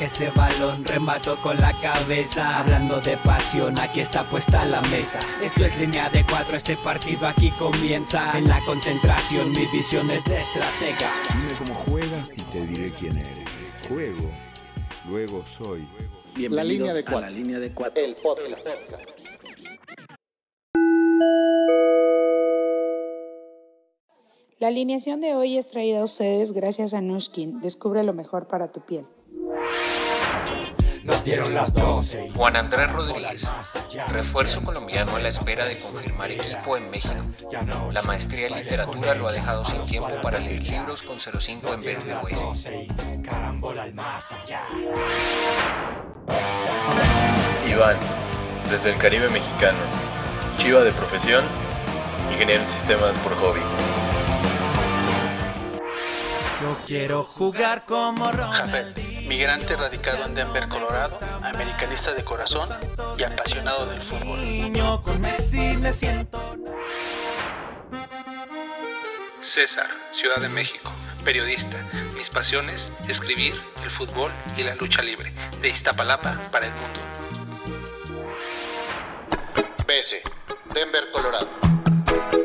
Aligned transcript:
Ese 0.00 0.30
balón, 0.30 0.82
remato 0.86 1.38
con 1.42 1.58
la 1.58 1.78
cabeza. 1.78 2.60
Hablando 2.60 3.02
de 3.02 3.18
pasión, 3.18 3.78
aquí 3.78 4.00
está 4.00 4.26
puesta 4.30 4.64
la 4.64 4.80
mesa. 4.82 5.18
Esto 5.42 5.66
es 5.66 5.78
línea 5.78 6.08
de 6.08 6.24
cuatro, 6.24 6.56
este 6.56 6.74
partido 6.78 7.26
aquí 7.26 7.50
comienza. 7.58 8.32
En 8.38 8.48
la 8.48 8.64
concentración, 8.64 9.50
mi 9.50 9.66
visión 9.66 10.10
es 10.10 10.24
de 10.24 10.38
estratega. 10.38 11.12
Dime 11.34 11.52
cómo 11.58 11.74
juegas 11.74 12.38
y 12.38 12.40
te 12.44 12.66
diré 12.66 12.90
quién 12.92 13.18
eres. 13.18 13.46
Juego, 13.90 14.30
luego 15.06 15.44
soy. 15.44 15.86
la 16.34 16.64
línea 16.64 16.94
de 16.94 17.04
cuatro. 17.04 17.20
La 17.20 17.30
línea 17.30 17.58
de 17.58 17.70
cuatro. 17.74 18.02
El 18.02 18.14
podcast. 18.14 18.66
La 24.58 24.68
alineación 24.68 25.20
de 25.20 25.34
hoy 25.34 25.58
es 25.58 25.68
traída 25.68 26.00
a 26.00 26.04
ustedes 26.04 26.52
gracias 26.52 26.94
a 26.94 27.02
Nuskin. 27.02 27.60
Descubre 27.60 28.02
lo 28.02 28.14
mejor 28.14 28.48
para 28.48 28.72
tu 28.72 28.80
piel. 28.80 29.04
Nos 31.02 31.24
dieron 31.24 31.54
las 31.54 31.72
12. 31.72 32.30
Juan 32.34 32.56
Andrés 32.56 32.92
Rodríguez, 32.92 33.46
refuerzo 34.08 34.62
colombiano 34.62 35.16
a 35.16 35.18
la 35.18 35.28
espera 35.28 35.64
de 35.64 35.78
confirmar 35.78 36.30
equipo 36.30 36.76
en 36.76 36.90
México. 36.90 37.24
La 37.90 38.02
maestría 38.02 38.48
en 38.48 38.54
literatura 38.54 39.14
lo 39.14 39.28
ha 39.28 39.32
dejado 39.32 39.64
sin 39.64 39.82
tiempo 39.84 40.10
para 40.22 40.38
leer 40.38 40.66
libros 40.66 41.02
con 41.02 41.18
05 41.18 41.74
en 41.74 41.82
vez 41.82 42.04
de 42.04 42.14
US. 42.14 42.70
Iván, 47.66 47.96
desde 48.68 48.92
el 48.92 48.98
Caribe 48.98 49.28
mexicano, 49.30 49.78
chiva 50.58 50.80
de 50.80 50.92
profesión, 50.92 51.44
ingeniero 52.30 52.62
en 52.62 52.68
sistemas 52.68 53.16
por 53.18 53.34
hobby. 53.36 53.60
Yo 56.60 56.76
quiero 56.86 57.24
jugar 57.24 57.84
como 57.86 58.26
Jafet, 58.26 58.94
migrante 59.30 59.76
radicado 59.76 60.24
en 60.26 60.34
Denver, 60.34 60.66
Colorado, 60.66 61.16
americanista 61.44 62.12
de 62.14 62.24
corazón 62.24 62.68
y 63.16 63.22
apasionado 63.22 63.86
del 63.86 64.02
fútbol. 64.02 64.40
César, 69.40 69.86
Ciudad 70.10 70.38
de 70.38 70.48
México, 70.48 70.90
periodista. 71.24 71.76
Mis 72.16 72.28
pasiones, 72.28 72.90
escribir, 73.08 73.54
el 73.84 73.90
fútbol 73.90 74.32
y 74.56 74.64
la 74.64 74.74
lucha 74.74 75.00
libre. 75.00 75.32
De 75.60 75.68
Iztapalapa 75.68 76.42
para 76.50 76.66
el 76.66 76.72
mundo. 76.72 77.00
BS, 79.86 80.22
Denver, 80.74 81.08
Colorado. 81.12 81.48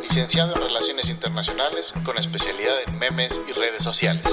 Licenciado 0.03 0.53
en 0.53 0.61
Relaciones 0.61 1.09
Internacionales 1.09 1.95
con 2.03 2.20
especialidad 2.20 2.75
en 2.86 2.99
memes 2.99 3.42
y 3.49 3.53
redes 3.53 3.81
sociales. 3.81 4.23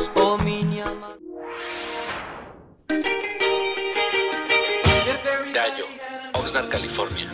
Gallo, 5.52 5.86
Oxnard, 6.34 6.68
California. 6.68 7.28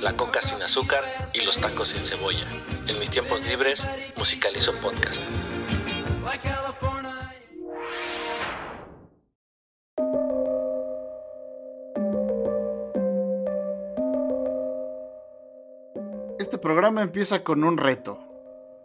La 0.00 0.16
coca 0.16 0.40
sin 0.40 0.62
azúcar 0.62 1.04
y 1.32 1.40
los 1.40 1.58
tacos 1.58 1.88
sin 1.88 2.02
cebolla. 2.02 2.46
En 2.86 2.98
mis 2.98 3.10
tiempos 3.10 3.44
libres, 3.44 3.86
musicalizo 4.16 4.72
podcast. 4.80 5.20
Este 16.38 16.58
programa 16.58 17.02
empieza 17.02 17.42
con 17.42 17.64
un 17.64 17.76
reto. 17.76 18.18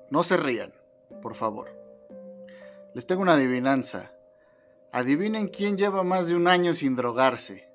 No 0.09 0.23
se 0.23 0.37
rían, 0.37 0.73
por 1.21 1.35
favor. 1.35 1.69
Les 2.93 3.05
tengo 3.05 3.21
una 3.21 3.33
adivinanza. 3.33 4.11
Adivinen 4.91 5.49
quién 5.49 5.77
lleva 5.77 6.03
más 6.03 6.29
de 6.29 6.35
un 6.35 6.47
año 6.47 6.73
sin 6.73 6.95
drogarse. 6.95 7.69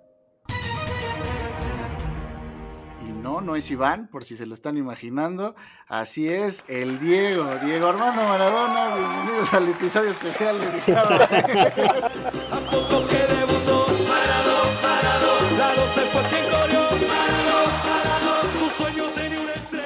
Y 3.06 3.12
no, 3.12 3.40
no 3.40 3.54
es 3.54 3.70
Iván, 3.70 4.08
por 4.08 4.24
si 4.24 4.34
se 4.34 4.46
lo 4.46 4.54
están 4.54 4.76
imaginando. 4.76 5.54
Así 5.86 6.28
es, 6.28 6.64
el 6.66 6.98
Diego, 6.98 7.48
Diego 7.64 7.90
Armando 7.90 8.24
Maradona. 8.24 8.96
Bienvenidos 8.96 9.54
al 9.54 9.68
episodio 9.68 10.10
especial 10.10 10.58
dedicado 10.58 11.14
a... 11.14 11.28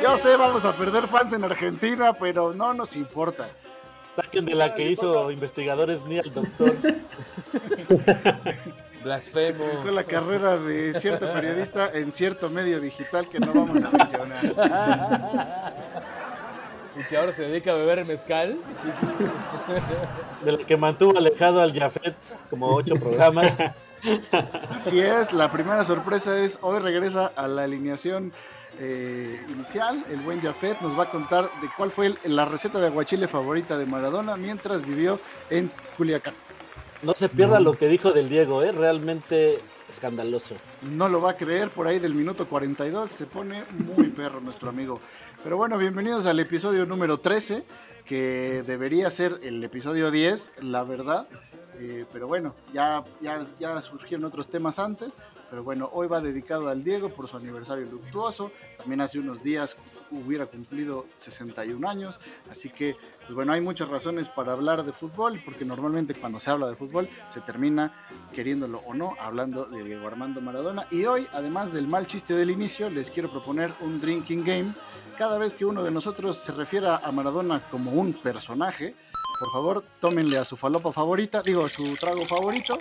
Yo 0.02 0.16
sé, 0.16 0.36
vamos 0.36 0.64
a 0.64 0.72
perder 0.72 1.06
fans 1.06 1.34
en 1.34 1.44
Argentina, 1.44 2.14
pero 2.14 2.54
no 2.54 2.72
nos 2.72 2.96
importa. 2.96 3.50
Saquen 4.18 4.46
de 4.46 4.56
la 4.56 4.74
que 4.74 4.90
hizo 4.90 5.30
investigadores 5.30 6.02
ni 6.04 6.18
al 6.18 6.34
doctor. 6.34 6.74
Blasfemo. 9.04 9.64
Fue 9.82 9.92
la 9.92 10.02
carrera 10.02 10.56
de 10.56 10.92
cierto 10.94 11.32
periodista 11.32 11.88
en 11.94 12.10
cierto 12.10 12.50
medio 12.50 12.80
digital 12.80 13.28
que 13.28 13.38
no 13.38 13.54
vamos 13.54 13.80
a 13.80 13.90
mencionar. 13.90 15.72
Y 16.98 17.04
que 17.04 17.16
ahora 17.16 17.32
se 17.32 17.42
dedica 17.42 17.70
a 17.70 17.74
beber 17.74 18.04
mezcal. 18.06 18.58
Sí, 18.82 18.90
sí. 19.00 19.06
De 20.44 20.50
la 20.50 20.58
que 20.58 20.76
mantuvo 20.76 21.16
alejado 21.16 21.60
al 21.60 21.72
Jafet 21.72 22.16
como 22.50 22.74
ocho 22.74 22.96
programas. 22.96 23.56
Así 24.70 24.98
es, 24.98 25.32
la 25.32 25.52
primera 25.52 25.84
sorpresa 25.84 26.42
es 26.42 26.58
hoy 26.60 26.80
regresa 26.80 27.30
a 27.36 27.46
la 27.46 27.62
alineación 27.62 28.32
eh, 28.78 29.40
inicial. 29.48 30.04
El 30.10 30.20
buen 30.20 30.40
Jafet 30.40 30.80
nos 30.80 30.98
va 30.98 31.04
a 31.04 31.10
contar 31.10 31.44
de 31.60 31.68
cuál 31.76 31.90
fue 31.90 32.06
el- 32.06 32.18
la 32.36 32.44
receta 32.44 32.78
de 32.78 32.86
aguachile 32.86 33.28
favorita 33.28 33.76
de 33.78 33.86
Maradona 33.86 34.36
mientras 34.36 34.86
vivió 34.86 35.18
en 35.50 35.70
Culiacán. 35.96 36.34
No 37.02 37.14
se 37.14 37.28
pierda 37.28 37.60
lo 37.60 37.74
que 37.74 37.88
dijo 37.88 38.12
del 38.12 38.28
Diego, 38.28 38.62
¿eh? 38.62 38.72
realmente 38.72 39.58
escandaloso. 39.88 40.54
No 40.82 41.08
lo 41.08 41.20
va 41.20 41.30
a 41.30 41.36
creer, 41.36 41.70
por 41.70 41.86
ahí 41.86 41.98
del 41.98 42.14
minuto 42.14 42.48
42 42.48 43.08
se 43.10 43.26
pone 43.26 43.62
muy 43.96 44.08
perro 44.08 44.40
nuestro 44.40 44.68
amigo. 44.68 45.00
Pero 45.44 45.56
bueno, 45.56 45.78
bienvenidos 45.78 46.26
al 46.26 46.40
episodio 46.40 46.84
número 46.86 47.18
13, 47.20 47.62
que 48.04 48.62
debería 48.66 49.10
ser 49.10 49.38
el 49.42 49.62
episodio 49.64 50.10
10, 50.10 50.50
la 50.60 50.82
verdad. 50.82 51.26
Eh, 51.80 52.04
pero 52.12 52.26
bueno, 52.26 52.54
ya, 52.72 53.04
ya, 53.20 53.44
ya 53.58 53.80
surgieron 53.80 54.24
otros 54.24 54.48
temas 54.48 54.78
antes. 54.78 55.18
Pero 55.50 55.64
bueno, 55.64 55.88
hoy 55.92 56.08
va 56.08 56.20
dedicado 56.20 56.68
al 56.68 56.84
Diego 56.84 57.08
por 57.08 57.28
su 57.28 57.36
aniversario 57.36 57.86
luctuoso. 57.86 58.50
También 58.76 59.00
hace 59.00 59.18
unos 59.18 59.42
días 59.42 59.76
hubiera 60.10 60.46
cumplido 60.46 61.06
61 61.16 61.88
años. 61.88 62.20
Así 62.50 62.68
que, 62.68 62.96
pues 63.20 63.34
bueno, 63.34 63.52
hay 63.52 63.60
muchas 63.60 63.88
razones 63.88 64.28
para 64.28 64.52
hablar 64.52 64.84
de 64.84 64.92
fútbol, 64.92 65.40
porque 65.44 65.64
normalmente 65.64 66.14
cuando 66.14 66.40
se 66.40 66.50
habla 66.50 66.68
de 66.68 66.76
fútbol 66.76 67.08
se 67.28 67.40
termina, 67.40 67.92
queriéndolo 68.34 68.82
o 68.86 68.94
no, 68.94 69.14
hablando 69.20 69.64
de 69.64 69.84
Diego 69.84 70.06
Armando 70.06 70.40
Maradona. 70.40 70.86
Y 70.90 71.04
hoy, 71.04 71.26
además 71.32 71.72
del 71.72 71.86
mal 71.86 72.06
chiste 72.06 72.34
del 72.34 72.50
inicio, 72.50 72.90
les 72.90 73.10
quiero 73.10 73.30
proponer 73.30 73.72
un 73.80 74.00
drinking 74.00 74.44
game. 74.44 74.74
Cada 75.16 75.38
vez 75.38 75.52
que 75.54 75.64
uno 75.64 75.82
de 75.82 75.90
nosotros 75.90 76.36
se 76.36 76.52
refiera 76.52 76.98
a 76.98 77.10
Maradona 77.10 77.60
como 77.70 77.90
un 77.92 78.12
personaje, 78.12 78.94
por 79.38 79.50
favor, 79.52 79.84
tómenle 80.00 80.38
a 80.38 80.44
su 80.44 80.56
falopa 80.56 80.92
favorita, 80.92 81.42
digo, 81.42 81.64
a 81.64 81.68
su 81.68 81.96
trago 81.96 82.24
favorito, 82.24 82.78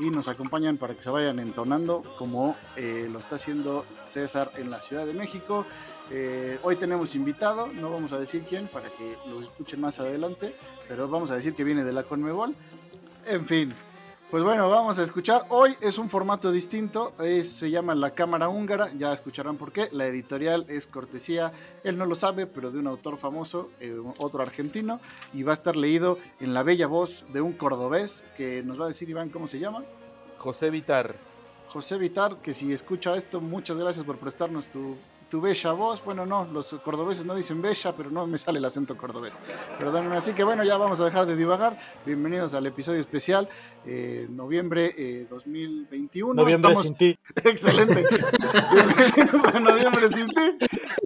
y 0.00 0.10
nos 0.10 0.28
acompañan 0.28 0.76
para 0.76 0.94
que 0.94 1.02
se 1.02 1.10
vayan 1.10 1.38
entonando 1.38 2.02
como 2.16 2.56
eh, 2.76 3.08
lo 3.10 3.18
está 3.18 3.36
haciendo 3.36 3.84
César 3.98 4.52
en 4.56 4.70
la 4.70 4.80
Ciudad 4.80 5.06
de 5.06 5.12
México. 5.12 5.66
Eh, 6.10 6.58
hoy 6.62 6.76
tenemos 6.76 7.14
invitado, 7.14 7.66
no 7.66 7.90
vamos 7.90 8.12
a 8.12 8.18
decir 8.18 8.44
quién 8.48 8.68
para 8.68 8.88
que 8.88 9.16
lo 9.28 9.40
escuchen 9.40 9.80
más 9.80 9.98
adelante, 9.98 10.54
pero 10.86 11.08
vamos 11.08 11.30
a 11.30 11.34
decir 11.34 11.54
que 11.54 11.64
viene 11.64 11.84
de 11.84 11.92
la 11.92 12.04
Conmebol. 12.04 12.54
En 13.26 13.44
fin, 13.44 13.74
pues 14.30 14.42
bueno, 14.44 14.68
vamos 14.68 14.98
a 14.98 15.02
escuchar. 15.02 15.46
Hoy 15.48 15.74
es 15.80 15.96
un 15.96 16.10
formato 16.10 16.52
distinto, 16.52 17.14
es- 17.18 17.50
se 17.50 17.70
llama 17.70 17.94
La 17.94 18.10
Cámara 18.10 18.48
Húngara, 18.50 18.90
ya 18.92 19.12
escucharán 19.12 19.56
por 19.56 19.72
qué. 19.72 19.88
La 19.92 20.06
editorial 20.06 20.66
es 20.68 20.86
cortesía, 20.86 21.52
él 21.82 21.96
no 21.96 22.04
lo 22.04 22.14
sabe, 22.14 22.46
pero 22.46 22.70
de 22.70 22.78
un 22.78 22.86
autor 22.88 23.16
famoso, 23.16 23.70
eh, 23.80 23.98
otro 24.18 24.42
argentino, 24.42 25.00
y 25.32 25.44
va 25.44 25.52
a 25.52 25.54
estar 25.54 25.76
leído 25.76 26.18
en 26.40 26.52
la 26.52 26.62
bella 26.62 26.86
voz 26.86 27.24
de 27.32 27.40
un 27.40 27.52
cordobés 27.54 28.22
que 28.36 28.62
nos 28.62 28.78
va 28.78 28.84
a 28.84 28.88
decir 28.88 29.08
Iván 29.08 29.30
cómo 29.30 29.48
se 29.48 29.58
llama. 29.60 29.82
José 30.38 30.68
Vitar. 30.70 31.14
José 31.68 31.96
Vitar, 31.96 32.36
que 32.36 32.52
si 32.54 32.70
escucha 32.72 33.16
esto, 33.16 33.40
muchas 33.40 33.76
gracias 33.78 34.04
por 34.04 34.18
prestarnos 34.18 34.66
tu, 34.66 34.96
tu 35.28 35.40
bella 35.40 35.72
voz. 35.72 36.02
Bueno, 36.04 36.24
no, 36.26 36.44
los 36.52 36.74
cordobeses 36.84 37.24
no 37.24 37.34
dicen 37.34 37.60
bella, 37.60 37.94
pero 37.96 38.10
no 38.10 38.26
me 38.26 38.38
sale 38.38 38.58
el 38.58 38.64
acento 38.64 38.96
cordobés. 38.96 39.34
Perdónenme, 39.78 40.16
así 40.16 40.32
que 40.32 40.42
bueno, 40.44 40.64
ya 40.64 40.76
vamos 40.76 41.00
a 41.00 41.04
dejar 41.04 41.26
de 41.26 41.36
divagar. 41.36 41.78
Bienvenidos 42.06 42.54
al 42.54 42.66
episodio 42.66 43.00
especial, 43.00 43.48
eh, 43.86 44.26
noviembre 44.30 44.94
eh, 44.96 45.26
2021. 45.28 46.34
Noviembre 46.34 46.72
Estamos- 46.72 46.86
sin 46.86 46.96
ti. 46.96 47.18
Excelente. 47.44 48.06
Bienvenidos 48.72 49.44
a 49.54 49.60
noviembre 49.60 50.08
sin 50.08 50.28
ti. 50.28 50.56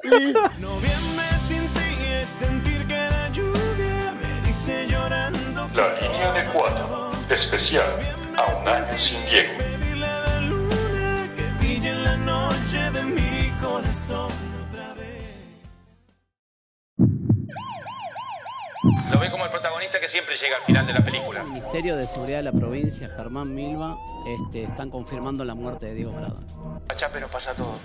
Y 0.05 0.33
Noviembre 0.61 1.27
sin 1.49 1.67
ti 1.69 2.05
es 2.05 2.29
sentir 2.29 2.87
que 2.87 2.95
la 2.95 3.29
lluvia 3.31 4.15
me 4.21 4.47
dice 4.47 4.87
llorando. 4.89 5.69
La 5.75 5.99
línea 6.01 6.33
de 6.33 6.45
cuatro, 6.53 7.11
especial 7.31 7.99
a 8.37 8.47
un 8.61 8.69
año 8.69 8.99
sin 8.99 9.19
Diego. 9.27 9.53
La 9.97 10.41
luna 10.41 11.29
que 11.37 11.45
brille 11.59 11.91
en 11.91 12.05
la 12.05 12.17
noche 12.19 12.91
de 12.91 13.03
mi 13.05 13.32
corazón 13.83 14.31
otra 14.69 14.95
vez. 14.95 15.23
Lo 19.13 19.19
ve 19.19 19.31
como 19.31 19.45
el 19.45 19.51
protagonista 19.51 20.01
que 20.01 20.09
siempre 20.09 20.37
llega 20.37 20.57
al 20.57 20.63
final 20.63 20.87
de 20.87 20.93
la 20.93 21.05
película. 21.05 21.41
El 21.41 21.49
Ministerio 21.49 21.97
de 21.97 22.07
Seguridad 22.07 22.39
de 22.39 22.45
la 22.45 22.53
provincia, 22.53 23.09
Germán 23.09 23.55
Milva, 23.55 23.97
este, 24.27 24.65
están 24.65 24.91
confirmando 24.91 25.45
la 25.45 25.55
muerte 25.55 25.87
de 25.87 25.95
Diego 25.95 26.13
Maradona. 26.13 26.47
A 26.89 26.95
Chape 26.95 27.21
nos 27.21 27.31
pasa 27.31 27.55
todo. 27.55 27.79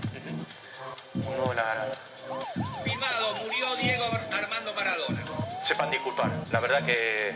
Un 1.14 1.24
nuevo 1.24 1.54
lagarto. 1.54 1.98
Firmado, 2.84 3.36
murió 3.42 3.76
Diego 3.80 4.04
Armando 4.04 4.74
Maradona. 4.74 5.24
Sepan 5.64 5.90
disculpar, 5.90 6.30
la 6.50 6.60
verdad 6.60 6.84
que... 6.84 7.34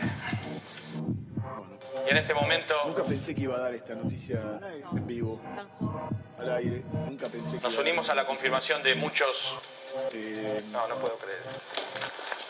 Y 2.05 2.09
en 2.11 2.17
este 2.17 2.33
momento... 2.33 2.73
Nunca 2.87 3.03
pensé 3.03 3.33
que 3.35 3.41
iba 3.41 3.55
a 3.55 3.59
dar 3.59 3.73
esta 3.73 3.95
noticia 3.95 4.41
en 4.95 5.07
vivo, 5.07 5.39
al 6.39 6.51
aire. 6.57 6.83
Nunca 7.07 7.27
pensé 7.29 7.57
que 7.57 7.61
Nos 7.63 7.73
iba 7.73 7.81
a- 7.81 7.85
unimos 7.85 8.09
a 8.09 8.15
la 8.15 8.25
confirmación 8.25 8.81
de 8.83 8.95
muchos... 8.95 9.29
Eh, 10.11 10.63
No, 10.71 10.87
no 10.87 10.95
puedo 10.95 11.17
creer. 11.17 11.39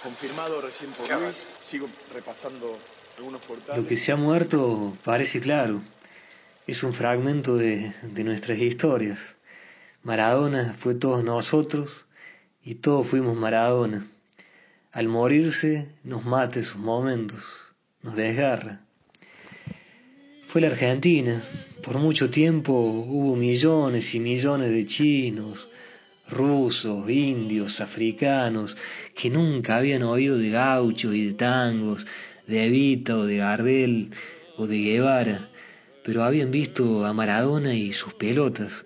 confirmado 0.01 0.61
recién 0.61 0.91
por 0.91 1.09
Luis. 1.09 1.53
Sigo 1.61 1.89
repasando 2.13 2.77
algunos 3.17 3.41
portales. 3.45 3.81
Lo 3.81 3.87
que 3.87 3.97
se 3.97 4.11
ha 4.11 4.15
muerto 4.15 4.93
parece 5.03 5.41
claro. 5.41 5.81
Es 6.67 6.83
un 6.83 6.93
fragmento 6.93 7.57
de, 7.57 7.91
de 8.03 8.23
nuestras 8.23 8.57
historias. 8.59 9.35
Maradona 10.03 10.73
fue 10.77 10.95
todos 10.95 11.23
nosotros 11.23 12.05
y 12.63 12.75
todos 12.75 13.05
fuimos 13.07 13.35
Maradona. 13.35 14.05
Al 14.93 15.07
morirse 15.09 15.89
nos 16.03 16.23
mata 16.23 16.59
esos 16.59 16.77
momentos, 16.77 17.73
nos 18.01 18.15
desgarra. 18.15 18.79
Fue 20.53 20.61
la 20.61 20.67
Argentina. 20.67 21.41
Por 21.81 21.97
mucho 21.97 22.29
tiempo 22.29 22.73
hubo 22.73 23.35
millones 23.35 24.13
y 24.13 24.19
millones 24.19 24.69
de 24.69 24.85
chinos, 24.85 25.67
rusos, 26.29 27.09
indios, 27.09 27.81
africanos, 27.81 28.77
que 29.15 29.31
nunca 29.31 29.77
habían 29.77 30.03
oído 30.03 30.37
de 30.37 30.51
gauchos 30.51 31.15
y 31.15 31.25
de 31.25 31.33
tangos, 31.33 32.05
de 32.45 32.65
Evita 32.65 33.17
o 33.17 33.25
de 33.25 33.37
Gardel 33.37 34.11
o 34.55 34.67
de 34.67 34.77
Guevara, 34.77 35.49
pero 36.03 36.23
habían 36.23 36.51
visto 36.51 37.03
a 37.03 37.13
Maradona 37.13 37.73
y 37.73 37.91
sus 37.91 38.13
pelotas, 38.13 38.85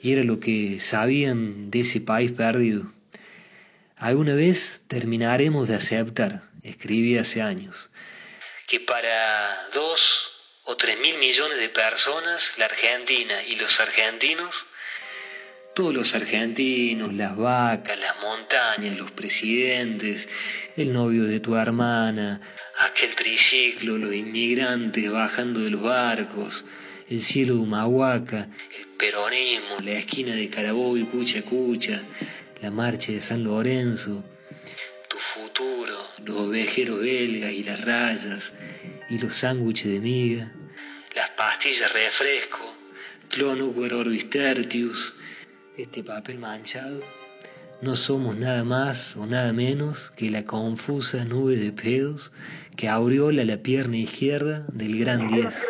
y 0.00 0.12
era 0.12 0.24
lo 0.24 0.40
que 0.40 0.80
sabían 0.80 1.70
de 1.70 1.80
ese 1.80 2.00
país 2.00 2.32
perdido. 2.32 2.90
Alguna 3.98 4.34
vez 4.34 4.80
terminaremos 4.88 5.68
de 5.68 5.74
aceptar, 5.74 6.44
escribí 6.62 7.18
hace 7.18 7.42
años, 7.42 7.90
que 8.66 8.80
para 8.80 9.68
dos 9.74 10.32
o 10.64 10.76
tres 10.76 10.98
mil 10.98 11.18
millones 11.18 11.58
de 11.58 11.68
personas, 11.68 12.52
la 12.56 12.66
Argentina 12.66 13.42
y 13.42 13.56
los 13.56 13.80
argentinos, 13.80 14.66
todos 15.74 15.94
los 15.94 16.14
argentinos, 16.14 17.12
las 17.14 17.36
vacas, 17.36 17.98
las 17.98 18.20
montañas, 18.20 18.98
los 18.98 19.10
presidentes, 19.10 20.28
el 20.76 20.92
novio 20.92 21.24
de 21.24 21.40
tu 21.40 21.56
hermana, 21.56 22.40
aquel 22.78 23.14
triciclo, 23.16 23.96
los 23.96 24.12
inmigrantes 24.14 25.10
bajando 25.10 25.60
de 25.60 25.70
los 25.70 25.82
barcos, 25.82 26.64
el 27.08 27.22
cielo 27.22 27.54
de 27.54 27.60
Humahuaca, 27.60 28.48
el 28.78 28.86
peronismo, 28.98 29.76
la 29.82 29.92
esquina 29.92 30.34
de 30.34 30.48
Carabobo 30.50 30.96
y 30.96 31.04
Cucha 31.04 31.42
Cucha, 31.42 32.00
la 32.60 32.70
marcha 32.70 33.12
de 33.12 33.20
San 33.20 33.42
Lorenzo, 33.42 34.24
futuro, 35.34 35.96
los 36.26 36.36
ovejeros 36.36 37.00
belgas 37.00 37.52
y 37.52 37.64
las 37.64 37.84
rayas, 37.84 38.52
y 39.08 39.18
los 39.18 39.34
sándwiches 39.34 39.90
de 39.90 40.00
miga, 40.00 40.52
las 41.14 41.30
pastillas 41.30 41.92
refresco, 41.92 42.58
Clonocuer 43.30 43.94
orbis 43.94 44.28
tertius, 44.28 45.14
este 45.78 46.04
papel 46.04 46.38
manchado, 46.38 47.00
no 47.80 47.96
somos 47.96 48.36
nada 48.36 48.62
más 48.62 49.16
o 49.16 49.26
nada 49.26 49.52
menos 49.52 50.10
que 50.10 50.30
la 50.30 50.44
confusa 50.44 51.24
nube 51.24 51.56
de 51.56 51.72
pedos 51.72 52.30
que 52.76 52.88
aureola 52.88 53.44
la 53.44 53.56
pierna 53.56 53.96
izquierda 53.96 54.64
del 54.68 54.98
gran 54.98 55.28
10. 55.28 55.66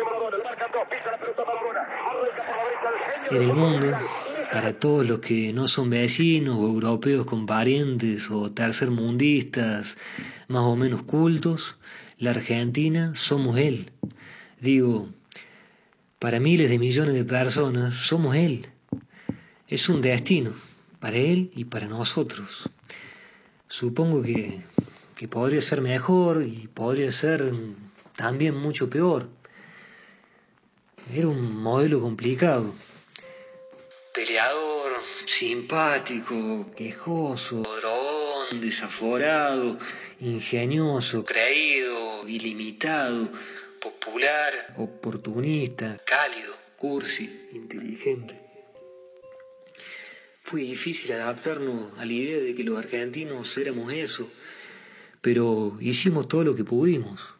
En 3.31 3.41
el 3.41 3.53
mundo, 3.53 3.97
para 4.53 4.71
todos 4.71 5.07
los 5.07 5.17
que 5.17 5.51
no 5.51 5.67
son 5.67 5.89
vecinos 5.89 6.57
o 6.57 6.67
europeos 6.67 7.25
con 7.25 7.47
parientes 7.47 8.29
o 8.29 8.51
tercermundistas 8.51 9.97
más 10.47 10.61
o 10.61 10.75
menos 10.75 11.01
cultos, 11.01 11.75
la 12.19 12.29
Argentina 12.29 13.15
somos 13.15 13.57
él. 13.57 13.89
Digo, 14.61 15.09
para 16.19 16.39
miles 16.39 16.69
de 16.69 16.77
millones 16.77 17.15
de 17.15 17.25
personas 17.25 17.95
somos 17.95 18.35
él. 18.35 18.67
Es 19.67 19.89
un 19.89 20.03
destino, 20.03 20.53
para 20.99 21.17
él 21.17 21.49
y 21.55 21.65
para 21.65 21.87
nosotros. 21.87 22.69
Supongo 23.67 24.21
que, 24.21 24.61
que 25.15 25.27
podría 25.27 25.61
ser 25.61 25.81
mejor 25.81 26.43
y 26.43 26.69
podría 26.71 27.11
ser 27.11 27.51
también 28.15 28.55
mucho 28.55 28.87
peor. 28.87 29.29
Era 31.11 31.27
un 31.27 31.57
modelo 31.57 31.99
complicado. 32.01 32.71
Peleador, 34.13 34.91
simpático, 35.25 36.69
quejoso, 36.75 37.63
drogón, 37.63 38.61
desaforado, 38.61 39.75
ingenioso, 40.19 41.25
creído, 41.25 42.27
ilimitado, 42.27 43.31
popular, 43.81 44.75
oportunista, 44.77 45.99
cálido, 46.05 46.53
cursi, 46.75 47.25
inteligente. 47.53 48.39
Fue 50.43 50.61
difícil 50.61 51.13
adaptarnos 51.13 51.97
a 51.97 52.05
la 52.05 52.13
idea 52.13 52.39
de 52.39 52.53
que 52.53 52.63
los 52.63 52.77
argentinos 52.77 53.57
éramos 53.57 53.91
eso, 53.91 54.29
pero 55.21 55.75
hicimos 55.81 56.27
todo 56.27 56.43
lo 56.43 56.55
que 56.55 56.63
pudimos. 56.63 57.33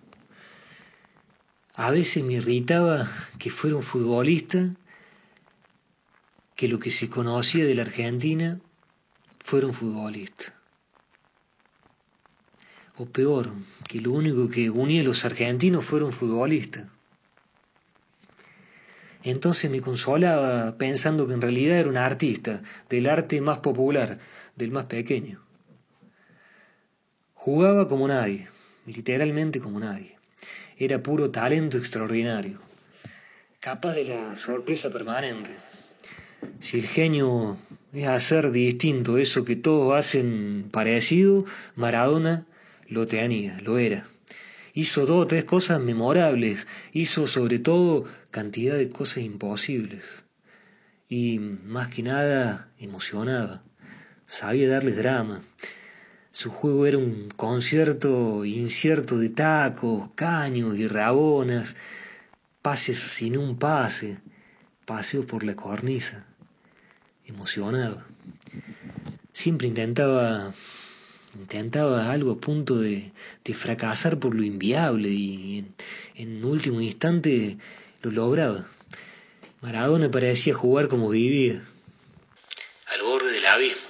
A 1.76 1.92
veces 1.92 2.24
me 2.24 2.34
irritaba 2.34 3.08
que 3.38 3.52
fuera 3.52 3.76
un 3.76 3.84
futbolista, 3.84 4.76
que 6.56 6.68
lo 6.68 6.80
que 6.80 6.92
se 6.92 7.10
conocía 7.10 7.66
de 7.66 7.76
la 7.76 7.84
Argentina 7.84 8.60
fuera 9.40 9.68
un 9.68 9.74
futbolista. 9.74 10.54
O 12.98 13.06
peor, 13.08 13.52
que 13.88 14.02
lo 14.02 14.12
único 14.12 14.50
que 14.50 14.70
unía 14.70 15.02
a 15.02 15.06
los 15.06 15.26
argentinos 15.26 15.84
fuera 15.84 16.06
un 16.06 16.14
futbolista. 16.14 16.90
Entonces 19.24 19.72
me 19.72 19.80
consolaba 19.80 20.78
pensando 20.78 21.26
que 21.28 21.34
en 21.34 21.42
realidad 21.42 21.78
era 21.78 21.90
un 21.90 21.98
artista, 21.98 22.62
del 22.90 23.08
arte 23.08 23.42
más 23.42 23.60
popular, 23.60 24.20
del 24.56 24.72
más 24.72 24.86
pequeño. 24.86 25.42
Jugaba 27.34 27.88
como 27.88 28.08
nadie, 28.08 28.48
literalmente 28.86 29.60
como 29.60 29.80
nadie. 29.80 30.18
Era 30.78 31.02
puro 31.02 31.32
talento 31.32 31.78
extraordinario, 31.78 32.60
capaz 33.60 33.94
de 33.94 34.06
la 34.06 34.36
sorpresa 34.36 34.92
permanente. 34.92 35.52
Si 36.60 36.80
el 36.80 36.88
genio 36.88 37.58
es 37.92 38.08
hacer 38.08 38.52
distinto 38.52 39.18
eso 39.18 39.46
que 39.46 39.56
todos 39.56 39.96
hacen 39.96 40.70
parecido, 40.72 41.46
Maradona 41.76 42.46
lo 42.88 43.08
tenía, 43.08 43.60
lo 43.62 43.78
era. 43.78 44.08
Hizo 44.74 45.06
dos 45.06 45.24
o 45.24 45.28
tres 45.28 45.44
cosas 45.44 45.80
memorables, 45.80 46.68
hizo 46.92 47.28
sobre 47.28 47.60
todo 47.60 48.06
cantidad 48.32 48.76
de 48.76 48.90
cosas 48.90 49.20
imposibles. 49.20 50.24
Y 51.10 51.40
más 51.40 51.90
que 51.90 52.02
nada 52.02 52.72
emocionaba, 52.80 53.62
sabía 54.26 54.70
darles 54.70 54.98
drama. 54.98 55.42
Su 56.32 56.50
juego 56.50 56.88
era 56.88 56.98
un 56.98 57.30
concierto 57.36 58.46
incierto 58.46 59.20
de 59.20 59.30
tacos, 59.30 60.10
caños 60.16 60.76
y 60.78 60.88
rabonas, 60.88 61.76
pases 62.64 62.98
sin 62.98 63.38
un 63.38 63.60
pase, 63.60 64.18
paseos 64.86 65.26
por 65.26 65.44
la 65.44 65.56
cornisa. 65.56 66.26
Emocionaba. 67.26 68.06
Siempre 69.34 69.68
intentaba 69.68 70.54
intentaba 71.36 72.12
algo 72.12 72.34
a 72.34 72.38
punto 72.40 72.80
de, 72.80 73.12
fracasar 73.54 74.20
por 74.20 74.36
lo 74.36 74.44
inviable 74.44 75.10
y 75.10 75.60
en, 75.60 75.76
en 76.16 76.46
último 76.46 76.82
instante 76.82 77.58
lo 78.02 78.12
lograba. 78.12 78.68
Maradona 79.62 80.12
parecía 80.12 80.54
jugar 80.54 80.88
como 80.88 81.10
vivía, 81.10 81.64
al 82.94 83.02
borde 83.02 83.32
del 83.32 83.46
abismo. 83.46 83.82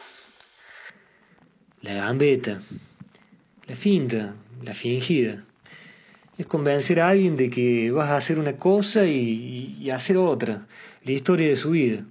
La 1.81 1.93
gambeta, 1.95 2.61
la 3.67 3.75
finta, 3.75 4.35
la 4.61 4.73
fingida. 4.73 5.43
Es 6.37 6.45
convencer 6.47 6.99
a 6.99 7.09
alguien 7.09 7.37
de 7.37 7.49
que 7.49 7.91
vas 7.91 8.09
a 8.09 8.17
hacer 8.17 8.39
una 8.39 8.55
cosa 8.55 9.05
y, 9.05 9.77
y 9.79 9.89
hacer 9.89 10.17
otra, 10.17 10.65
la 11.03 11.11
historia 11.11 11.47
de 11.47 11.55
su 11.55 11.71
vida. 11.71 12.05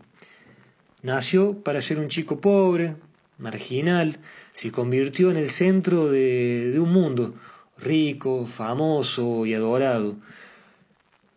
Nació 1.03 1.59
para 1.65 1.81
ser 1.81 1.99
un 1.99 2.09
chico 2.09 2.41
pobre, 2.41 2.95
marginal, 3.39 4.19
se 4.53 4.71
convirtió 4.71 5.33
en 5.33 5.37
el 5.37 5.51
centro 5.51 6.07
de, 6.07 6.79
un 6.79 6.93
mundo 6.93 7.35
rico, 7.77 8.47
famoso 8.47 9.45
y 9.45 9.55
adorado. 9.55 10.17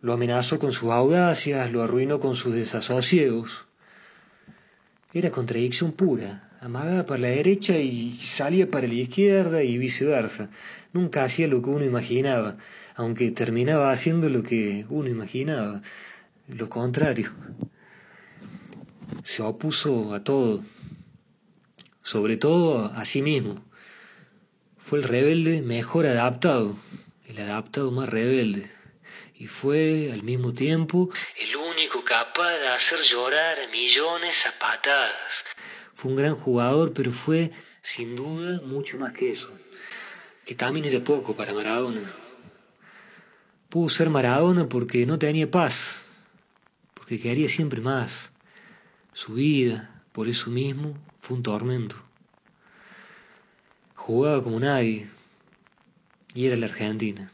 Lo 0.02 0.12
amenazó 0.12 0.60
con 0.60 0.70
sus 0.72 0.90
audacias, 0.90 1.72
lo 1.72 1.82
arruinó 1.82 2.20
con 2.20 2.36
sus 2.36 2.54
desasosiegos. 2.54 3.66
Era 5.12 5.30
contradicción 5.30 5.90
pura. 5.90 6.48
Amagaba 6.60 7.04
para 7.04 7.22
la 7.22 7.28
derecha 7.28 7.76
y 7.76 8.18
salía 8.20 8.70
para 8.70 8.86
la 8.86 8.94
izquierda 8.94 9.62
y 9.64 9.78
viceversa. 9.78 10.48
Nunca 10.92 11.24
hacía 11.24 11.48
lo 11.48 11.60
que 11.60 11.70
uno 11.70 11.84
imaginaba, 11.84 12.56
aunque 12.94 13.32
terminaba 13.32 13.90
haciendo 13.90 14.28
lo 14.28 14.42
que 14.42 14.86
uno 14.88 15.08
imaginaba, 15.08 15.82
lo 16.48 16.68
contrario. 16.68 17.32
Se 19.24 19.42
opuso 19.42 20.14
a 20.14 20.22
todo, 20.22 20.62
sobre 22.02 22.36
todo 22.36 22.92
a 22.94 23.04
sí 23.04 23.22
mismo. 23.22 23.64
Fue 24.78 24.98
el 24.98 25.04
rebelde 25.04 25.62
mejor 25.62 26.06
adaptado, 26.06 26.76
el 27.24 27.38
adaptado 27.38 27.90
más 27.90 28.08
rebelde. 28.08 28.70
Y 29.34 29.48
fue 29.48 30.10
al 30.12 30.22
mismo 30.22 30.54
tiempo 30.54 31.10
el 31.38 31.56
único 31.56 32.02
capaz 32.04 32.56
de 32.58 32.68
hacer 32.68 33.00
llorar 33.00 33.58
a 33.60 33.68
millones 33.68 34.46
a 34.46 34.58
patadas. 34.58 35.44
Fue 35.94 36.10
un 36.10 36.16
gran 36.16 36.34
jugador, 36.34 36.92
pero 36.94 37.12
fue, 37.12 37.50
sin 37.82 38.16
duda, 38.16 38.60
mucho 38.62 38.98
más 38.98 39.12
que 39.12 39.30
eso. 39.30 39.50
Que 40.44 40.54
también 40.54 40.86
era 40.86 41.02
poco 41.02 41.34
para 41.36 41.52
Maradona. 41.52 42.02
Pudo 43.68 43.88
ser 43.88 44.08
Maradona 44.08 44.68
porque 44.68 45.04
no 45.04 45.18
tenía 45.18 45.50
paz, 45.50 46.04
porque 46.94 47.20
quería 47.20 47.48
siempre 47.48 47.80
más. 47.80 48.30
Su 49.16 49.32
vida, 49.32 49.88
por 50.12 50.28
eso 50.28 50.50
mismo, 50.50 50.92
fue 51.20 51.38
un 51.38 51.42
tormento. 51.42 51.96
Jugaba 53.94 54.42
como 54.42 54.60
nadie, 54.60 55.08
y 56.34 56.44
era 56.44 56.54
la 56.58 56.66
Argentina. 56.66 57.32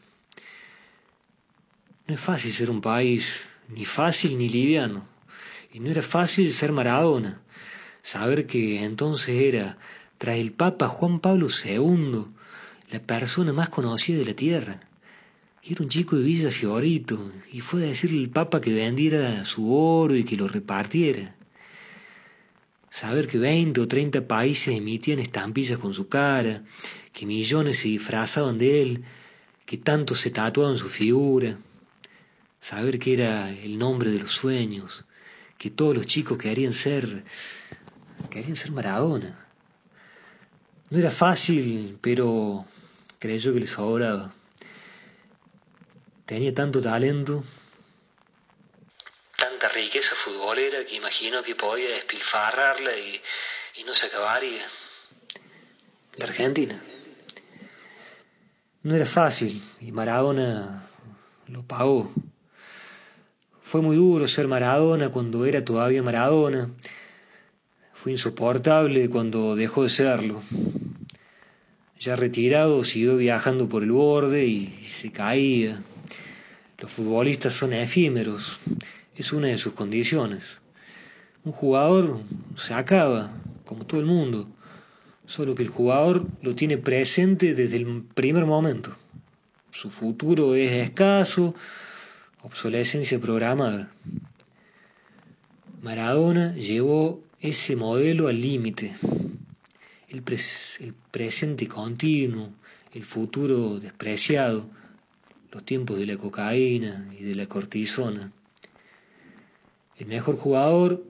No 2.07 2.13
es 2.13 2.21
fácil 2.21 2.53
ser 2.53 2.71
un 2.71 2.79
país, 2.79 3.41
ni 3.67 3.83
fácil 3.83 4.37
ni 4.37 4.47
liviano. 4.47 5.05
Y 5.73 5.81
no 5.81 5.91
era 5.91 6.01
fácil 6.01 6.53
ser 6.53 6.71
Maradona. 6.71 7.41
Saber 8.01 8.47
que 8.47 8.85
entonces 8.85 9.41
era, 9.41 9.77
tras 10.17 10.37
el 10.37 10.53
Papa 10.53 10.87
Juan 10.87 11.19
Pablo 11.19 11.47
II, 11.49 12.27
la 12.91 12.99
persona 13.01 13.51
más 13.51 13.67
conocida 13.67 14.19
de 14.19 14.25
la 14.25 14.35
tierra. 14.35 14.79
Era 15.61 15.83
un 15.83 15.89
chico 15.89 16.15
de 16.15 16.23
Villa 16.23 16.49
Fiorito 16.49 17.29
y 17.51 17.59
fue 17.59 17.83
a 17.83 17.87
decirle 17.87 18.23
al 18.23 18.29
Papa 18.29 18.61
que 18.61 18.71
vendiera 18.71 19.43
su 19.43 19.75
oro 19.75 20.15
y 20.15 20.23
que 20.23 20.37
lo 20.37 20.47
repartiera. 20.47 21.35
Saber 23.01 23.25
que 23.25 23.39
20 23.39 23.81
o 23.81 23.87
30 23.87 24.27
países 24.27 24.77
emitían 24.81 25.17
estampillas 25.17 25.79
con 25.79 25.93
su 25.97 26.05
cara, 26.07 26.63
que 27.11 27.25
millones 27.25 27.79
se 27.79 27.87
disfrazaban 27.87 28.59
de 28.61 28.69
él, 28.83 28.91
que 29.65 29.77
tanto 29.77 30.13
se 30.13 30.29
tatuaban 30.29 30.77
su 30.77 30.89
figura 30.89 31.57
saber 32.63 32.97
que 32.97 33.13
era 33.13 33.49
el 33.49 33.77
nombre 33.77 34.09
de 34.09 34.19
los 34.19 34.31
sueños, 34.31 35.03
que 35.57 35.69
todos 35.69 35.97
los 35.97 36.05
chicos 36.05 36.37
querían 36.37 36.71
ser, 36.71 37.25
querían 38.29 38.55
ser 38.55 38.71
Maradona. 38.71 39.37
No 40.89 40.97
era 40.97 41.11
fácil, 41.11 41.97
pero 41.99 42.63
creyó 43.19 43.53
que 43.53 43.59
le 43.59 43.67
sobraba. 43.67 44.33
Tenía 46.25 46.53
tanto 46.53 46.79
talento, 46.79 47.43
tanta 49.63 49.75
riqueza 49.75 50.13
futbolera 50.15 50.83
que 50.83 50.95
imagino 50.95 51.41
que 51.41 51.55
podía 51.55 51.89
despilfarrarla 51.91 52.97
y, 52.97 53.21
y 53.79 53.83
no 53.85 53.95
se 53.95 54.07
acabaría. 54.07 54.65
La 56.17 56.25
Argentina. 56.25 56.77
No 58.81 58.93
era 58.93 59.05
fácil 59.05 59.61
y 59.79 59.93
Maradona 59.93 60.85
lo 61.47 61.63
pagó. 61.63 62.11
Fue 63.61 63.81
muy 63.81 63.95
duro 63.95 64.27
ser 64.27 64.49
Maradona 64.49 65.09
cuando 65.09 65.45
era 65.45 65.63
todavía 65.63 66.03
Maradona. 66.03 66.69
Fue 67.93 68.11
insoportable 68.11 69.09
cuando 69.09 69.55
dejó 69.55 69.83
de 69.83 69.89
serlo. 69.89 70.43
Ya 72.01 72.17
retirado, 72.17 72.83
siguió 72.83 73.15
viajando 73.15 73.69
por 73.69 73.83
el 73.83 73.93
borde 73.93 74.45
y 74.45 74.85
se 74.89 75.13
caía. 75.13 75.81
Los 76.79 76.91
futbolistas 76.91 77.53
son 77.53 77.71
efímeros, 77.71 78.59
es 79.15 79.33
una 79.33 79.47
de 79.47 79.57
sus 79.57 79.73
condiciones. 79.73 80.59
Un 81.43 81.51
jugador 81.51 82.21
se 82.55 82.73
acaba, 82.73 83.33
como 83.65 83.85
todo 83.85 83.99
el 83.99 84.05
mundo, 84.05 84.47
solo 85.25 85.55
que 85.55 85.63
el 85.63 85.69
jugador 85.69 86.25
lo 86.41 86.55
tiene 86.55 86.77
presente 86.77 87.53
desde 87.53 87.77
el 87.77 88.03
primer 88.03 88.45
momento. 88.45 88.95
Su 89.71 89.89
futuro 89.89 90.55
es 90.55 90.71
escaso, 90.71 91.55
obsolescencia 92.43 93.19
programada. 93.19 93.91
Maradona 95.81 96.55
llevó 96.55 97.21
ese 97.39 97.75
modelo 97.75 98.27
al 98.27 98.39
límite. 98.39 98.95
El, 100.07 100.21
presente 101.11 101.67
continuo, 101.67 102.51
el 102.93 103.03
futuro 103.03 103.79
despreciado, 103.79 104.69
los 105.51 105.65
tiempos 105.65 105.97
de 105.97 106.05
la 106.05 106.17
cocaína 106.17 107.09
y 107.19 107.23
de 107.23 107.35
la 107.35 107.47
cortisona. 107.47 108.31
El 109.97 110.07
mejor 110.07 110.35
jugador 110.37 111.03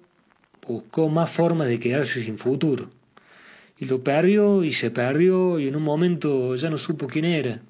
buscó 0.68 1.10
más 1.10 1.32
formas 1.32 1.68
de 1.68 1.80
quedarse 1.80 2.22
sin 2.22 2.38
futuro. 2.38 2.90
Y 3.78 3.86
lo 3.86 4.04
perdió 4.04 4.63
y 4.63 4.74
se 4.74 4.92
perdió 4.92 5.60
y 5.60 5.68
en 5.68 5.75
un 5.75 5.84
momento 5.84 6.56
ya 6.56 6.70
no 6.70 6.78
supo 6.78 7.08
quién 7.08 7.25
era. 7.25 7.62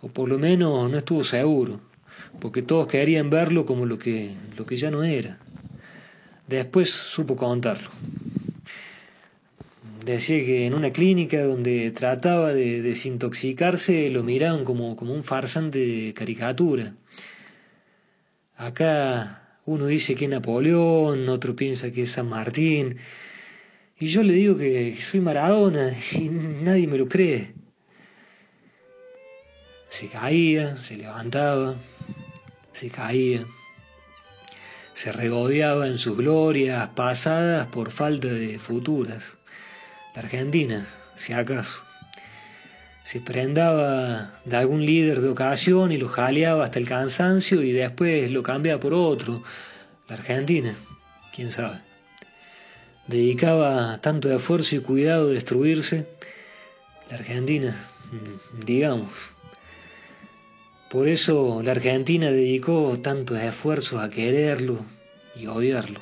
O 0.00 0.08
por 0.08 0.28
lo 0.28 0.38
menos 0.38 0.90
no 0.90 0.96
estuvo 0.98 1.24
seguro 1.24 1.80
porque 2.40 2.62
todos 2.62 2.86
querían 2.86 3.30
verlo 3.30 3.66
como 3.66 3.86
lo 3.86 3.98
que, 3.98 4.34
lo 4.56 4.66
que 4.66 4.76
ya 4.76 4.90
no 4.90 5.04
era. 5.04 5.38
Después 6.48 6.90
supo 6.90 7.36
contarlo. 7.36 7.88
Decía 10.04 10.44
que 10.44 10.66
en 10.66 10.74
una 10.74 10.90
clínica 10.90 11.42
donde 11.44 11.92
trataba 11.92 12.52
de 12.52 12.82
desintoxicarse 12.82 14.10
lo 14.10 14.24
miraban 14.24 14.64
como, 14.64 14.96
como 14.96 15.14
un 15.14 15.22
farsante 15.22 15.78
de 15.78 16.14
caricatura. 16.14 16.94
Acá 18.56 19.41
uno 19.64 19.86
dice 19.86 20.14
que 20.14 20.24
es 20.24 20.30
Napoleón, 20.30 21.28
otro 21.28 21.54
piensa 21.54 21.92
que 21.92 22.02
es 22.02 22.12
San 22.12 22.28
Martín, 22.28 22.98
y 23.98 24.06
yo 24.06 24.22
le 24.22 24.32
digo 24.32 24.56
que 24.56 24.96
soy 25.00 25.20
Maradona 25.20 25.92
y 26.12 26.28
nadie 26.28 26.86
me 26.88 26.98
lo 26.98 27.08
cree. 27.08 27.54
Se 29.88 30.08
caía, 30.08 30.76
se 30.76 30.96
levantaba, 30.96 31.76
se 32.72 32.88
caía, 32.88 33.46
se 34.94 35.12
regodeaba 35.12 35.86
en 35.86 35.98
sus 35.98 36.16
glorias 36.16 36.88
pasadas 36.88 37.66
por 37.68 37.90
falta 37.90 38.28
de 38.28 38.58
futuras. 38.58 39.36
La 40.14 40.22
Argentina, 40.22 40.86
si 41.14 41.34
acaso, 41.34 41.84
se 43.04 43.20
prendaba 43.20 44.40
de 44.44 44.56
algún 44.56 44.86
líder 44.86 45.20
de 45.20 45.28
ocasión 45.28 45.92
y 45.92 45.98
lo 45.98 46.08
jaleaba 46.08 46.64
hasta 46.64 46.78
el 46.78 46.88
cansancio 46.88 47.62
y 47.62 47.72
después 47.72 48.30
lo 48.30 48.42
cambiaba 48.42 48.80
por 48.80 48.94
otro. 48.94 49.42
La 50.08 50.14
Argentina, 50.14 50.74
quién 51.34 51.50
sabe. 51.50 51.80
Dedicaba 53.06 53.98
tanto 54.00 54.30
esfuerzo 54.34 54.76
y 54.76 54.80
cuidado 54.80 55.28
a 55.28 55.32
destruirse. 55.32 56.06
La 57.10 57.16
Argentina, 57.16 57.76
digamos. 58.64 59.10
Por 60.90 61.08
eso 61.08 61.62
la 61.64 61.72
Argentina 61.72 62.30
dedicó 62.30 62.98
tantos 63.00 63.40
esfuerzos 63.40 64.00
a 64.00 64.10
quererlo 64.10 64.84
y 65.34 65.46
odiarlo. 65.46 66.00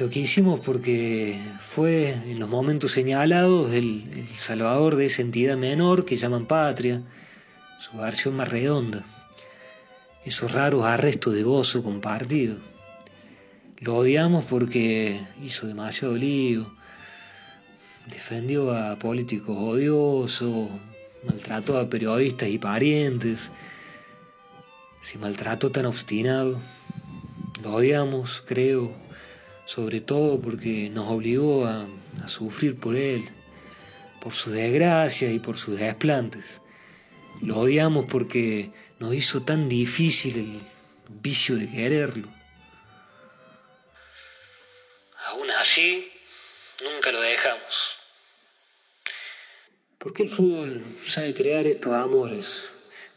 Lo 0.00 0.08
que 0.08 0.20
hicimos 0.20 0.60
porque 0.60 1.38
fue 1.58 2.12
en 2.12 2.38
los 2.38 2.48
momentos 2.48 2.90
señalados 2.90 3.74
el, 3.74 4.26
salvador 4.34 4.96
de 4.96 5.04
esa 5.04 5.20
entidad 5.20 5.58
menor 5.58 6.06
que 6.06 6.16
llaman 6.16 6.46
patria, 6.46 7.02
su 7.78 7.98
versión 7.98 8.34
más 8.34 8.48
redonda, 8.48 9.04
esos 10.24 10.52
raros 10.52 10.86
arrestos 10.86 11.34
de 11.34 11.42
gozo 11.42 11.82
compartido. 11.82 12.56
Lo 13.80 13.96
odiamos 13.96 14.46
porque 14.46 15.20
hizo 15.44 15.66
demasiado 15.66 16.16
lío, 16.16 16.72
defendió 18.06 18.72
a 18.72 18.98
políticos 18.98 19.54
odiosos, 19.54 20.70
maltrató 21.24 21.78
a 21.78 21.90
periodistas 21.90 22.48
y 22.48 22.56
parientes, 22.56 23.50
si 25.02 25.18
maltrató 25.18 25.70
tan 25.70 25.84
obstinado, 25.84 26.58
lo 27.62 27.74
odiamos, 27.74 28.42
creo, 28.46 28.94
sobre 29.70 30.00
todo 30.00 30.40
porque 30.40 30.90
nos 30.90 31.08
obligó 31.08 31.64
a, 31.64 31.86
sufrir 32.26 32.74
por 32.80 32.96
él, 32.96 33.22
por 34.20 34.32
su 34.32 34.50
desgracia 34.50 35.30
y 35.30 35.38
por 35.38 35.56
sus 35.56 35.78
desplantes. 35.78 36.60
Lo 37.40 37.60
odiamos 37.60 38.06
porque 38.06 38.72
nos 38.98 39.14
hizo 39.14 39.42
tan 39.42 39.68
difícil 39.68 40.38
el 40.38 40.60
vicio 41.22 41.54
de 41.54 41.70
quererlo. 41.70 42.28
Aún 45.28 45.48
así, 45.52 46.10
nunca 46.82 47.12
lo 47.12 47.20
dejamos. 47.20 47.96
¿Por 49.98 50.12
qué 50.12 50.24
el 50.24 50.30
fútbol 50.30 50.82
sabe 51.06 51.32
crear 51.32 51.68
estos 51.68 51.92
amores? 51.92 52.64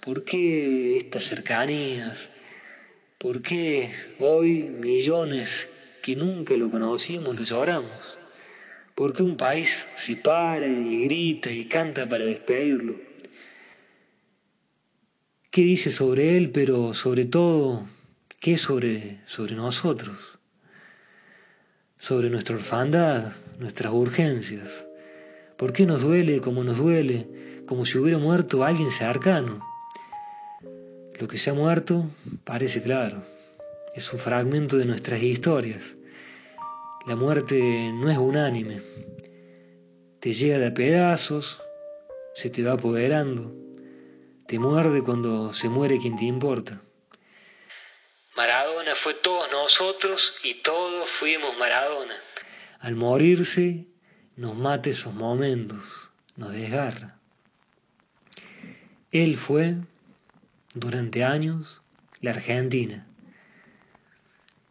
¿Por 0.01 0.23
qué 0.23 0.97
estas 0.97 1.23
cercanías? 1.23 2.29
¿Por 3.17 3.41
qué 3.41 3.91
hoy 4.19 4.65
millones 4.65 5.67
que 6.03 6.17
nunca 6.17 6.53
lo 6.57 6.69
conocimos 6.69 7.33
lo 7.33 7.45
lloramos. 7.45 8.17
¿Por 8.93 9.13
qué 9.13 9.23
un 9.23 9.37
país 9.37 9.87
se 9.95 10.17
para 10.17 10.67
y 10.67 11.05
grita 11.05 11.49
y 11.49 11.65
canta 11.65 12.07
para 12.07 12.25
despedirlo? 12.25 12.95
¿Qué 15.49 15.61
dice 15.61 15.91
sobre 15.91 16.35
él, 16.35 16.51
pero 16.51 16.93
sobre 16.93 17.23
todo, 17.23 17.87
qué 18.41 18.57
sobre, 18.57 19.21
sobre 19.27 19.55
nosotros? 19.55 20.39
Sobre 21.97 22.29
nuestra 22.29 22.57
orfandad, 22.57 23.31
nuestras 23.59 23.93
urgencias. 23.93 24.85
¿Por 25.55 25.71
qué 25.71 25.85
nos 25.85 26.01
duele 26.01 26.41
como 26.41 26.65
nos 26.65 26.79
duele, 26.79 27.63
como 27.65 27.85
si 27.85 27.97
hubiera 27.97 28.17
muerto 28.17 28.65
alguien 28.65 28.91
cercano? 28.91 29.65
Lo 31.17 31.29
que 31.29 31.37
se 31.37 31.51
ha 31.51 31.53
muerto 31.53 32.09
parece 32.43 32.81
claro, 32.81 33.23
es 33.95 34.11
un 34.11 34.19
fragmento 34.19 34.77
de 34.77 34.85
nuestras 34.85 35.21
historias. 35.21 35.95
La 37.05 37.15
muerte 37.15 37.91
no 37.93 38.09
es 38.09 38.17
unánime, 38.17 38.81
te 40.19 40.33
llega 40.33 40.57
de 40.57 40.71
pedazos, 40.71 41.61
se 42.33 42.49
te 42.49 42.63
va 42.63 42.73
apoderando, 42.73 43.53
te 44.47 44.57
muerde 44.57 45.03
cuando 45.03 45.53
se 45.53 45.69
muere 45.69 45.99
quien 45.99 46.15
te 46.15 46.25
importa. 46.25 46.81
Maradona 48.35 48.95
fue 48.95 49.13
todos 49.13 49.51
nosotros 49.51 50.35
y 50.43 50.55
todos 50.61 51.09
fuimos 51.09 51.57
Maradona. 51.57 52.15
Al 52.79 52.95
morirse, 52.95 53.85
nos 54.35 54.55
mata 54.55 54.89
esos 54.89 55.13
momentos, 55.13 56.09
nos 56.35 56.51
desgarra. 56.51 57.19
Él 59.11 59.37
fue, 59.37 59.75
durante 60.73 61.23
años, 61.23 61.81
la 62.21 62.31
Argentina. 62.31 63.07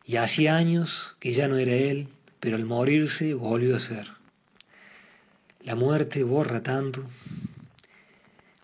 Y 0.04 0.16
hacía 0.16 0.56
años 0.56 1.16
que 1.21 1.32
ya 1.32 1.49
no 1.49 1.56
era 1.56 1.73
él, 1.73 2.09
pero 2.40 2.56
al 2.56 2.64
morirse 2.64 3.35
volvió 3.35 3.76
a 3.76 3.78
ser. 3.78 4.09
La 5.61 5.76
muerte 5.76 6.25
borra 6.25 6.62
tanto. 6.62 7.04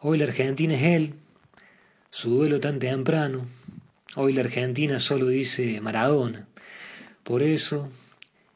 Hoy 0.01 0.19
la 0.19 0.25
Argentina 0.25 0.75
es 0.75 0.83
él, 0.83 1.15
su 2.11 2.31
duelo 2.31 2.59
tan 2.59 2.79
temprano. 2.79 3.47
Hoy 4.17 4.33
la 4.33 4.41
Argentina 4.41 4.99
solo 4.99 5.29
dice 5.29 5.81
Maradona. 5.81 6.49
Por 7.23 7.43
eso, 7.43 7.89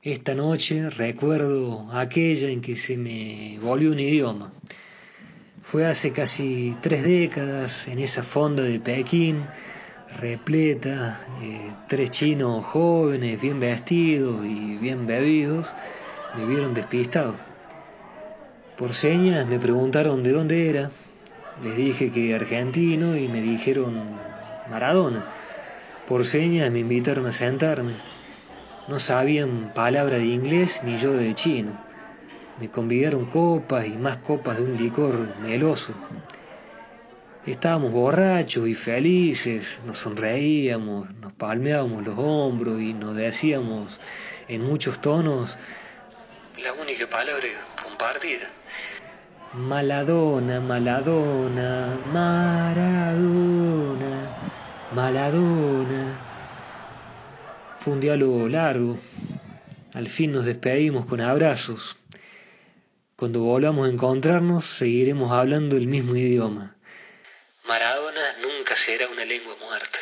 esta 0.03 0.35
noche 0.35 0.91
recuerdo 0.91 1.89
aquella 1.93 2.49
en 2.49 2.61
que 2.61 2.75
se 2.75 2.97
me 2.97 3.59
volvió 3.61 3.93
un 3.93 4.01
idioma. 4.01 4.53
Fue 5.63 5.87
hace 5.87 6.13
casi 6.13 6.75
tres 6.81 7.05
décadas 7.05 7.87
en 7.87 8.01
esa 8.01 8.25
fonda 8.25 8.65
de 8.65 8.81
Pekín, 8.81 9.45
repleta, 10.19 11.21
eh, 11.41 11.73
tres 11.87 12.11
chinos 12.11 12.65
jóvenes, 12.65 13.41
bien 13.41 13.61
vestidos 13.61 14.45
y 14.47 14.77
bien 14.77 15.07
bebidos, 15.07 15.75
me 16.35 16.45
vieron 16.45 16.75
despistado. 16.75 17.35
Por 18.77 18.93
señas 18.93 19.47
me 19.47 19.59
preguntaron 19.59 20.23
de 20.23 20.33
dónde 20.33 20.69
era, 20.69 20.91
les 21.61 21.77
dije 21.77 22.11
que 22.11 22.35
argentino 22.35 23.17
y 23.17 23.29
me 23.29 23.41
dijeron 23.41 24.21
Maradona. 24.67 25.25
Por 26.07 26.25
señas 26.25 26.71
me 26.71 26.81
invitaron 26.81 27.27
a 27.27 27.33
sentarme. 27.33 27.93
No 28.89 28.99
sabían 28.99 29.71
palabra 29.73 30.19
de 30.19 30.27
inglés 30.27 30.83
ni 30.83 30.97
yo 30.97 31.13
de 31.13 31.35
chino. 31.35 31.77
Me 32.59 32.69
convidaron 32.69 33.27
copas 33.27 33.87
y 33.87 33.97
más 33.97 34.17
copas 34.19 34.57
de 34.59 34.65
un 34.65 34.77
licor 34.77 35.37
meloso. 35.37 35.95
Estábamos 37.47 37.91
borrachos 37.91 38.69
y 38.69 38.75
felices, 38.77 39.81
nos 39.85 39.99
sonreíamos, 39.99 41.13
nos 41.15 41.33
palmeábamos 41.33 42.07
los 42.07 42.17
hombros 42.17 42.81
y 42.81 42.95
nos 42.95 43.17
decíamos 43.17 44.01
en 44.47 44.63
muchos 44.63 45.01
tonos 45.01 45.59
la 46.63 46.73
única 46.75 47.09
palabra 47.09 47.49
compartida. 47.83 48.49
Maladona, 49.55 50.61
Maladona, 50.61 51.99
Maradona, 52.13 53.17
Maladona. 54.95 56.17
Fue 57.81 57.95
un 57.95 58.01
diálogo 58.01 58.49
largo. 58.49 58.99
Al 59.95 60.07
fin 60.07 60.31
nos 60.31 60.45
despedimos 60.45 61.07
con 61.07 61.21
abrazos. 61.21 61.97
Cuando 63.17 63.41
volvamos 63.41 63.89
a 63.89 63.91
encontrarnos, 63.91 64.65
seguiremos 64.65 65.33
hablando 65.33 65.77
el 65.77 65.89
mismo 65.89 66.15
idioma. 66.15 66.72
Maradona 67.65 68.39
nunca 68.39 68.75
será 68.75 69.09
una 69.09 69.25
lengua 69.25 69.55
muerta. 69.57 69.99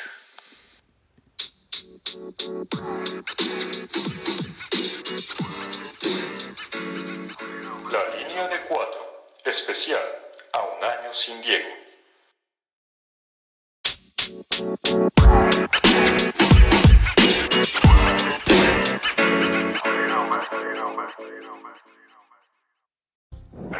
La 7.90 8.16
línea 8.16 8.48
de 8.48 8.60
cuatro, 8.62 9.26
especial 9.44 10.02
a 10.52 10.62
un 10.64 10.84
año 10.84 11.12
sin 11.12 11.42
Diego. 11.42 11.68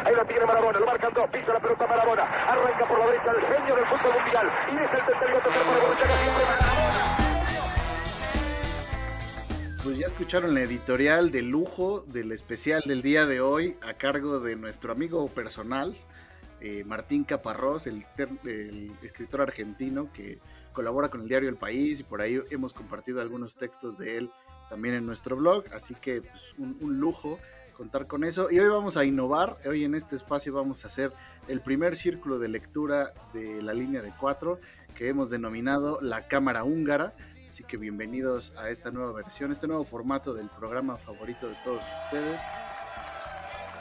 Ahí 0.04 0.14
lo 0.14 0.24
tiene 0.26 0.44
Marabona, 0.46 0.80
lo 0.80 0.86
marcan 0.86 1.12
dos, 1.14 1.30
pisa 1.30 1.52
la 1.52 1.60
pelota 1.60 1.86
Marabona, 1.86 2.24
arranca 2.24 2.88
por 2.88 2.98
la 2.98 3.06
derecha 3.06 3.30
el 3.30 3.40
genio 3.40 3.76
del 3.76 3.86
fútbol 3.86 4.14
mundial. 4.20 4.50
Y 4.68 4.76
es 4.76 4.90
el 4.90 5.06
tercer 5.06 5.28
que 5.28 5.40
pone 5.48 5.80
Borruchaga 5.80 6.18
siempre 6.18 6.44
Pues 9.84 9.98
ya 9.98 10.06
escucharon 10.06 10.54
la 10.54 10.62
editorial 10.62 11.30
de 11.30 11.42
lujo 11.42 12.00
del 12.00 12.32
especial 12.32 12.82
del 12.84 13.02
día 13.02 13.26
de 13.26 13.40
hoy 13.40 13.76
a 13.82 13.94
cargo 13.94 14.40
de 14.40 14.56
nuestro 14.56 14.90
amigo 14.90 15.28
personal, 15.28 15.96
eh, 16.60 16.82
Martín 16.84 17.22
Caparrós, 17.24 17.86
el, 17.86 18.04
el, 18.44 18.92
escritor 19.02 19.40
argentino 19.40 20.12
que 20.12 20.40
colabora 20.72 21.10
con 21.10 21.20
el 21.22 21.28
diario 21.28 21.48
El 21.48 21.56
País 21.56 22.00
y 22.00 22.02
por 22.02 22.20
ahí 22.20 22.42
hemos 22.50 22.74
compartido 22.74 23.20
algunos 23.20 23.54
textos 23.54 23.96
de 23.96 24.18
él 24.18 24.30
también 24.68 24.94
en 24.94 25.06
nuestro 25.06 25.36
blog, 25.36 25.64
así 25.72 25.94
que 25.94 26.22
pues, 26.22 26.54
un, 26.58 26.76
un 26.80 27.00
lujo 27.00 27.38
contar 27.80 28.06
con 28.06 28.24
eso. 28.24 28.50
Y 28.50 28.58
hoy 28.58 28.68
vamos 28.68 28.98
a 28.98 29.06
innovar, 29.06 29.56
hoy 29.64 29.84
en 29.84 29.94
este 29.94 30.14
espacio 30.14 30.52
vamos 30.52 30.84
a 30.84 30.88
hacer 30.88 31.14
el 31.48 31.62
primer 31.62 31.96
círculo 31.96 32.38
de 32.38 32.46
lectura 32.50 33.14
de 33.32 33.62
la 33.62 33.72
línea 33.72 34.02
de 34.02 34.12
cuatro 34.20 34.60
que 34.94 35.08
hemos 35.08 35.30
denominado 35.30 35.98
la 36.02 36.28
Cámara 36.28 36.62
Húngara. 36.62 37.14
Así 37.48 37.64
que 37.64 37.78
bienvenidos 37.78 38.52
a 38.58 38.68
esta 38.68 38.90
nueva 38.90 39.12
versión, 39.12 39.50
este 39.50 39.66
nuevo 39.66 39.86
formato 39.86 40.34
del 40.34 40.50
programa 40.50 40.98
favorito 40.98 41.48
de 41.48 41.56
todos 41.64 41.80
ustedes. 42.04 42.42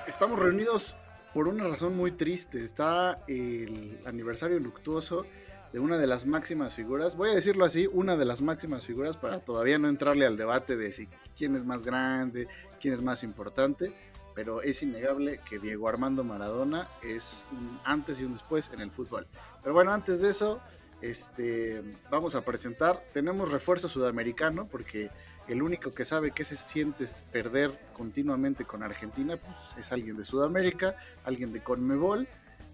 Estamos 0.07 0.39
reunidos 0.39 0.95
por 1.33 1.49
una 1.49 1.65
razón 1.65 1.97
muy 1.97 2.13
triste. 2.13 2.63
Está 2.63 3.21
el 3.27 3.99
aniversario 4.05 4.61
luctuoso 4.61 5.25
de 5.71 5.79
una 5.79 5.97
de 5.97 6.07
las 6.07 6.25
máximas 6.25 6.73
figuras, 6.73 7.15
voy 7.15 7.29
a 7.29 7.35
decirlo 7.35 7.65
así, 7.65 7.87
una 7.91 8.15
de 8.17 8.25
las 8.25 8.41
máximas 8.41 8.85
figuras 8.85 9.17
para 9.17 9.39
todavía 9.39 9.77
no 9.77 9.87
entrarle 9.87 10.25
al 10.25 10.37
debate 10.37 10.75
de 10.75 10.91
si 10.91 11.07
quién 11.37 11.55
es 11.55 11.63
más 11.63 11.83
grande, 11.83 12.47
quién 12.81 12.93
es 12.93 13.01
más 13.01 13.23
importante, 13.23 13.93
pero 14.33 14.61
es 14.61 14.81
innegable 14.81 15.39
que 15.47 15.59
Diego 15.59 15.87
Armando 15.87 16.23
Maradona 16.23 16.87
es 17.03 17.45
un 17.51 17.79
antes 17.83 18.19
y 18.19 18.23
un 18.23 18.33
después 18.33 18.71
en 18.73 18.81
el 18.81 18.89
fútbol. 18.89 19.27
Pero 19.61 19.73
bueno, 19.73 19.91
antes 19.91 20.21
de 20.21 20.29
eso, 20.29 20.59
este, 21.01 21.81
vamos 22.09 22.35
a 22.35 22.41
presentar, 22.41 23.03
tenemos 23.13 23.51
refuerzo 23.51 23.87
sudamericano 23.87 24.67
porque 24.67 25.09
el 25.47 25.61
único 25.61 25.93
que 25.93 26.05
sabe 26.05 26.31
qué 26.31 26.45
se 26.45 26.55
siente 26.55 27.05
perder 27.31 27.77
continuamente 27.93 28.65
con 28.65 28.83
Argentina, 28.83 29.35
pues 29.37 29.75
es 29.77 29.91
alguien 29.91 30.15
de 30.15 30.23
Sudamérica, 30.23 30.95
alguien 31.23 31.51
de 31.51 31.61
Conmebol. 31.61 32.27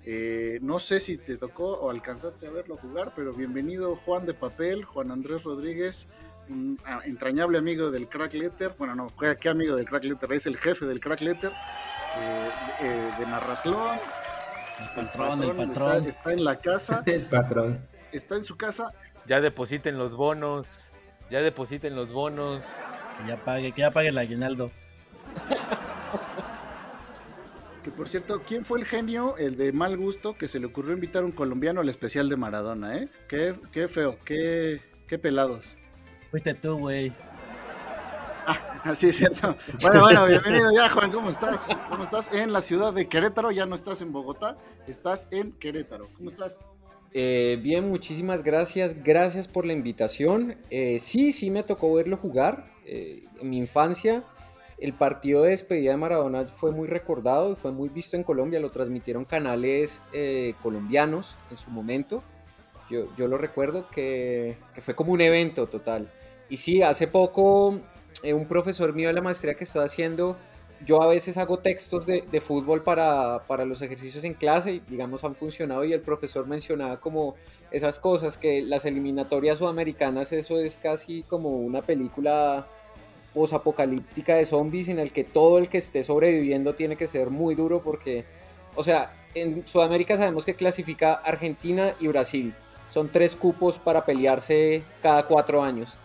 Eh, 0.07 0.59
no 0.61 0.77
sé 0.77 0.99
si 0.99 1.17
te 1.17 1.35
tocó 1.35 1.79
o 1.79 1.89
alcanzaste 1.89 2.45
a 2.45 2.51
verlo 2.51 2.77
jugar, 2.77 3.13
pero 3.15 3.33
bienvenido 3.33 3.95
Juan 3.95 4.27
de 4.27 4.35
Papel, 4.35 4.85
Juan 4.85 5.09
Andrés 5.09 5.43
Rodríguez, 5.43 6.07
un 6.47 6.79
ah, 6.85 7.01
entrañable 7.05 7.57
amigo 7.57 7.89
del 7.89 8.07
Crack 8.07 8.35
Letter. 8.35 8.75
Bueno, 8.77 8.93
no, 8.93 9.11
¿qué 9.39 9.49
amigo 9.49 9.75
del 9.75 9.87
Crack 9.87 10.03
Letter? 10.03 10.31
Es 10.33 10.45
el 10.45 10.57
jefe 10.57 10.85
del 10.85 10.99
Crack 10.99 11.21
Letter 11.21 11.51
eh, 11.51 12.49
eh, 12.81 13.11
de 13.17 13.25
Narratlón. 13.25 13.97
El 14.79 15.05
patrón, 15.05 15.41
el 15.41 15.55
patrón. 15.55 15.71
Está, 15.71 16.09
está, 16.09 16.33
en 16.33 16.43
la 16.43 16.59
casa. 16.59 17.01
el 17.07 17.23
patrón. 17.23 17.79
Está 18.11 18.35
en 18.35 18.43
su 18.43 18.57
casa. 18.57 18.91
Ya 19.25 19.41
depositen 19.41 19.97
los 19.97 20.15
bonos. 20.15 20.95
Ya 21.31 21.41
depositen 21.41 21.95
los 21.95 22.13
bonos. 22.13 22.67
Que 23.17 23.29
ya 23.29 23.43
pague, 23.43 23.71
que 23.71 23.81
ya 23.81 23.89
pague 23.89 24.09
el 24.09 24.17
aguinaldo. 24.19 24.69
Por 27.97 28.09
cierto, 28.09 28.41
¿quién 28.45 28.65
fue 28.65 28.79
el 28.79 28.85
genio, 28.85 29.37
el 29.37 29.55
de 29.55 29.71
mal 29.71 29.95
gusto, 29.95 30.37
que 30.37 30.49
se 30.49 30.59
le 30.59 30.65
ocurrió 30.65 30.93
invitar 30.93 31.23
a 31.23 31.25
un 31.25 31.31
colombiano 31.31 31.79
al 31.79 31.87
especial 31.87 32.27
de 32.27 32.35
Maradona, 32.35 32.97
eh? 32.97 33.07
Qué, 33.29 33.55
qué 33.71 33.87
feo, 33.87 34.17
qué, 34.25 34.81
qué 35.07 35.17
pelados. 35.17 35.77
Fuiste 36.29 36.53
tú, 36.55 36.77
güey. 36.77 37.13
Ah, 38.47 38.81
así 38.83 39.07
es 39.07 39.15
cierto. 39.15 39.55
Bueno, 39.81 40.01
bueno, 40.01 40.25
bienvenido 40.27 40.71
ya, 40.75 40.89
Juan, 40.89 41.09
¿cómo 41.09 41.29
estás? 41.29 41.67
¿Cómo 41.89 42.03
estás? 42.03 42.33
En 42.33 42.51
la 42.51 42.61
ciudad 42.61 42.93
de 42.93 43.07
Querétaro, 43.07 43.51
ya 43.51 43.65
no 43.65 43.75
estás 43.75 44.01
en 44.01 44.11
Bogotá, 44.11 44.57
estás 44.87 45.29
en 45.31 45.53
Querétaro. 45.53 46.09
¿Cómo 46.17 46.29
estás? 46.29 46.59
Eh, 47.13 47.57
bien, 47.63 47.87
muchísimas 47.87 48.43
gracias. 48.43 49.01
Gracias 49.03 49.47
por 49.47 49.65
la 49.65 49.71
invitación. 49.71 50.57
Eh, 50.69 50.99
sí, 50.99 51.31
sí 51.31 51.49
me 51.49 51.63
tocó 51.63 51.93
verlo 51.93 52.17
jugar. 52.17 52.73
Eh, 52.85 53.23
en 53.39 53.49
mi 53.49 53.57
infancia, 53.57 54.23
el 54.77 54.93
partido 54.93 55.43
de 55.43 55.51
despedida 55.51 55.91
de 55.91 55.97
Maradona 55.97 56.47
fue 56.47 56.71
muy 56.71 56.87
recordado 56.87 57.53
y 57.53 57.55
fue 57.55 57.71
muy 57.71 57.89
visto 57.89 58.17
en 58.17 58.23
Colombia. 58.23 58.59
Lo 58.59 58.71
transmitieron 58.71 59.25
canales 59.25 60.01
colombianos 60.61 61.35
en 61.51 61.57
su 61.57 61.69
momento. 61.69 62.23
Yo, 62.89 63.07
yo 63.17 63.27
lo 63.27 63.37
recuerdo 63.37 63.87
que, 63.89 64.57
fue 64.81 64.95
como 64.95 65.11
un 65.13 65.21
evento 65.21 65.67
total. 65.67 66.07
Y 66.49 66.57
sí, 66.57 66.81
hace 66.81 67.07
poco 67.07 67.79
un 68.23 68.45
profesor 68.47 68.93
mío 68.93 69.07
de 69.07 69.13
la 69.13 69.21
maestría 69.21 69.55
que 69.55 69.63
estaba 69.63 69.85
haciendo 69.85 70.35
yo 70.85 71.01
a 71.01 71.07
veces 71.07 71.37
hago 71.37 71.59
textos 71.59 72.05
de, 72.05 72.23
de 72.29 72.41
fútbol 72.41 72.83
para, 72.83 73.43
para, 73.47 73.65
los 73.65 73.81
ejercicios 73.81 74.23
en 74.23 74.33
clase 74.33 74.73
y 74.73 74.79
digamos 74.89 75.23
han 75.23 75.35
funcionado 75.35 75.85
y 75.85 75.93
el 75.93 76.01
profesor 76.01 76.47
mencionaba 76.47 76.99
como 76.99 77.35
esas 77.71 77.99
cosas 77.99 78.37
que 78.37 78.61
las 78.61 78.85
eliminatorias 78.85 79.59
sudamericanas 79.59 80.31
eso 80.33 80.59
es 80.59 80.77
casi 80.77 81.23
como 81.23 81.49
una 81.49 81.81
película 81.81 82.67
posapocalíptica 83.35 84.35
de 84.35 84.45
zombies 84.45 84.87
en 84.87 84.97
el 84.97 85.11
que 85.11 85.25
todo 85.25 85.59
el 85.59 85.67
que 85.67 85.77
esté 85.77 86.03
sobreviviendo 86.03 86.73
tiene 86.73 86.95
que 86.95 87.05
ser 87.05 87.29
muy 87.29 87.53
duro 87.53 87.81
porque 87.83 88.23
o 88.75 88.81
sea 88.81 89.13
en 89.35 89.67
Sudamérica 89.67 90.15
sabemos 90.15 90.45
que 90.45 90.55
clasifica 90.55 91.13
Argentina 91.15 91.93
y 91.99 92.07
Brasil 92.07 92.55
son 92.89 93.09
tres 93.11 93.35
cupos 93.35 93.77
para 93.77 94.05
pelearse 94.05 94.83
cada 95.03 95.27
cuatro 95.27 95.61
años 95.61 95.95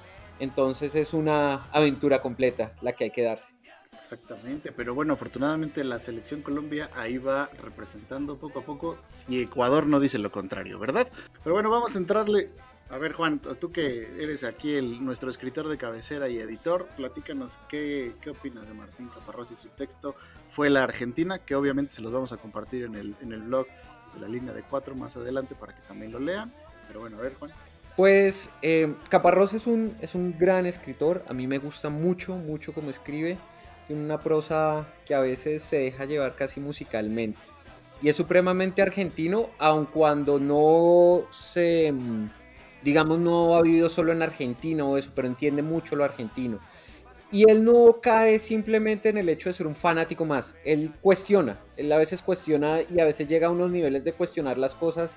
entonces 0.40 0.96
es 0.96 1.14
una 1.14 1.68
aventura 1.70 2.20
completa 2.20 2.72
la 2.82 2.92
que 2.92 3.04
hay 3.04 3.10
que 3.10 3.22
darse 3.22 3.52
Exactamente, 3.94 4.72
pero 4.72 4.94
bueno, 4.94 5.12
afortunadamente 5.12 5.84
la 5.84 5.98
selección 5.98 6.40
Colombia 6.40 6.88
ahí 6.94 7.18
va 7.18 7.50
representando 7.62 8.38
poco 8.38 8.60
a 8.60 8.62
poco, 8.62 8.98
si 9.04 9.42
Ecuador 9.42 9.86
no 9.86 10.00
dice 10.00 10.18
lo 10.18 10.32
contrario, 10.32 10.78
¿verdad? 10.78 11.06
Pero 11.44 11.54
bueno, 11.54 11.68
vamos 11.68 11.94
a 11.94 11.98
entrarle. 11.98 12.48
A 12.90 12.98
ver, 12.98 13.12
Juan, 13.12 13.38
tú 13.38 13.70
que 13.70 14.10
eres 14.20 14.42
aquí 14.42 14.80
nuestro 15.00 15.30
escritor 15.30 15.68
de 15.68 15.78
cabecera 15.78 16.28
y 16.28 16.38
editor, 16.38 16.88
platícanos 16.96 17.58
qué, 17.68 18.12
qué 18.20 18.30
opinas 18.30 18.66
de 18.66 18.74
Martín 18.74 19.08
Caparrós 19.08 19.50
y 19.52 19.56
su 19.56 19.68
texto. 19.68 20.16
Fue 20.48 20.70
la 20.70 20.82
Argentina, 20.82 21.38
que 21.38 21.54
obviamente 21.54 21.92
se 21.92 22.02
los 22.02 22.10
vamos 22.10 22.32
a 22.32 22.36
compartir 22.36 22.84
en 22.84 22.96
el, 22.96 23.14
en 23.20 23.32
el 23.32 23.42
blog 23.42 23.66
de 24.14 24.20
la 24.20 24.28
línea 24.28 24.52
de 24.52 24.62
cuatro 24.62 24.96
más 24.96 25.16
adelante 25.16 25.54
para 25.54 25.74
que 25.74 25.82
también 25.82 26.10
lo 26.10 26.18
lean. 26.18 26.52
Pero 26.88 27.00
bueno, 27.00 27.18
a 27.18 27.22
ver, 27.22 27.34
Juan. 27.34 27.52
Pues 27.96 28.50
eh, 28.62 28.92
Caparrós 29.08 29.52
es 29.52 29.66
un, 29.66 29.96
es 30.00 30.14
un 30.14 30.36
gran 30.36 30.66
escritor, 30.66 31.24
a 31.28 31.32
mí 31.32 31.46
me 31.46 31.58
gusta 31.58 31.90
mucho, 31.90 32.34
mucho 32.34 32.72
cómo 32.72 32.90
escribe 32.90 33.38
tiene 33.90 34.04
una 34.04 34.22
prosa 34.22 34.86
que 35.04 35.16
a 35.16 35.20
veces 35.20 35.64
se 35.64 35.78
deja 35.78 36.04
llevar 36.04 36.36
casi 36.36 36.60
musicalmente. 36.60 37.40
Y 38.00 38.08
es 38.08 38.14
supremamente 38.14 38.82
argentino, 38.82 39.50
aun 39.58 39.84
cuando 39.84 40.38
no 40.38 41.24
se, 41.32 41.92
digamos, 42.82 43.18
no 43.18 43.56
ha 43.56 43.62
vivido 43.62 43.88
solo 43.88 44.12
en 44.12 44.22
Argentina 44.22 44.84
o 44.84 44.96
eso, 44.96 45.10
pero 45.14 45.28
entiende 45.28 45.62
mucho 45.62 45.96
lo 45.96 46.04
argentino. 46.04 46.58
Y 47.32 47.48
él 47.48 47.64
no 47.64 48.00
cae 48.02 48.40
simplemente 48.40 49.08
en 49.08 49.16
el 49.16 49.28
hecho 49.28 49.48
de 49.48 49.52
ser 49.52 49.66
un 49.66 49.76
fanático 49.76 50.24
más. 50.24 50.56
Él 50.64 50.92
cuestiona, 51.00 51.60
él 51.76 51.92
a 51.92 51.98
veces 51.98 52.22
cuestiona 52.22 52.80
y 52.82 52.98
a 52.98 53.04
veces 53.04 53.28
llega 53.28 53.46
a 53.46 53.50
unos 53.50 53.70
niveles 53.70 54.02
de 54.02 54.12
cuestionar 54.12 54.58
las 54.58 54.74
cosas 54.74 55.16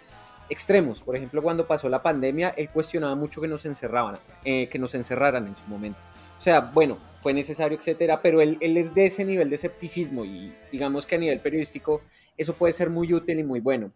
extremos. 0.50 1.02
Por 1.02 1.16
ejemplo, 1.16 1.42
cuando 1.42 1.66
pasó 1.66 1.90
la 1.90 2.04
pandemia, 2.04 2.50
él 2.56 2.70
cuestionaba 2.70 3.16
mucho 3.16 3.42
que 3.42 3.48
nos 3.48 3.66
encerraban, 3.66 4.20
eh, 4.46 4.70
que 4.70 4.78
nos 4.78 4.94
encerraran 4.94 5.48
en 5.48 5.56
su 5.56 5.64
momento. 5.68 6.00
O 6.38 6.42
sea, 6.42 6.60
bueno, 6.60 7.00
fue 7.20 7.34
necesario, 7.34 7.78
etcétera, 7.78 8.22
pero 8.22 8.42
él, 8.42 8.58
él, 8.60 8.78
es 8.78 8.94
de 8.94 9.06
ese 9.06 9.26
nivel 9.26 9.50
de 9.50 9.56
escepticismo 9.56 10.26
y 10.26 10.54
digamos 10.72 11.08
que 11.08 11.16
a 11.16 11.18
nivel 11.18 11.40
periodístico 11.40 12.02
eso 12.38 12.54
puede 12.54 12.74
ser 12.74 12.90
muy 12.90 13.14
útil 13.14 13.40
y 13.40 13.44
muy 13.44 13.60
bueno. 13.60 13.92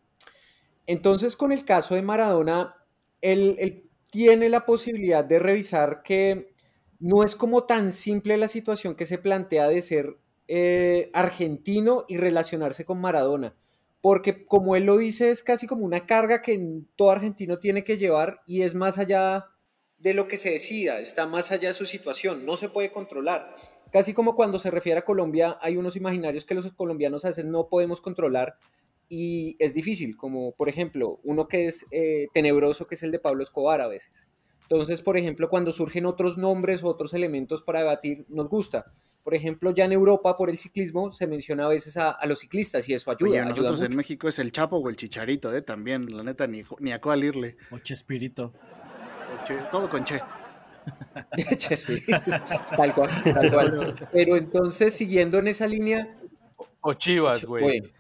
Entonces, 0.88 1.36
con 1.36 1.52
el 1.52 1.66
caso 1.66 1.96
de 1.96 2.02
Maradona, 2.02 2.76
él, 3.22 3.84
tiene 4.10 4.50
la 4.50 4.66
posibilidad 4.66 5.24
de 5.24 5.40
revisar 5.40 6.02
que 6.04 6.54
no 7.00 7.24
es 7.24 7.36
como 7.36 7.66
tan 7.66 7.92
simple 7.92 8.38
la 8.38 8.48
situación 8.48 8.96
que 8.96 9.06
se 9.06 9.18
plantea 9.18 9.68
de 9.68 9.82
ser 9.82 10.18
eh, 10.48 11.12
argentino 11.14 12.06
y 12.08 12.18
relacionarse 12.18 12.86
con 12.86 13.02
Maradona, 13.02 13.56
porque 14.02 14.46
como 14.46 14.76
él 14.76 14.86
lo 14.86 14.98
dice, 14.98 15.30
es 15.30 15.44
casi 15.44 15.68
como 15.68 15.86
una 15.86 16.06
carga 16.06 16.42
que 16.42 16.84
todo 16.96 17.12
argentino 17.12 17.60
tiene 17.60 17.84
que 17.84 17.98
llevar 17.98 18.42
y 18.46 18.62
es 18.62 18.74
más 18.74 18.98
allá 18.98 19.48
de 19.98 20.14
lo 20.14 20.28
que 20.28 20.38
se 20.38 20.52
decida, 20.52 21.00
está 21.00 21.28
más 21.28 21.52
allá 21.52 21.70
de 21.70 21.74
su 21.74 21.86
situación, 21.86 22.46
no 22.46 22.56
se 22.56 22.70
puede 22.70 22.92
controlar. 22.92 23.54
Casi 23.92 24.14
como 24.14 24.36
cuando 24.36 24.60
se 24.60 24.72
refiere 24.72 25.00
a 25.00 25.06
Colombia, 25.06 25.58
hay 25.62 25.78
unos 25.78 25.96
imaginarios 25.96 26.46
que 26.46 26.56
los 26.56 26.72
colombianos 26.74 27.24
veces 27.24 27.46
no 27.46 27.68
podemos 27.68 28.02
controlar 28.02 28.58
y 29.10 29.56
es 29.60 29.74
difícil, 29.74 30.18
como 30.18 30.54
por 30.54 30.70
ejemplo, 30.70 31.20
uno 31.24 31.48
que 31.48 31.68
es 31.68 31.86
eh, 31.92 32.28
tenebroso, 32.34 32.88
que 32.88 32.96
es 32.96 33.04
el 33.04 33.12
de 33.12 33.20
Pablo 33.20 33.44
Escobar 33.44 33.82
a 33.82 33.88
veces. 33.88 34.28
Entonces, 34.64 35.02
por 35.02 35.18
ejemplo, 35.18 35.50
cuando 35.50 35.72
surgen 35.72 36.06
otros 36.06 36.38
nombres 36.38 36.84
o 36.84 36.88
otros 36.88 37.14
elementos 37.14 37.62
para 37.62 37.80
debatir, 37.80 38.26
nos 38.28 38.50
gusta. 38.50 38.92
Por 39.24 39.34
ejemplo, 39.34 39.74
ya 39.74 39.86
en 39.86 39.94
Europa, 39.94 40.36
por 40.36 40.50
el 40.50 40.58
ciclismo, 40.58 41.12
se 41.12 41.28
menciona 41.28 41.66
a 41.66 41.70
veces 41.70 41.98
a, 41.98 42.18
los 42.26 42.40
ciclistas 42.40 42.88
y 42.88 42.94
eso 42.94 43.12
ayuda. 43.12 43.30
Oye, 43.30 43.46
nosotros 43.46 43.82
en 43.82 43.96
México 43.96 44.28
es 44.28 44.40
el 44.40 44.52
Chapo 44.52 44.78
o 44.78 44.90
el 44.90 44.96
Chicharito, 44.96 45.54
¿eh? 45.54 45.62
También, 45.62 46.08
la 46.10 46.24
neta, 46.24 46.48
ni, 46.48 46.64
ni 46.80 46.92
a 46.92 47.00
cuál 47.02 47.24
irle. 47.24 47.58
O 47.72 47.80
Chespirito 47.80 48.54
todo 49.72 49.90
con 49.90 50.04
Che. 50.04 50.20
tal 52.78 52.94
cual, 52.96 53.24
tal 53.24 53.52
cual. 53.52 54.10
Pero 54.12 54.38
entonces, 54.38 54.94
siguiendo 54.94 55.40
en 55.40 55.48
esa 55.48 55.68
línea. 55.68 56.10
O 56.82 56.94
Chivas, 56.94 57.44
güey. 57.46 57.94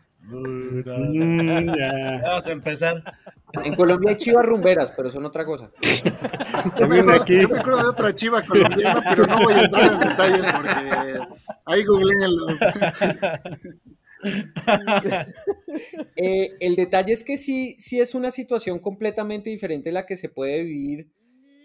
Vamos 2.24 2.48
a 2.48 2.52
empezar. 2.52 3.02
En 3.64 3.76
Colombia 3.76 4.12
hay 4.12 4.18
chivas 4.18 4.46
rumberas, 4.46 4.92
pero 4.92 5.10
son 5.10 5.26
otra 5.26 5.46
cosa. 5.46 5.72
Yo 6.78 6.88
me, 6.88 7.00
acuerdo, 7.00 7.26
yo 7.26 7.50
me 7.50 7.60
acuerdo 7.60 7.84
de 7.84 7.88
otra 7.90 8.14
chiva 8.14 8.42
colombiana, 8.44 9.02
pero 9.10 9.26
no 9.26 9.40
voy 9.40 9.54
a 9.54 9.64
entrar 9.64 9.94
en 9.94 10.00
detalles 10.00 10.46
porque 10.54 10.72
ahí 11.66 11.84
googleenlo. 11.86 12.48
eh, 16.16 16.50
el 16.60 16.76
detalle 16.76 17.14
es 17.14 17.24
que 17.24 17.38
sí, 17.38 17.76
sí 17.78 18.02
es 18.02 18.14
una 18.14 18.32
situación 18.32 18.80
completamente 18.80 19.50
diferente 19.50 19.92
la 19.92 20.06
que 20.06 20.18
se 20.18 20.28
puede 20.28 20.64
vivir 20.64 21.08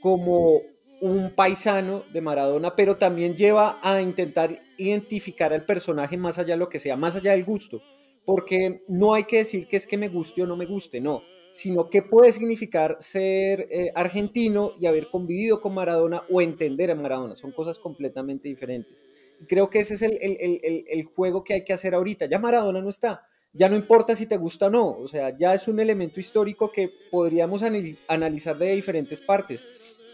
como 0.00 0.60
un 1.00 1.34
paisano 1.34 2.04
de 2.12 2.20
Maradona, 2.20 2.76
pero 2.76 2.96
también 2.96 3.34
lleva 3.34 3.80
a 3.82 4.00
intentar 4.00 4.62
identificar 4.78 5.52
al 5.52 5.64
personaje 5.64 6.16
más 6.16 6.38
allá 6.38 6.54
de 6.54 6.58
lo 6.58 6.68
que 6.68 6.78
sea, 6.78 6.96
más 6.96 7.16
allá 7.16 7.32
del 7.32 7.44
gusto, 7.44 7.82
porque 8.24 8.82
no 8.88 9.14
hay 9.14 9.24
que 9.24 9.38
decir 9.38 9.66
que 9.68 9.76
es 9.76 9.86
que 9.86 9.96
me 9.96 10.08
guste 10.08 10.42
o 10.42 10.46
no 10.46 10.56
me 10.56 10.66
guste, 10.66 11.00
no, 11.00 11.22
sino 11.52 11.90
que 11.90 12.02
puede 12.02 12.32
significar 12.32 12.96
ser 13.00 13.68
eh, 13.70 13.92
argentino 13.94 14.72
y 14.78 14.86
haber 14.86 15.08
convivido 15.08 15.60
con 15.60 15.74
Maradona 15.74 16.22
o 16.30 16.40
entender 16.40 16.90
a 16.90 16.94
Maradona, 16.94 17.36
son 17.36 17.52
cosas 17.52 17.78
completamente 17.78 18.48
diferentes. 18.48 19.04
Y 19.40 19.46
creo 19.46 19.68
que 19.68 19.80
ese 19.80 19.94
es 19.94 20.02
el, 20.02 20.18
el, 20.20 20.84
el 20.88 21.04
juego 21.04 21.42
que 21.44 21.54
hay 21.54 21.64
que 21.64 21.72
hacer 21.72 21.94
ahorita, 21.94 22.26
ya 22.26 22.38
Maradona 22.38 22.80
no 22.80 22.90
está, 22.90 23.26
ya 23.52 23.68
no 23.68 23.76
importa 23.76 24.16
si 24.16 24.26
te 24.26 24.36
gusta 24.36 24.66
o 24.66 24.70
no, 24.70 24.90
o 24.90 25.08
sea, 25.08 25.36
ya 25.36 25.52
es 25.52 25.68
un 25.68 25.78
elemento 25.78 26.20
histórico 26.20 26.72
que 26.72 26.90
podríamos 27.10 27.62
analizar 28.08 28.56
de 28.56 28.74
diferentes 28.74 29.20
partes. 29.20 29.64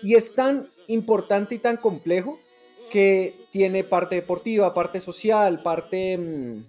Y 0.02 0.14
es 0.14 0.34
tan 0.34 0.70
importante 0.88 1.54
y 1.54 1.58
tan 1.58 1.76
complejo 1.76 2.40
que 2.90 3.46
tiene 3.52 3.84
parte 3.84 4.16
deportiva, 4.16 4.74
parte 4.74 5.00
social, 5.00 5.62
parte 5.62 6.18
mm, 6.18 6.64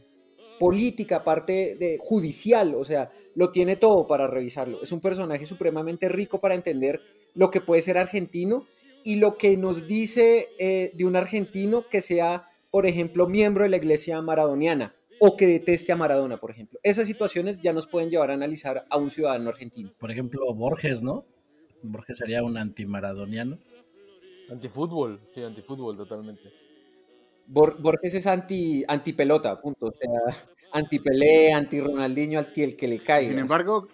política, 0.60 1.24
parte 1.24 1.76
de, 1.80 1.98
judicial, 2.00 2.76
o 2.76 2.84
sea, 2.84 3.12
lo 3.36 3.52
tiene 3.52 3.76
todo 3.76 4.06
para 4.06 4.28
revisarlo. 4.28 4.82
Es 4.82 4.92
un 4.92 5.00
personaje 5.00 5.46
supremamente 5.46 6.10
rico 6.10 6.40
para 6.40 6.56
entender 6.56 7.02
lo 7.34 7.50
que 7.50 7.62
puede 7.62 7.82
ser 7.82 7.98
argentino 7.98 8.68
y 9.04 9.16
lo 9.16 9.38
que 9.38 9.56
nos 9.58 9.88
dice 9.88 10.50
eh, 10.60 10.92
de 10.94 11.06
un 11.06 11.16
argentino 11.16 11.86
que 11.90 12.02
sea, 12.02 12.50
por 12.70 12.86
ejemplo, 12.86 13.28
miembro 13.28 13.64
de 13.64 13.70
la 13.70 13.78
iglesia 13.78 14.22
maradoniana 14.22 14.94
o 15.20 15.36
que 15.36 15.48
deteste 15.48 15.92
a 15.92 15.96
Maradona, 15.96 16.38
por 16.38 16.52
ejemplo. 16.52 16.80
Esas 16.82 17.08
situaciones 17.08 17.62
ya 17.62 17.74
nos 17.74 17.88
pueden 17.88 18.10
llevar 18.10 18.32
a 18.32 18.34
analizar 18.34 18.86
a 18.90 18.98
un 18.98 19.12
ciudadano 19.12 19.50
argentino. 19.50 19.92
Por 20.00 20.12
ejemplo, 20.12 20.54
Borges, 20.54 21.04
¿no? 21.04 21.26
Borges 21.84 22.18
sería 22.18 22.44
un 22.44 22.58
antimaradoniano. 22.58 23.58
Antifútbol, 24.50 25.20
sí, 25.34 25.44
antifútbol 25.44 25.98
totalmente. 25.98 26.50
Borges 27.50 28.14
es 28.14 28.28
anti, 28.28 28.84
anti 28.88 29.14
pelota, 29.14 29.60
punto. 29.60 29.88
O 29.88 29.92
sea, 29.92 30.48
anti 30.72 31.00
Pelé, 31.00 31.52
anti 31.52 31.80
Ronaldinho, 31.80 32.40
anti 32.40 32.62
el 32.62 32.76
que 32.76 32.88
le 32.88 33.04
cae. 33.04 33.26
Sin 33.26 33.40
embargo, 33.40 33.88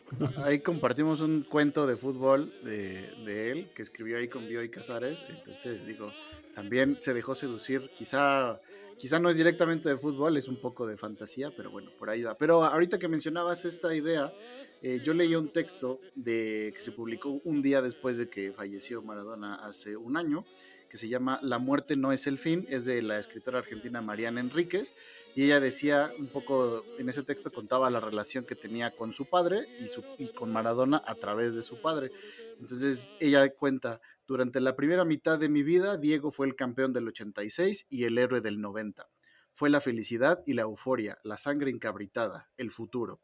ahí 0.43 0.59
compartimos 0.59 1.21
un 1.21 1.43
cuento 1.43 1.87
de 1.87 1.95
fútbol 1.95 2.53
de, 2.63 3.51
él 3.51 3.69
que 3.73 3.81
escribió 3.81 4.17
ahí 4.17 4.27
con 4.27 4.47
Bioy 4.47 4.69
Casares. 4.69 5.25
Entonces, 5.29 5.87
digo, 5.87 6.11
también 6.53 6.97
se 6.99 7.13
dejó 7.13 7.33
seducir, 7.33 7.89
quizá 7.95 8.59
Quizá 8.97 9.19
no 9.19 9.29
es 9.29 9.35
directamente 9.35 9.89
de 9.89 9.97
fútbol, 9.97 10.37
es 10.37 10.47
un 10.47 10.55
poco 10.55 10.87
de 10.87 10.95
fantasía, 10.95 11.51
pero 11.55 11.69
bueno, 11.69 11.91
por 11.99 12.09
ahí 12.09 12.23
va. 12.23 12.37
Pero 12.37 12.63
ahorita 12.63 12.97
que 12.97 13.09
mencionabas 13.09 13.65
esta 13.65 13.93
idea, 13.93 14.33
eh, 14.81 15.01
yo 15.03 15.13
leí 15.13 15.35
un 15.35 15.51
texto 15.51 15.99
de, 16.15 16.71
que 16.73 16.79
se 16.79 16.93
publicó 16.93 17.41
un 17.43 17.61
día 17.61 17.81
después 17.81 18.17
de 18.17 18.29
que 18.29 18.53
falleció 18.53 19.01
Maradona 19.01 19.55
hace 19.55 19.97
un 19.97 20.15
año, 20.15 20.45
que 20.89 20.98
se 20.98 21.10
llama 21.10 21.39
La 21.41 21.60
muerte 21.60 21.95
no 21.95 22.12
es 22.12 22.28
el 22.28 22.38
fin, 22.38 22.65
es 22.69 22.86
de 22.86 23.02
la 23.02 23.19
escritora 23.19 23.60
argentina 23.60 24.02
Mariana 24.02 24.39
Enríquez, 24.39 24.93
y 25.36 25.43
ella 25.43 25.60
decía 25.60 26.12
un 26.17 26.28
poco, 26.28 26.84
en 26.98 27.10
ese 27.10 27.24
texto 27.24 27.52
contaba 27.52 27.89
la 27.89 28.00
relación 28.00 28.45
que 28.45 28.56
tenía 28.56 28.95
con 28.95 29.13
su 29.13 29.26
padre 29.26 29.67
y, 29.80 29.88
su, 29.88 30.04
y 30.17 30.30
con 30.34 30.52
Maradona 30.52 31.04
a 31.06 31.15
través 31.15 31.56
de 31.56 31.62
su 31.62 31.82
padre. 31.82 32.12
Entonces 32.60 33.04
ella 33.19 33.48
cuenta, 33.50 34.02
durante 34.28 34.62
la 34.62 34.76
primera 34.76 35.06
mitad 35.06 35.38
de 35.38 35.50
mi 35.50 35.62
vida, 35.62 35.98
Diego 35.98 36.32
fue 36.32 36.48
el 36.48 36.56
campeón 36.56 36.93
del 36.93 37.08
86 37.08 37.88
y 37.89 38.06
el 38.06 38.17
héroe 38.17 38.41
del 38.41 38.62
90. 38.62 39.08
Fue 39.54 39.69
la 39.69 39.82
felicidad 39.82 40.41
y 40.45 40.54
la 40.54 40.63
euforia, 40.63 41.17
la 41.24 41.38
sangre 41.38 41.69
encabritada, 41.69 42.50
el 42.58 42.71
futuro. 42.71 43.19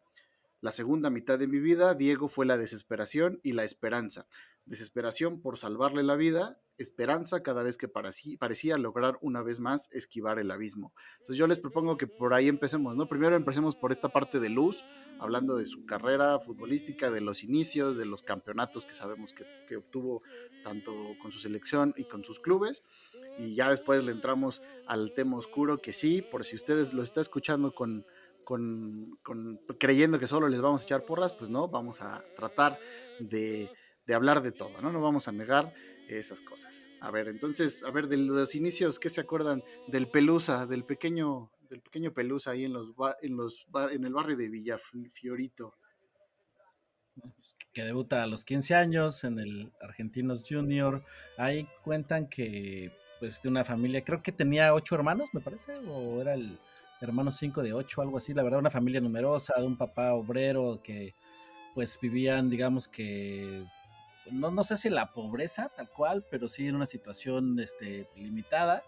La 0.61 0.71
segunda 0.71 1.09
mitad 1.09 1.39
de 1.39 1.47
mi 1.47 1.59
vida, 1.59 1.95
Diego 1.95 2.27
fue 2.27 2.45
la 2.45 2.55
desesperación 2.55 3.39
y 3.41 3.53
la 3.53 3.63
esperanza. 3.63 4.27
Desesperación 4.71 5.41
por 5.41 5.57
salvarle 5.57 6.01
la 6.01 6.15
vida, 6.15 6.57
esperanza 6.77 7.43
cada 7.43 7.61
vez 7.61 7.77
que 7.77 7.89
parecía 7.89 8.77
lograr 8.77 9.17
una 9.19 9.43
vez 9.43 9.59
más 9.59 9.89
esquivar 9.91 10.39
el 10.39 10.49
abismo. 10.49 10.93
Entonces 11.19 11.35
yo 11.35 11.45
les 11.45 11.59
propongo 11.59 11.97
que 11.97 12.07
por 12.07 12.33
ahí 12.33 12.47
empecemos, 12.47 12.95
¿no? 12.95 13.05
Primero 13.09 13.35
empecemos 13.35 13.75
por 13.75 13.91
esta 13.91 14.07
parte 14.07 14.39
de 14.39 14.47
luz, 14.47 14.85
hablando 15.19 15.57
de 15.57 15.65
su 15.65 15.85
carrera 15.85 16.39
futbolística, 16.39 17.11
de 17.11 17.19
los 17.19 17.43
inicios, 17.43 17.97
de 17.97 18.05
los 18.05 18.23
campeonatos 18.23 18.85
que 18.85 18.93
sabemos 18.93 19.33
que, 19.33 19.75
obtuvo 19.75 20.21
tanto 20.63 20.93
con 21.21 21.33
su 21.33 21.39
selección 21.39 21.93
y 21.97 22.05
con 22.05 22.23
sus 22.23 22.39
clubes. 22.39 22.85
Y 23.37 23.55
ya 23.55 23.67
después 23.67 24.05
le 24.05 24.13
entramos 24.13 24.61
al 24.87 25.13
tema 25.13 25.35
oscuro, 25.35 25.81
que 25.81 25.91
sí, 25.91 26.21
por 26.21 26.45
si 26.45 26.55
ustedes 26.55 26.93
lo 26.93 27.03
están 27.03 27.23
escuchando 27.23 27.75
con, 27.75 28.05
creyendo 29.77 30.17
que 30.17 30.27
solo 30.27 30.47
les 30.47 30.61
vamos 30.61 30.83
a 30.83 30.85
echar 30.85 31.03
porras, 31.03 31.33
pues 31.33 31.49
no, 31.49 31.67
vamos 31.67 32.01
a 32.01 32.23
tratar 32.37 32.79
de, 33.19 33.69
hablar 34.13 34.41
de 34.41 34.51
todo, 34.51 34.81
¿no? 34.81 34.91
No 34.91 35.01
vamos 35.01 35.27
a 35.27 35.31
negar 35.31 35.73
esas 36.07 36.41
cosas. 36.41 36.89
A 36.99 37.11
ver, 37.11 37.27
entonces, 37.27 37.83
a 37.83 37.91
ver, 37.91 38.07
de 38.07 38.17
los 38.17 38.55
inicios, 38.55 38.99
¿qué 38.99 39.09
se 39.09 39.21
acuerdan 39.21 39.63
del 39.87 40.09
Pelusa, 40.09 40.65
del 40.65 40.83
pequeño, 40.83 41.51
del 41.69 41.81
pequeño 41.81 42.13
Pelusa 42.13 42.51
ahí 42.51 42.65
en 42.65 42.73
los, 42.73 42.91
en 43.21 43.37
los 43.37 43.65
en 43.91 44.03
el 44.03 44.13
barrio 44.13 44.35
de 44.35 44.49
Villafiorito? 44.49 45.75
Que 47.73 47.83
debuta 47.83 48.23
a 48.23 48.27
los 48.27 48.43
15 48.43 48.75
años 48.75 49.23
en 49.23 49.39
el 49.39 49.71
Argentinos 49.81 50.43
Junior. 50.47 51.03
Ahí 51.37 51.67
cuentan 51.83 52.27
que, 52.27 52.91
pues, 53.19 53.41
de 53.41 53.47
una 53.47 53.63
familia, 53.63 54.03
creo 54.03 54.21
que 54.21 54.33
tenía 54.33 54.73
ocho 54.73 54.95
hermanos, 54.95 55.29
me 55.33 55.39
parece, 55.39 55.77
o 55.87 56.19
era 56.19 56.33
el, 56.33 56.59
hermanos 56.99 57.35
5 57.37 57.63
de 57.63 57.73
8, 57.73 58.01
algo 58.01 58.17
así, 58.17 58.33
la 58.33 58.43
verdad, 58.43 58.59
una 58.59 58.69
familia 58.69 59.01
numerosa, 59.01 59.53
de 59.57 59.65
un 59.65 59.77
papá 59.77 60.13
obrero 60.13 60.81
que 60.83 61.13
pues 61.73 61.97
vivían, 62.01 62.49
digamos 62.49 62.87
que, 62.87 63.65
no, 64.29 64.51
no 64.51 64.63
sé 64.63 64.77
si 64.77 64.89
la 64.89 65.13
pobreza 65.13 65.69
tal 65.75 65.89
cual, 65.89 66.25
pero 66.29 66.49
sí 66.49 66.67
en 66.67 66.75
una 66.75 66.85
situación 66.85 67.59
este, 67.59 68.07
limitada 68.15 68.83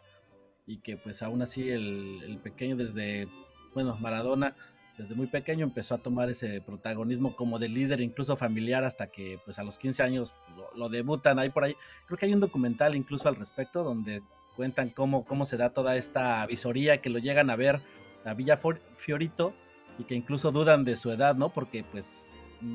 y 0.65 0.77
que 0.77 0.97
pues 0.97 1.21
aún 1.23 1.41
así 1.41 1.69
el, 1.69 2.39
pequeño 2.43 2.75
desde, 2.75 3.27
bueno, 3.73 3.97
Maradona, 3.99 4.55
desde 4.97 5.15
muy 5.15 5.27
pequeño 5.27 5.65
empezó 5.65 5.95
a 5.95 5.97
tomar 5.97 6.29
ese 6.29 6.61
protagonismo 6.61 7.35
como 7.35 7.57
de 7.57 7.67
líder, 7.67 7.99
incluso 8.01 8.37
familiar, 8.37 8.83
hasta 8.83 9.07
que 9.07 9.39
pues 9.43 9.57
a 9.57 9.63
los 9.63 9.79
15 9.79 10.03
años 10.03 10.35
lo, 10.55 10.69
lo, 10.77 10.89
debutan 10.89 11.39
ahí 11.39 11.49
por 11.49 11.63
ahí. 11.63 11.75
Creo 12.05 12.17
que 12.17 12.27
hay 12.27 12.33
un 12.33 12.39
documental 12.39 12.95
incluso 12.95 13.27
al 13.27 13.35
respecto 13.35 13.83
donde 13.83 14.21
cuentan 14.55 14.89
cómo, 14.89 15.25
cómo 15.25 15.45
se 15.45 15.57
da 15.57 15.71
toda 15.71 15.95
esta 15.95 16.45
visoría, 16.45 17.01
que 17.01 17.09
lo 17.09 17.19
llegan 17.19 17.49
a 17.49 17.55
ver 17.55 17.81
a 18.23 18.33
Villa 18.33 18.59
Fiorito 18.97 19.53
y 19.97 20.03
que 20.05 20.15
incluso 20.15 20.51
dudan 20.51 20.85
de 20.85 20.95
su 20.95 21.11
edad, 21.11 21.35
¿no? 21.35 21.49
Porque 21.49 21.83
pues 21.83 22.31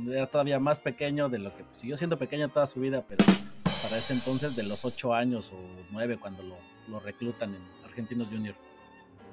era 0.08 0.26
todavía 0.26 0.58
más 0.58 0.80
pequeño 0.80 1.28
de 1.28 1.38
lo 1.38 1.56
que 1.56 1.64
pues, 1.64 1.78
siguió 1.78 1.96
siendo 1.96 2.18
pequeño 2.18 2.48
toda 2.48 2.66
su 2.66 2.80
vida, 2.80 3.04
pero 3.08 3.24
para 3.82 3.96
ese 3.96 4.14
entonces 4.14 4.56
de 4.56 4.62
los 4.62 4.84
ocho 4.84 5.14
años 5.14 5.52
o 5.52 5.58
nueve 5.90 6.18
cuando 6.18 6.42
lo, 6.42 7.00
reclutan 7.00 7.54
en 7.54 7.62
Argentinos 7.84 8.28
Junior. 8.28 8.54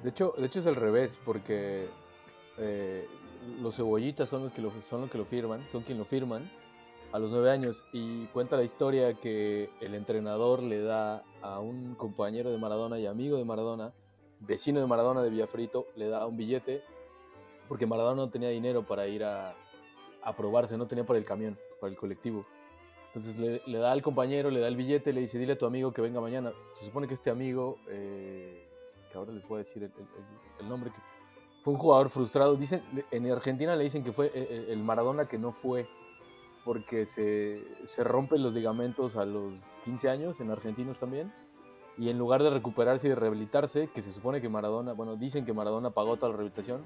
De 0.02 0.10
hecho, 0.10 0.34
de 0.36 0.46
hecho 0.46 0.60
es 0.60 0.66
al 0.66 0.76
revés, 0.76 1.18
porque 1.24 1.88
eh, 2.58 3.08
los 3.60 3.76
cebollitas 3.76 4.28
son 4.28 4.42
los 4.42 4.52
que 4.52 4.60
lo, 4.60 4.70
son 4.82 5.02
los 5.02 5.10
que 5.10 5.18
lo 5.18 5.24
firman, 5.24 5.64
son 5.72 5.82
quien 5.82 5.98
lo 5.98 6.04
firman 6.04 6.50
a 7.12 7.18
los 7.18 7.30
nueve 7.30 7.50
años 7.50 7.84
y 7.92 8.26
cuenta 8.26 8.56
la 8.56 8.64
historia 8.64 9.14
que 9.14 9.70
el 9.80 9.94
entrenador 9.94 10.62
le 10.62 10.82
da 10.82 11.24
a 11.40 11.60
un 11.60 11.94
compañero 11.94 12.50
de 12.50 12.58
Maradona 12.58 12.98
y 12.98 13.06
amigo 13.06 13.38
de 13.38 13.44
Maradona 13.44 13.92
vecino 14.40 14.80
de 14.80 14.86
Maradona 14.86 15.22
de 15.22 15.30
Villafrito 15.30 15.86
le 15.96 16.08
da 16.08 16.26
un 16.26 16.36
billete 16.36 16.82
porque 17.68 17.86
Maradona 17.86 18.22
no 18.22 18.30
tenía 18.30 18.48
dinero 18.50 18.86
para 18.86 19.06
ir 19.06 19.24
a, 19.24 19.54
a 20.26 20.36
probarse, 20.36 20.76
no 20.76 20.86
tenía 20.86 21.06
para 21.06 21.18
el 21.18 21.24
camión, 21.24 21.56
para 21.80 21.90
el 21.90 21.96
colectivo. 21.96 22.44
Entonces 23.06 23.38
le, 23.38 23.78
da 23.78 23.92
al 23.92 24.02
compañero, 24.02 24.50
le 24.50 24.60
da 24.60 24.68
el 24.68 24.76
billete, 24.76 25.12
le 25.12 25.20
dice, 25.20 25.38
dile 25.38 25.54
a 25.54 25.58
tu 25.58 25.64
amigo 25.64 25.92
que 25.92 26.02
venga 26.02 26.20
mañana. 26.20 26.52
Se 26.74 26.84
supone 26.84 27.06
que 27.06 27.14
este 27.14 27.30
amigo, 27.30 27.78
eh, 27.88 28.68
que 29.10 29.16
ahora 29.16 29.32
les 29.32 29.46
voy 29.46 29.56
a 29.56 29.58
decir 29.58 29.90
el, 30.60 30.68
nombre, 30.68 30.90
que 30.90 30.98
fue 31.62 31.72
un 31.72 31.78
jugador 31.78 32.10
frustrado. 32.10 32.56
Dicen, 32.56 32.82
en 33.10 33.30
Argentina 33.30 33.76
le 33.76 33.84
dicen 33.84 34.02
que 34.02 34.12
fue 34.12 34.26
eh, 34.26 34.32
eh, 34.34 34.66
el 34.68 34.82
Maradona 34.82 35.28
que 35.28 35.38
no 35.38 35.52
fue 35.52 35.86
porque 36.64 37.06
se, 37.06 37.62
se 37.84 38.02
rompen 38.02 38.42
los 38.42 38.52
ligamentos 38.52 39.16
a 39.16 39.24
los 39.24 39.54
15 39.84 40.10
años, 40.10 40.40
en 40.40 40.50
argentinos 40.50 40.98
también 40.98 41.32
y 41.98 42.10
en 42.10 42.18
lugar 42.18 42.42
de 42.42 42.50
recuperarse 42.50 43.06
y 43.06 43.10
de 43.10 43.16
rehabilitarse, 43.16 43.88
que 43.88 44.02
se 44.02 44.12
supone 44.12 44.40
que 44.40 44.48
Maradona, 44.48 44.92
bueno, 44.92 45.16
dicen 45.16 45.46
que 45.46 45.54
Maradona 45.54 45.90
pagó 45.90 46.16
toda 46.16 46.30
la 46.30 46.36
rehabilitación, 46.36 46.82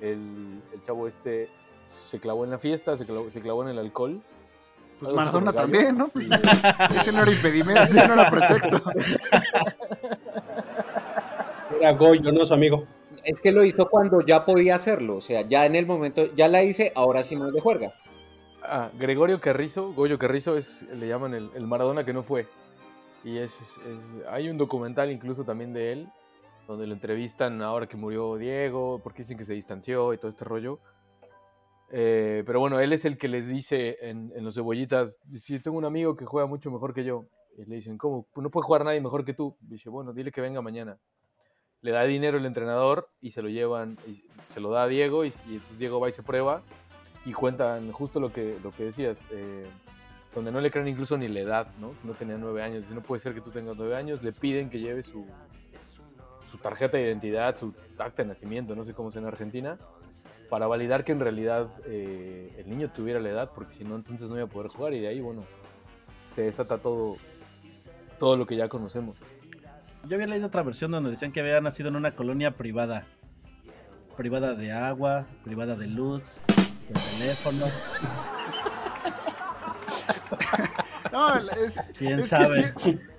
el, 0.00 0.60
el 0.72 0.82
chavo 0.82 1.08
este 1.08 1.48
se 1.86 2.18
clavó 2.20 2.44
en 2.44 2.50
la 2.50 2.58
fiesta, 2.58 2.96
se 2.96 3.06
clavó, 3.06 3.30
se 3.30 3.40
clavó 3.40 3.62
en 3.62 3.70
el 3.70 3.78
alcohol. 3.78 4.22
Pues 5.00 5.12
Maradona 5.14 5.52
también, 5.52 5.98
¿no? 5.98 6.08
Pues, 6.08 6.28
ese 6.96 7.12
no 7.12 7.22
era 7.22 7.30
impedimento, 7.30 7.82
ese 7.82 8.06
no 8.06 8.14
era 8.14 8.30
pretexto. 8.30 8.80
Era 11.80 11.92
Goyo, 11.92 12.32
no 12.32 12.44
su 12.46 12.54
amigo. 12.54 12.84
Es 13.24 13.40
que 13.40 13.52
lo 13.52 13.64
hizo 13.64 13.88
cuando 13.88 14.20
ya 14.20 14.44
podía 14.44 14.76
hacerlo, 14.76 15.16
o 15.16 15.20
sea, 15.20 15.42
ya 15.42 15.66
en 15.66 15.74
el 15.76 15.86
momento, 15.86 16.34
ya 16.34 16.46
la 16.48 16.62
hice, 16.62 16.92
ahora 16.94 17.24
sí 17.24 17.36
no 17.36 17.48
es 17.48 17.52
de 17.52 17.60
juerga. 17.60 17.92
Ah, 18.62 18.90
Gregorio 18.98 19.40
Carrizo, 19.40 19.92
Goyo 19.92 20.18
Carrizo 20.18 20.56
es, 20.56 20.82
le 20.82 21.08
llaman 21.08 21.34
el, 21.34 21.50
el 21.54 21.66
Maradona 21.66 22.04
que 22.04 22.12
no 22.12 22.22
fue. 22.22 22.46
Y 23.24 23.38
es, 23.38 23.80
hay 24.30 24.50
un 24.50 24.58
documental 24.58 25.10
incluso 25.10 25.44
también 25.44 25.72
de 25.72 25.92
él, 25.92 26.08
donde 26.68 26.86
lo 26.86 26.92
entrevistan 26.92 27.62
ahora 27.62 27.86
que 27.86 27.96
murió 27.96 28.36
Diego, 28.36 29.00
porque 29.02 29.22
dicen 29.22 29.38
que 29.38 29.44
se 29.44 29.54
distanció 29.54 30.12
y 30.12 30.18
todo 30.18 30.28
este 30.28 30.44
rollo. 30.44 30.78
Eh, 31.96 32.42
pero 32.44 32.58
bueno, 32.58 32.80
él 32.80 32.92
es 32.92 33.04
el 33.04 33.16
que 33.16 33.28
les 33.28 33.46
dice 33.46 33.98
en, 34.00 34.32
los 34.42 34.56
cebollitas, 34.56 35.20
si 35.30 35.60
tengo 35.60 35.78
un 35.78 35.84
amigo 35.84 36.16
que 36.16 36.24
juega 36.24 36.48
mucho 36.48 36.68
mejor 36.72 36.92
que 36.92 37.04
yo, 37.04 37.26
y 37.56 37.64
le 37.66 37.76
dicen, 37.76 37.98
¿cómo? 37.98 38.26
No 38.34 38.50
puede 38.50 38.64
jugar 38.64 38.84
nadie 38.84 39.00
mejor 39.00 39.24
que 39.24 39.32
tú. 39.32 39.56
dice, 39.60 39.90
bueno, 39.90 40.12
dile 40.12 40.32
que 40.32 40.40
venga 40.40 40.60
mañana. 40.60 40.98
Le 41.82 41.92
da 41.92 42.02
dinero 42.02 42.38
el 42.38 42.46
entrenador 42.46 43.10
y 43.20 43.30
se 43.30 43.42
lo 43.42 43.48
llevan, 43.48 43.96
y 44.08 44.24
se 44.44 44.58
lo 44.58 44.70
da 44.70 44.82
a 44.82 44.88
Diego, 44.88 45.24
y, 45.24 45.32
entonces 45.46 45.78
Diego 45.78 46.00
va 46.00 46.08
y 46.08 46.12
se 46.12 46.24
prueba, 46.24 46.62
y 47.24 47.32
cuentan 47.32 47.92
justo 47.92 48.18
lo 48.18 48.32
que, 48.32 48.58
lo 48.60 48.72
que 48.72 48.86
decías. 48.86 49.22
Eh, 49.30 49.64
donde 50.34 50.50
no 50.50 50.60
le 50.60 50.72
creen 50.72 50.88
incluso 50.88 51.16
ni 51.16 51.28
la 51.28 51.38
edad, 51.38 51.68
¿no? 51.80 51.94
No 52.02 52.14
tenía 52.14 52.36
nueve 52.36 52.60
años. 52.60 52.90
No 52.90 53.02
puede 53.02 53.20
ser 53.20 53.34
que 53.34 53.40
tú 53.40 53.52
tengas 53.52 53.76
nueve 53.76 53.94
años. 53.94 54.20
Le 54.20 54.32
piden 54.32 54.68
que 54.68 54.80
lleve 54.80 55.04
su, 55.04 55.24
su 56.50 56.58
tarjeta 56.58 56.96
de 56.96 57.04
identidad, 57.04 57.56
su 57.56 57.72
acta 57.98 58.24
de 58.24 58.30
nacimiento, 58.30 58.74
no 58.74 58.84
sé 58.84 58.94
cómo 58.94 59.10
es 59.10 59.16
en 59.16 59.26
Argentina, 59.26 59.78
para 60.48 60.66
validar 60.66 61.04
que 61.04 61.12
en 61.12 61.20
realidad 61.20 61.68
eh, 61.86 62.54
el 62.58 62.68
niño 62.68 62.90
tuviera 62.90 63.20
la 63.20 63.30
edad, 63.30 63.50
porque 63.54 63.74
si 63.76 63.84
no, 63.84 63.96
entonces 63.96 64.28
no 64.28 64.36
iba 64.36 64.44
a 64.44 64.48
poder 64.48 64.70
jugar. 64.70 64.94
Y 64.94 65.00
de 65.00 65.08
ahí, 65.08 65.20
bueno, 65.20 65.44
se 66.34 66.42
desata 66.42 66.78
todo, 66.78 67.16
todo 68.18 68.36
lo 68.36 68.46
que 68.46 68.56
ya 68.56 68.68
conocemos. 68.68 69.16
Yo 70.06 70.16
había 70.16 70.26
leído 70.26 70.46
otra 70.46 70.62
versión 70.62 70.90
donde 70.90 71.10
decían 71.10 71.32
que 71.32 71.40
había 71.40 71.60
nacido 71.60 71.88
en 71.88 71.96
una 71.96 72.12
colonia 72.12 72.52
privada. 72.52 73.06
Privada 74.16 74.54
de 74.54 74.70
agua, 74.70 75.26
privada 75.42 75.76
de 75.76 75.86
luz, 75.88 76.40
de 76.88 76.94
teléfono. 76.94 77.66
no, 81.14 81.50
es, 81.52 81.80
¿Quién 81.96 82.24
sabe? 82.24 82.74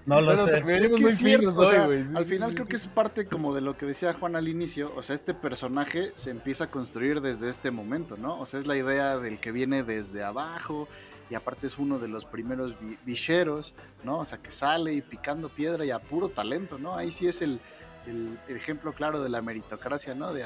no 0.05 0.21
lo 0.21 0.37
sé. 0.37 0.57
Es 0.77 0.93
que 0.93 1.03
es 1.05 1.17
cierto, 1.17 1.49
o 1.49 1.65
sea, 1.65 1.85
al 1.85 2.25
final 2.25 2.53
creo 2.53 2.67
que 2.67 2.75
es 2.75 2.87
parte 2.87 3.25
como 3.25 3.55
de 3.55 3.61
lo 3.61 3.77
que 3.77 3.85
decía 3.85 4.13
Juan 4.13 4.35
al 4.35 4.47
inicio, 4.47 4.93
o 4.95 5.03
sea, 5.03 5.15
este 5.15 5.33
personaje 5.33 6.11
se 6.15 6.31
empieza 6.31 6.65
a 6.65 6.71
construir 6.71 7.21
desde 7.21 7.49
este 7.49 7.71
momento, 7.71 8.17
¿no? 8.17 8.39
O 8.39 8.45
sea, 8.45 8.59
es 8.59 8.67
la 8.67 8.75
idea 8.75 9.17
del 9.17 9.39
que 9.39 9.51
viene 9.51 9.83
desde 9.83 10.23
abajo 10.23 10.87
y 11.29 11.35
aparte 11.35 11.67
es 11.67 11.77
uno 11.77 11.97
de 11.97 12.07
los 12.07 12.25
primeros 12.25 12.75
bicheros, 13.05 13.73
¿no? 14.03 14.19
O 14.19 14.25
sea, 14.25 14.37
que 14.37 14.51
sale 14.51 14.93
y 14.93 15.01
picando 15.01 15.49
piedra 15.49 15.85
y 15.85 15.91
a 15.91 15.99
puro 15.99 16.29
talento, 16.29 16.77
¿no? 16.77 16.95
Ahí 16.95 17.11
sí 17.11 17.27
es 17.27 17.41
el, 17.41 17.59
el, 18.05 18.37
ejemplo 18.55 18.93
claro 18.93 19.21
de 19.23 19.29
la 19.29 19.41
meritocracia, 19.41 20.13
¿no? 20.13 20.33
De, 20.33 20.45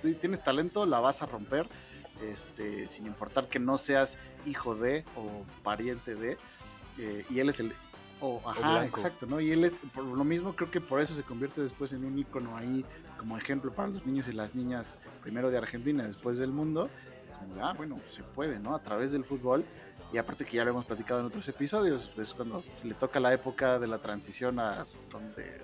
tú 0.00 0.12
tienes 0.14 0.44
talento, 0.44 0.86
la 0.86 1.00
vas 1.00 1.22
a 1.22 1.26
romper 1.26 1.66
este, 2.22 2.86
sin 2.86 3.06
importar 3.06 3.48
que 3.48 3.58
no 3.58 3.78
seas 3.78 4.16
hijo 4.46 4.74
de 4.74 5.04
o 5.16 5.44
pariente 5.62 6.14
de, 6.14 6.38
eh, 6.98 7.24
y 7.30 7.38
él 7.40 7.48
es 7.48 7.60
el... 7.60 7.72
Oh, 8.20 8.40
ajá, 8.46 8.84
exacto, 8.86 9.26
¿no? 9.26 9.40
Y 9.40 9.50
él 9.50 9.64
es, 9.64 9.80
por 9.92 10.04
lo 10.04 10.22
mismo 10.22 10.54
creo 10.54 10.70
que 10.70 10.80
por 10.80 11.00
eso 11.00 11.12
se 11.12 11.24
convierte 11.24 11.60
después 11.60 11.92
en 11.92 12.04
un 12.04 12.16
icono 12.16 12.56
ahí 12.56 12.84
como 13.18 13.36
ejemplo 13.36 13.72
para 13.72 13.88
los 13.88 14.06
niños 14.06 14.28
y 14.28 14.32
las 14.32 14.54
niñas, 14.54 14.98
primero 15.22 15.50
de 15.50 15.58
Argentina, 15.58 16.06
después 16.06 16.38
del 16.38 16.52
mundo, 16.52 16.88
como, 17.40 17.66
ah, 17.66 17.72
bueno, 17.72 17.98
se 18.06 18.22
puede, 18.22 18.60
¿no? 18.60 18.76
A 18.76 18.82
través 18.82 19.10
del 19.10 19.24
fútbol 19.24 19.64
y 20.12 20.18
aparte 20.18 20.44
que 20.44 20.56
ya 20.56 20.64
lo 20.64 20.70
hemos 20.70 20.84
platicado 20.84 21.18
en 21.18 21.26
otros 21.26 21.48
episodios, 21.48 22.10
es 22.16 22.32
cuando 22.32 22.62
le 22.84 22.94
toca 22.94 23.18
la 23.18 23.32
época 23.32 23.80
de 23.80 23.88
la 23.88 23.98
transición 23.98 24.60
a 24.60 24.86
donde 25.10 25.60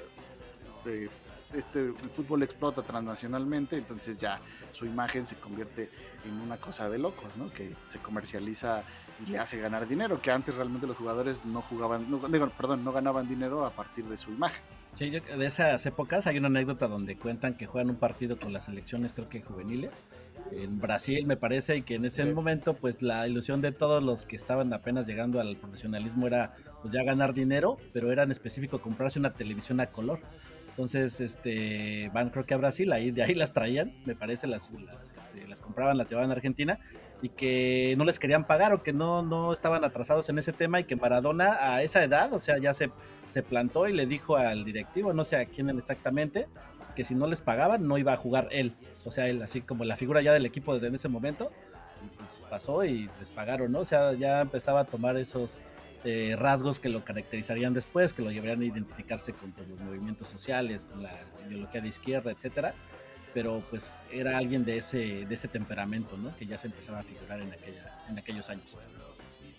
de- 0.84 1.10
este, 1.54 1.80
el 1.86 2.10
fútbol 2.14 2.42
explota 2.42 2.82
transnacionalmente, 2.82 3.76
entonces 3.78 4.18
ya 4.18 4.40
su 4.72 4.84
imagen 4.84 5.24
se 5.24 5.36
convierte 5.36 5.90
en 6.26 6.40
una 6.40 6.56
cosa 6.58 6.90
de 6.90 6.98
locos, 6.98 7.36
¿no? 7.36 7.48
Que 7.50 7.72
se 7.88 7.98
comercializa 8.00 8.82
y 9.26 9.30
le 9.30 9.38
hace 9.38 9.58
ganar 9.58 9.88
dinero, 9.88 10.20
que 10.20 10.30
antes 10.30 10.54
realmente 10.54 10.86
los 10.86 10.96
jugadores 10.96 11.44
no 11.44 11.60
jugaban, 11.62 12.10
no, 12.10 12.18
digo, 12.28 12.48
perdón, 12.50 12.84
no 12.84 12.92
ganaban 12.92 13.28
dinero 13.28 13.64
a 13.64 13.70
partir 13.70 14.04
de 14.04 14.16
su 14.16 14.30
imagen. 14.30 14.62
Sí, 14.94 15.10
yo- 15.10 15.20
de 15.20 15.46
esas 15.46 15.84
épocas 15.86 16.26
hay 16.26 16.38
una 16.38 16.48
anécdota 16.48 16.88
donde 16.88 17.16
cuentan 17.16 17.54
que 17.54 17.66
juegan 17.66 17.90
un 17.90 17.96
partido 17.96 18.38
con 18.38 18.52
las 18.52 18.64
selecciones, 18.64 19.12
creo 19.12 19.28
que 19.28 19.42
juveniles, 19.42 20.04
en 20.52 20.80
Brasil 20.80 21.26
me 21.26 21.36
parece, 21.36 21.76
y 21.76 21.82
que 21.82 21.96
en 21.96 22.04
ese 22.04 22.24
momento 22.32 22.74
pues 22.74 23.02
la 23.02 23.26
ilusión 23.28 23.60
de 23.60 23.72
todos 23.72 24.02
los 24.02 24.24
que 24.24 24.36
estaban 24.36 24.72
apenas 24.72 25.06
llegando 25.06 25.40
al 25.40 25.56
profesionalismo 25.56 26.26
era 26.26 26.54
pues 26.82 26.92
ya 26.92 27.02
ganar 27.04 27.34
dinero, 27.34 27.76
pero 27.92 28.10
era 28.12 28.22
en 28.22 28.30
específico 28.30 28.80
comprarse 28.80 29.18
una 29.18 29.34
televisión 29.34 29.80
a 29.80 29.86
color. 29.86 30.20
Entonces, 30.70 31.20
este, 31.20 32.08
van 32.14 32.30
creo 32.30 32.46
que 32.46 32.54
a 32.54 32.56
Brasil, 32.56 32.92
ahí 32.92 33.10
de 33.10 33.24
ahí 33.24 33.34
las 33.34 33.52
traían, 33.52 33.92
me 34.06 34.14
parece, 34.14 34.46
las, 34.46 34.70
las, 34.70 35.12
este, 35.12 35.48
las 35.48 35.60
compraban, 35.60 35.98
las 35.98 36.06
llevaban 36.06 36.30
a 36.30 36.34
Argentina, 36.34 36.78
y 37.20 37.30
que 37.30 37.94
no 37.98 38.04
les 38.04 38.18
querían 38.18 38.46
pagar 38.46 38.72
o 38.72 38.82
que 38.82 38.92
no, 38.92 39.22
no 39.22 39.52
estaban 39.52 39.84
atrasados 39.84 40.28
en 40.28 40.38
ese 40.38 40.52
tema 40.52 40.80
y 40.80 40.84
que 40.84 40.96
Maradona 40.96 41.74
a 41.74 41.82
esa 41.82 42.02
edad, 42.04 42.32
o 42.32 42.38
sea, 42.38 42.58
ya 42.58 42.72
se, 42.72 42.90
se 43.26 43.42
plantó 43.42 43.88
y 43.88 43.92
le 43.92 44.06
dijo 44.06 44.36
al 44.36 44.64
directivo, 44.64 45.12
no 45.12 45.24
sé 45.24 45.36
a 45.36 45.46
quién 45.46 45.68
exactamente, 45.70 46.46
que 46.94 47.04
si 47.04 47.14
no 47.14 47.26
les 47.26 47.40
pagaban 47.40 47.86
no 47.86 47.98
iba 47.98 48.12
a 48.12 48.16
jugar 48.16 48.48
él. 48.50 48.74
O 49.04 49.10
sea, 49.10 49.28
él 49.28 49.42
así 49.42 49.60
como 49.60 49.84
la 49.84 49.96
figura 49.96 50.20
ya 50.20 50.32
del 50.32 50.46
equipo 50.46 50.74
desde 50.78 50.94
ese 50.94 51.08
momento, 51.08 51.50
pues 52.16 52.42
pasó 52.48 52.84
y 52.84 53.10
les 53.18 53.30
pagaron, 53.30 53.72
¿no? 53.72 53.80
O 53.80 53.84
sea, 53.84 54.12
ya 54.14 54.40
empezaba 54.40 54.80
a 54.80 54.84
tomar 54.84 55.16
esos 55.16 55.60
eh, 56.04 56.36
rasgos 56.38 56.78
que 56.78 56.88
lo 56.88 57.04
caracterizarían 57.04 57.74
después, 57.74 58.12
que 58.12 58.22
lo 58.22 58.30
llevarían 58.30 58.60
a 58.62 58.64
identificarse 58.64 59.32
con 59.32 59.52
pues, 59.52 59.68
los 59.68 59.80
movimientos 59.80 60.28
sociales, 60.28 60.84
con 60.86 61.02
la 61.02 61.12
ideología 61.48 61.80
de 61.80 61.88
izquierda, 61.88 62.30
etcétera. 62.30 62.74
Pero 63.34 63.62
pues 63.70 64.00
era 64.10 64.38
alguien 64.38 64.64
de 64.64 64.78
ese, 64.78 65.26
de 65.26 65.34
ese 65.34 65.48
temperamento, 65.48 66.16
¿no? 66.16 66.34
Que 66.36 66.46
ya 66.46 66.58
se 66.58 66.66
empezaba 66.66 67.00
a 67.00 67.02
figurar 67.02 67.40
en, 67.40 67.52
aquella, 67.52 68.04
en 68.08 68.18
aquellos 68.18 68.48
años. 68.48 68.76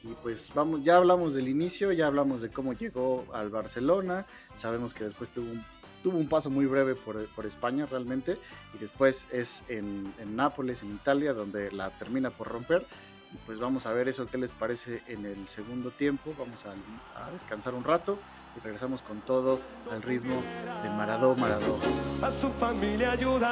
Y 0.04 0.14
pues 0.24 0.52
vamos, 0.56 0.84
ya 0.84 0.98
hablamos 0.98 1.34
del 1.34 1.50
inicio, 1.50 1.92
ya 1.92 2.08
hablamos 2.08 2.42
de 2.42 2.50
cómo 2.50 2.74
llegó 2.74 3.26
al 3.34 3.50
Barcelona, 3.50 4.26
sabemos 4.56 4.94
que 4.94 5.04
después 5.04 5.30
tuvo 5.30 5.52
un, 5.52 5.64
tuvo 6.04 6.18
un 6.18 6.30
paso 6.30 6.50
muy 6.50 6.66
breve 6.66 6.96
por, 6.96 7.26
por 7.28 7.46
España 7.46 7.86
realmente, 7.86 8.38
y 8.74 8.78
después 8.78 9.28
es 9.32 9.66
en, 9.68 10.14
en 10.20 10.36
Nápoles, 10.38 10.84
en 10.84 10.96
Italia, 10.96 11.34
donde 11.34 11.72
la 11.72 11.90
termina 11.92 12.30
por 12.30 12.48
romper. 12.48 12.86
Y 13.32 13.38
pues 13.46 13.60
vamos 13.60 13.86
a 13.86 13.94
ver 13.94 14.08
eso, 14.08 14.26
qué 14.26 14.38
les 14.38 14.54
parece 14.54 15.04
en 15.08 15.26
el 15.26 15.48
segundo 15.48 15.92
tiempo, 15.92 16.34
vamos 16.40 16.66
a, 16.66 16.74
a 17.22 17.30
descansar 17.32 17.76
un 17.76 17.84
rato 17.84 18.18
y 18.56 18.60
regresamos 18.62 19.02
con 19.02 19.22
todo 19.22 19.60
al 19.92 20.02
ritmo 20.02 20.42
de 20.84 20.90
Maradó, 20.90 21.36
Maradó. 21.36 21.78
a 22.22 22.32
su 22.32 22.50
familia 22.50 23.12
ayudar. 23.12 23.50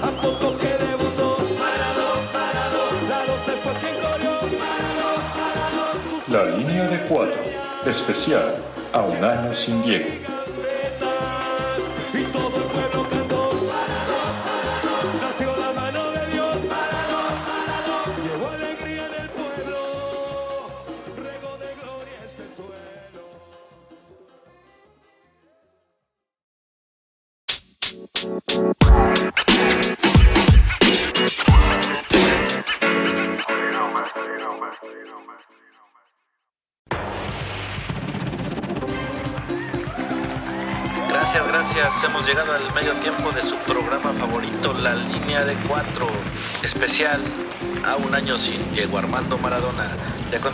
A 0.00 0.10
poco 0.22 0.56
que 0.58 0.68
debutó, 0.68 1.36
Maradó, 1.58 2.22
Maradó, 2.32 2.84
la 3.08 3.18
12 3.26 3.52
fue 3.62 3.72
quien 3.80 3.94
corrió, 4.02 4.30
Maradó, 4.58 5.08
Maradó, 6.28 6.50
La 6.50 6.56
línea 6.56 6.88
de 6.88 7.00
cuatro, 7.08 7.40
especial 7.86 8.56
a 8.92 9.02
un 9.02 9.24
año 9.24 9.52
sin 9.52 9.82
Diego. 9.82 10.37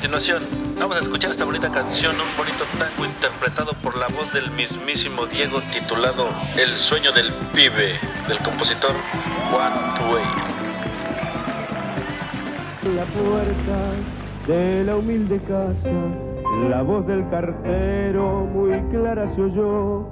Continuación, 0.05 0.43
vamos 0.79 0.99
a 0.99 1.01
escuchar 1.01 1.31
esta 1.31 1.47
bonita 1.47 1.71
canción, 1.71 2.17
un 2.17 2.37
bonito 2.37 2.65
tango 2.79 3.07
interpretado 3.07 3.73
por 3.83 3.97
la 3.97 4.07
voz 4.09 4.31
del 4.35 4.51
mismísimo 4.51 5.25
Diego, 5.25 5.61
titulado 5.73 6.29
El 6.59 6.69
sueño 6.77 7.11
del 7.13 7.33
pibe, 7.55 7.95
del 8.29 8.39
compositor 8.41 8.91
Juan 9.51 9.73
Tuey. 9.97 10.25
la 12.95 13.05
puerta 13.07 13.93
de 14.47 14.85
la 14.85 14.97
humilde 14.97 15.41
casa, 15.49 15.91
la 16.69 16.83
voz 16.83 17.07
del 17.07 17.27
cartero 17.31 18.41
muy 18.41 18.79
clara 18.91 19.27
se 19.35 19.41
oyó, 19.41 20.07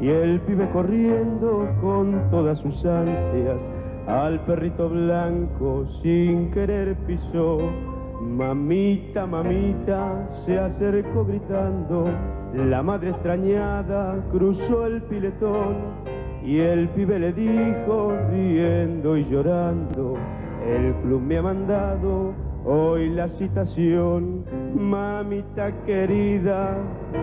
y 0.00 0.08
el 0.08 0.40
pibe 0.40 0.68
corriendo 0.72 1.72
con 1.80 2.28
todas 2.32 2.58
sus 2.58 2.84
ansias, 2.84 3.60
al 4.08 4.40
perrito 4.46 4.88
blanco 4.88 5.86
sin 6.02 6.50
querer 6.50 6.96
pisó. 7.06 7.97
Mamita, 8.20 9.26
mamita, 9.26 10.28
se 10.44 10.58
acercó 10.58 11.24
gritando, 11.24 12.06
la 12.52 12.82
madre 12.82 13.10
extrañada 13.10 14.16
cruzó 14.32 14.86
el 14.86 15.02
piletón, 15.02 15.76
y 16.44 16.58
el 16.58 16.88
pibe 16.88 17.18
le 17.20 17.32
dijo, 17.32 18.12
riendo 18.30 19.16
y 19.16 19.24
llorando, 19.28 20.16
el 20.66 20.94
club 21.02 21.20
me 21.22 21.38
ha 21.38 21.42
mandado 21.42 22.32
hoy 22.64 23.08
la 23.10 23.28
citación. 23.28 24.44
Mamita 24.74 25.70
querida, 25.86 26.76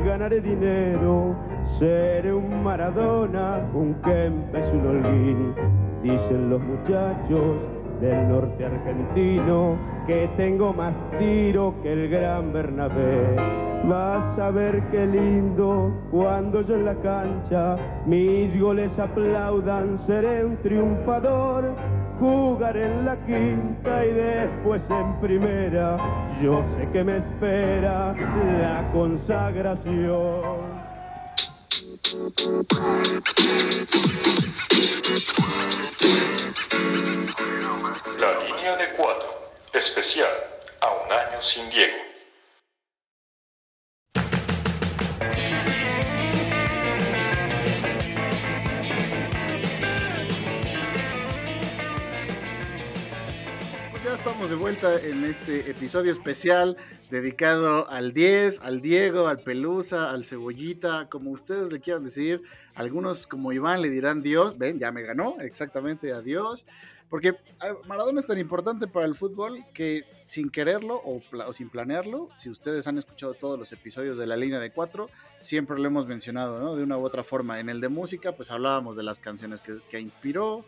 ganaré 0.05 0.39
dinero, 0.39 1.36
seré 1.77 2.34
un 2.34 2.63
Maradona, 2.63 3.69
un 3.73 3.95
Kempes, 3.95 4.65
un 4.73 4.88
Holguín. 4.88 5.53
Dicen 6.03 6.49
los 6.49 6.62
muchachos 6.62 7.74
del 8.05 8.29
norte 8.29 8.65
argentino 8.65 9.77
que 10.05 10.29
tengo 10.37 10.73
más 10.73 10.93
tiro 11.17 11.73
que 11.81 11.91
el 11.91 12.09
gran 12.09 12.53
Bernabé. 12.53 13.35
Vas 13.85 14.37
a 14.39 14.51
ver 14.51 14.83
qué 14.91 15.07
lindo 15.07 15.91
cuando 16.11 16.61
yo 16.61 16.75
en 16.75 16.85
la 16.85 16.95
cancha 16.95 17.77
mis 18.05 18.59
goles 18.59 18.97
aplaudan, 18.99 19.99
seré 20.05 20.45
un 20.45 20.57
triunfador. 20.57 21.73
Jugaré 22.19 22.85
en 22.85 23.05
la 23.05 23.17
quinta 23.25 24.05
y 24.05 24.13
después 24.13 24.83
en 24.89 25.19
primera. 25.19 25.97
Yo 26.41 26.63
sé 26.77 26.87
que 26.93 27.03
me 27.03 27.17
espera 27.17 28.15
la 28.61 28.89
consagración. 28.93 30.75
Especial 39.86 40.32
a 40.82 40.91
un 40.91 41.12
año 41.12 41.41
sin 41.41 41.69
Diego. 41.69 41.93
Pues 53.91 54.04
ya 54.04 54.15
estamos 54.15 54.50
de 54.50 54.56
vuelta 54.56 55.00
en 55.00 55.24
este 55.24 55.69
episodio 55.69 56.12
especial 56.12 56.76
dedicado 57.12 57.88
al 57.88 58.12
10, 58.12 58.62
al 58.62 58.82
Diego, 58.82 59.28
al 59.28 59.38
Pelusa, 59.38 60.10
al 60.10 60.26
Cebollita, 60.26 61.08
como 61.12 61.30
ustedes 61.30 61.71
le 61.71 61.80
quieran 61.80 62.04
decir. 62.04 62.41
Algunos 62.74 63.28
como 63.28 63.54
Iván 63.54 63.84
le 63.84 63.89
dirán 63.89 64.24
Dios, 64.24 64.58
ven, 64.58 64.80
ya 64.80 64.91
me 64.91 65.04
ganó, 65.04 65.38
exactamente 65.41 66.12
a 66.12 66.21
Dios. 66.21 66.65
Porque 67.09 67.37
ah, 67.59 67.73
Maradona 67.87 68.19
es 68.19 68.25
tan 68.25 68.37
importante 68.37 68.87
para 68.87 69.05
el 69.05 69.15
fútbol 69.15 69.63
que 69.73 70.03
sin 70.25 70.49
quererlo 70.49 71.01
o, 71.05 71.21
sin 71.53 71.69
planearlo, 71.69 72.29
si 72.35 72.49
ustedes 72.49 72.87
han 72.87 72.97
escuchado 72.97 73.33
todos 73.33 73.59
los 73.59 73.71
episodios 73.71 74.17
de 74.17 74.27
la 74.27 74.35
línea 74.35 74.59
de 74.59 74.71
cuatro, 74.71 75.09
siempre 75.39 75.77
lo 75.77 75.85
hemos 75.85 76.07
mencionado, 76.07 76.59
¿no? 76.59 76.75
De 76.75 76.83
una 76.83 76.97
u 76.97 77.05
otra 77.05 77.23
forma. 77.23 77.59
En 77.59 77.69
el 77.69 77.79
de 77.79 77.89
música, 77.89 78.31
pues 78.31 78.49
hablábamos 78.51 78.95
de 78.97 79.03
las 79.03 79.19
canciones 79.19 79.62
que, 79.62 79.77
que 79.89 79.99
inspiró, 79.99 80.65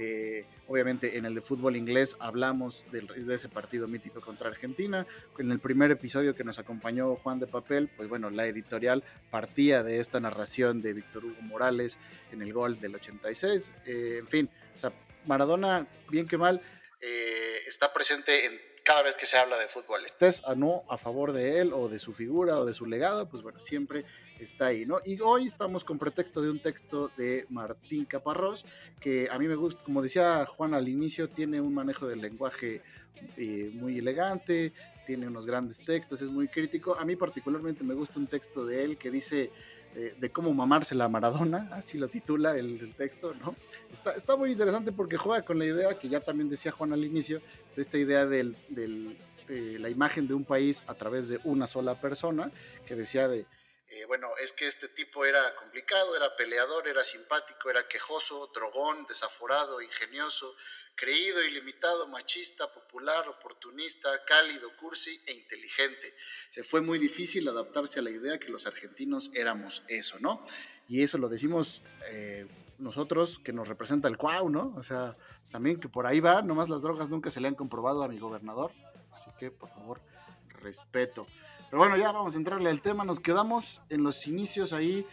eh, 0.00 0.44
obviamente 0.68 1.18
en 1.18 1.24
el 1.24 1.34
de 1.34 1.40
fútbol 1.40 1.74
inglés 1.74 2.14
hablamos 2.20 2.86
de 2.92 3.34
ese 3.34 3.48
partido 3.48 3.88
mítico 3.88 4.20
contra 4.20 4.48
Argentina. 4.48 5.04
En 5.38 5.50
el 5.50 5.58
primer 5.58 5.90
episodio 5.90 6.36
que 6.36 6.44
nos 6.44 6.60
acompañó 6.60 7.16
Juan 7.16 7.40
de 7.40 7.48
Papel, 7.48 7.90
pues 7.96 8.08
bueno, 8.08 8.30
la 8.30 8.46
editorial 8.46 9.02
partía 9.32 9.82
de 9.82 9.98
esta 9.98 10.20
narración 10.20 10.82
de 10.82 10.92
Víctor 10.92 11.24
Hugo 11.24 11.42
Morales 11.42 11.98
en 12.30 12.42
el 12.42 12.52
gol 12.52 12.78
del 12.78 12.94
86. 12.94 13.72
Eh, 13.86 14.16
en 14.20 14.28
fin, 14.28 14.50
o 14.76 14.78
sea, 14.78 14.92
Maradona, 15.28 15.86
bien 16.10 16.26
que 16.26 16.38
mal, 16.38 16.60
eh, 17.00 17.60
está 17.66 17.92
presente 17.92 18.46
en 18.46 18.58
cada 18.82 19.02
vez 19.02 19.14
que 19.16 19.26
se 19.26 19.36
habla 19.36 19.58
de 19.58 19.68
fútbol. 19.68 20.04
Estés 20.06 20.42
a 20.46 20.54
no 20.54 20.84
a 20.88 20.96
favor 20.96 21.32
de 21.32 21.60
él 21.60 21.72
o 21.74 21.88
de 21.88 21.98
su 21.98 22.14
figura 22.14 22.56
o 22.56 22.64
de 22.64 22.72
su 22.72 22.86
legado, 22.86 23.28
pues 23.28 23.42
bueno, 23.42 23.60
siempre 23.60 24.06
está 24.38 24.66
ahí, 24.66 24.86
¿no? 24.86 25.00
Y 25.04 25.20
hoy 25.20 25.46
estamos 25.46 25.84
con 25.84 25.98
pretexto 25.98 26.40
de 26.40 26.50
un 26.50 26.58
texto 26.60 27.08
de 27.18 27.44
Martín 27.50 28.06
Caparrós, 28.06 28.64
que 28.98 29.28
a 29.30 29.38
mí 29.38 29.46
me 29.46 29.56
gusta, 29.56 29.84
como 29.84 30.00
decía 30.00 30.46
Juan 30.46 30.72
al 30.72 30.88
inicio, 30.88 31.28
tiene 31.28 31.60
un 31.60 31.74
manejo 31.74 32.08
del 32.08 32.22
lenguaje 32.22 32.80
eh, 33.36 33.70
muy 33.74 33.98
elegante, 33.98 34.72
tiene 35.04 35.26
unos 35.26 35.46
grandes 35.46 35.84
textos, 35.84 36.22
es 36.22 36.30
muy 36.30 36.48
crítico. 36.48 36.96
A 36.98 37.04
mí 37.04 37.14
particularmente 37.14 37.84
me 37.84 37.94
gusta 37.94 38.18
un 38.18 38.26
texto 38.26 38.64
de 38.64 38.84
él 38.84 38.96
que 38.96 39.10
dice 39.10 39.50
de 39.94 40.30
cómo 40.30 40.54
mamarse 40.54 40.94
la 40.94 41.08
Maradona, 41.08 41.68
así 41.72 41.98
lo 41.98 42.08
titula 42.08 42.56
el, 42.56 42.94
texto, 42.94 43.34
¿no? 43.34 43.56
Está, 43.90 44.12
está, 44.12 44.36
muy 44.36 44.52
interesante 44.52 44.92
porque 44.92 45.16
juega 45.16 45.44
con 45.44 45.58
la 45.58 45.64
idea 45.64 45.98
que 45.98 46.08
ya 46.08 46.20
también 46.20 46.48
decía 46.48 46.70
Juan 46.70 46.92
al 46.92 47.04
inicio, 47.04 47.40
de 47.74 47.82
esta 47.82 47.98
idea 47.98 48.26
de 48.26 48.54
eh, 49.48 49.76
la 49.80 49.88
imagen 49.88 50.28
de 50.28 50.34
un 50.34 50.44
país 50.44 50.84
a 50.86 50.94
través 50.94 51.28
de 51.28 51.40
una 51.44 51.66
sola 51.66 52.00
persona, 52.00 52.52
que 52.86 52.94
decía 52.94 53.28
de, 53.28 53.46
eh, 53.90 54.04
bueno, 54.04 54.28
es 54.38 54.52
que 54.52 54.66
este 54.66 54.88
tipo 54.88 55.24
era 55.24 55.54
complicado, 55.54 56.14
era 56.14 56.36
peleador, 56.36 56.86
era 56.86 57.02
simpático, 57.02 57.70
era 57.70 57.88
quejoso, 57.88 58.50
drogón, 58.54 59.06
desaforado, 59.06 59.80
ingenioso, 59.80 60.54
creído, 60.98 61.42
ilimitado, 61.44 62.08
machista, 62.08 62.70
popular, 62.72 63.28
oportunista, 63.28 64.08
cálido, 64.26 64.68
cursi 64.76 65.20
e 65.26 65.32
inteligente. 65.32 66.14
Se 66.50 66.64
fue 66.64 66.80
muy 66.80 66.98
difícil 66.98 67.48
adaptarse 67.48 68.00
a 68.00 68.02
la 68.02 68.10
idea 68.10 68.38
que 68.38 68.48
los 68.48 68.66
argentinos 68.66 69.30
éramos 69.32 69.84
eso, 69.88 70.18
¿no? 70.18 70.44
Y 70.88 71.02
eso 71.02 71.16
lo 71.16 71.28
decimos 71.28 71.82
eh, 72.10 72.46
nosotros, 72.78 73.38
que 73.38 73.52
nos 73.52 73.68
representa 73.68 74.08
el 74.08 74.16
cuau, 74.16 74.50
¿no? 74.50 74.74
O 74.76 74.82
sea, 74.82 75.16
también 75.52 75.78
que 75.78 75.88
por 75.88 76.06
ahí 76.06 76.18
va, 76.18 76.42
nomás 76.42 76.68
las 76.68 76.82
drogas 76.82 77.08
nunca 77.08 77.30
se 77.30 77.40
le 77.40 77.48
han 77.48 77.54
comprobado 77.54 78.02
a 78.02 78.08
mi 78.08 78.18
gobernador, 78.18 78.72
así 79.12 79.30
que 79.38 79.52
por 79.52 79.68
favor, 79.70 80.00
respeto. 80.48 81.26
Pero 81.70 81.78
bueno, 81.78 81.96
ya 81.96 82.10
vamos 82.10 82.34
a 82.34 82.38
entrarle 82.38 82.70
al 82.70 82.82
tema. 82.82 83.04
Nos 83.04 83.20
quedamos 83.20 83.80
en 83.88 84.02
los 84.02 84.26
inicios 84.26 84.72
ahí 84.72 85.06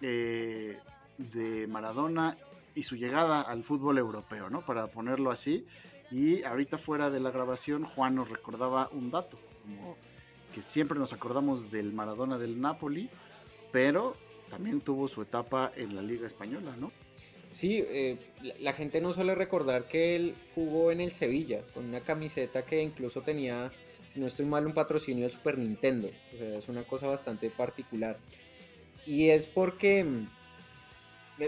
eh, 0.00 0.80
de 1.18 1.66
Maradona 1.68 2.36
y 2.74 2.84
su 2.84 2.96
llegada 2.96 3.40
al 3.40 3.64
fútbol 3.64 3.98
europeo, 3.98 4.50
¿no? 4.50 4.64
Para 4.64 4.88
ponerlo 4.88 5.30
así. 5.30 5.66
Y 6.10 6.42
ahorita 6.42 6.78
fuera 6.78 7.10
de 7.10 7.20
la 7.20 7.30
grabación, 7.30 7.84
Juan 7.84 8.14
nos 8.14 8.30
recordaba 8.30 8.88
un 8.92 9.10
dato, 9.10 9.38
como 9.62 9.96
que 10.52 10.62
siempre 10.62 10.98
nos 10.98 11.12
acordamos 11.12 11.70
del 11.70 11.92
Maradona 11.92 12.38
del 12.38 12.60
Napoli, 12.60 13.08
pero 13.70 14.16
también 14.48 14.80
tuvo 14.80 15.06
su 15.06 15.22
etapa 15.22 15.70
en 15.76 15.94
la 15.94 16.02
Liga 16.02 16.26
Española, 16.26 16.74
¿no? 16.76 16.90
Sí, 17.52 17.84
eh, 17.86 18.18
la 18.60 18.72
gente 18.72 19.00
no 19.00 19.12
suele 19.12 19.34
recordar 19.34 19.86
que 19.86 20.16
él 20.16 20.34
jugó 20.54 20.90
en 20.90 21.00
el 21.00 21.12
Sevilla, 21.12 21.62
con 21.74 21.84
una 21.84 22.00
camiseta 22.00 22.64
que 22.64 22.82
incluso 22.82 23.22
tenía 23.22 23.72
si 24.12 24.20
no 24.20 24.26
estoy 24.26 24.46
mal, 24.46 24.66
un 24.66 24.72
patrocinio 24.72 25.24
de 25.24 25.30
Super 25.30 25.58
Nintendo. 25.58 26.10
O 26.34 26.38
sea, 26.38 26.58
es 26.58 26.68
una 26.68 26.82
cosa 26.82 27.06
bastante 27.06 27.50
particular. 27.50 28.18
Y 29.06 29.30
es 29.30 29.46
porque 29.46 30.04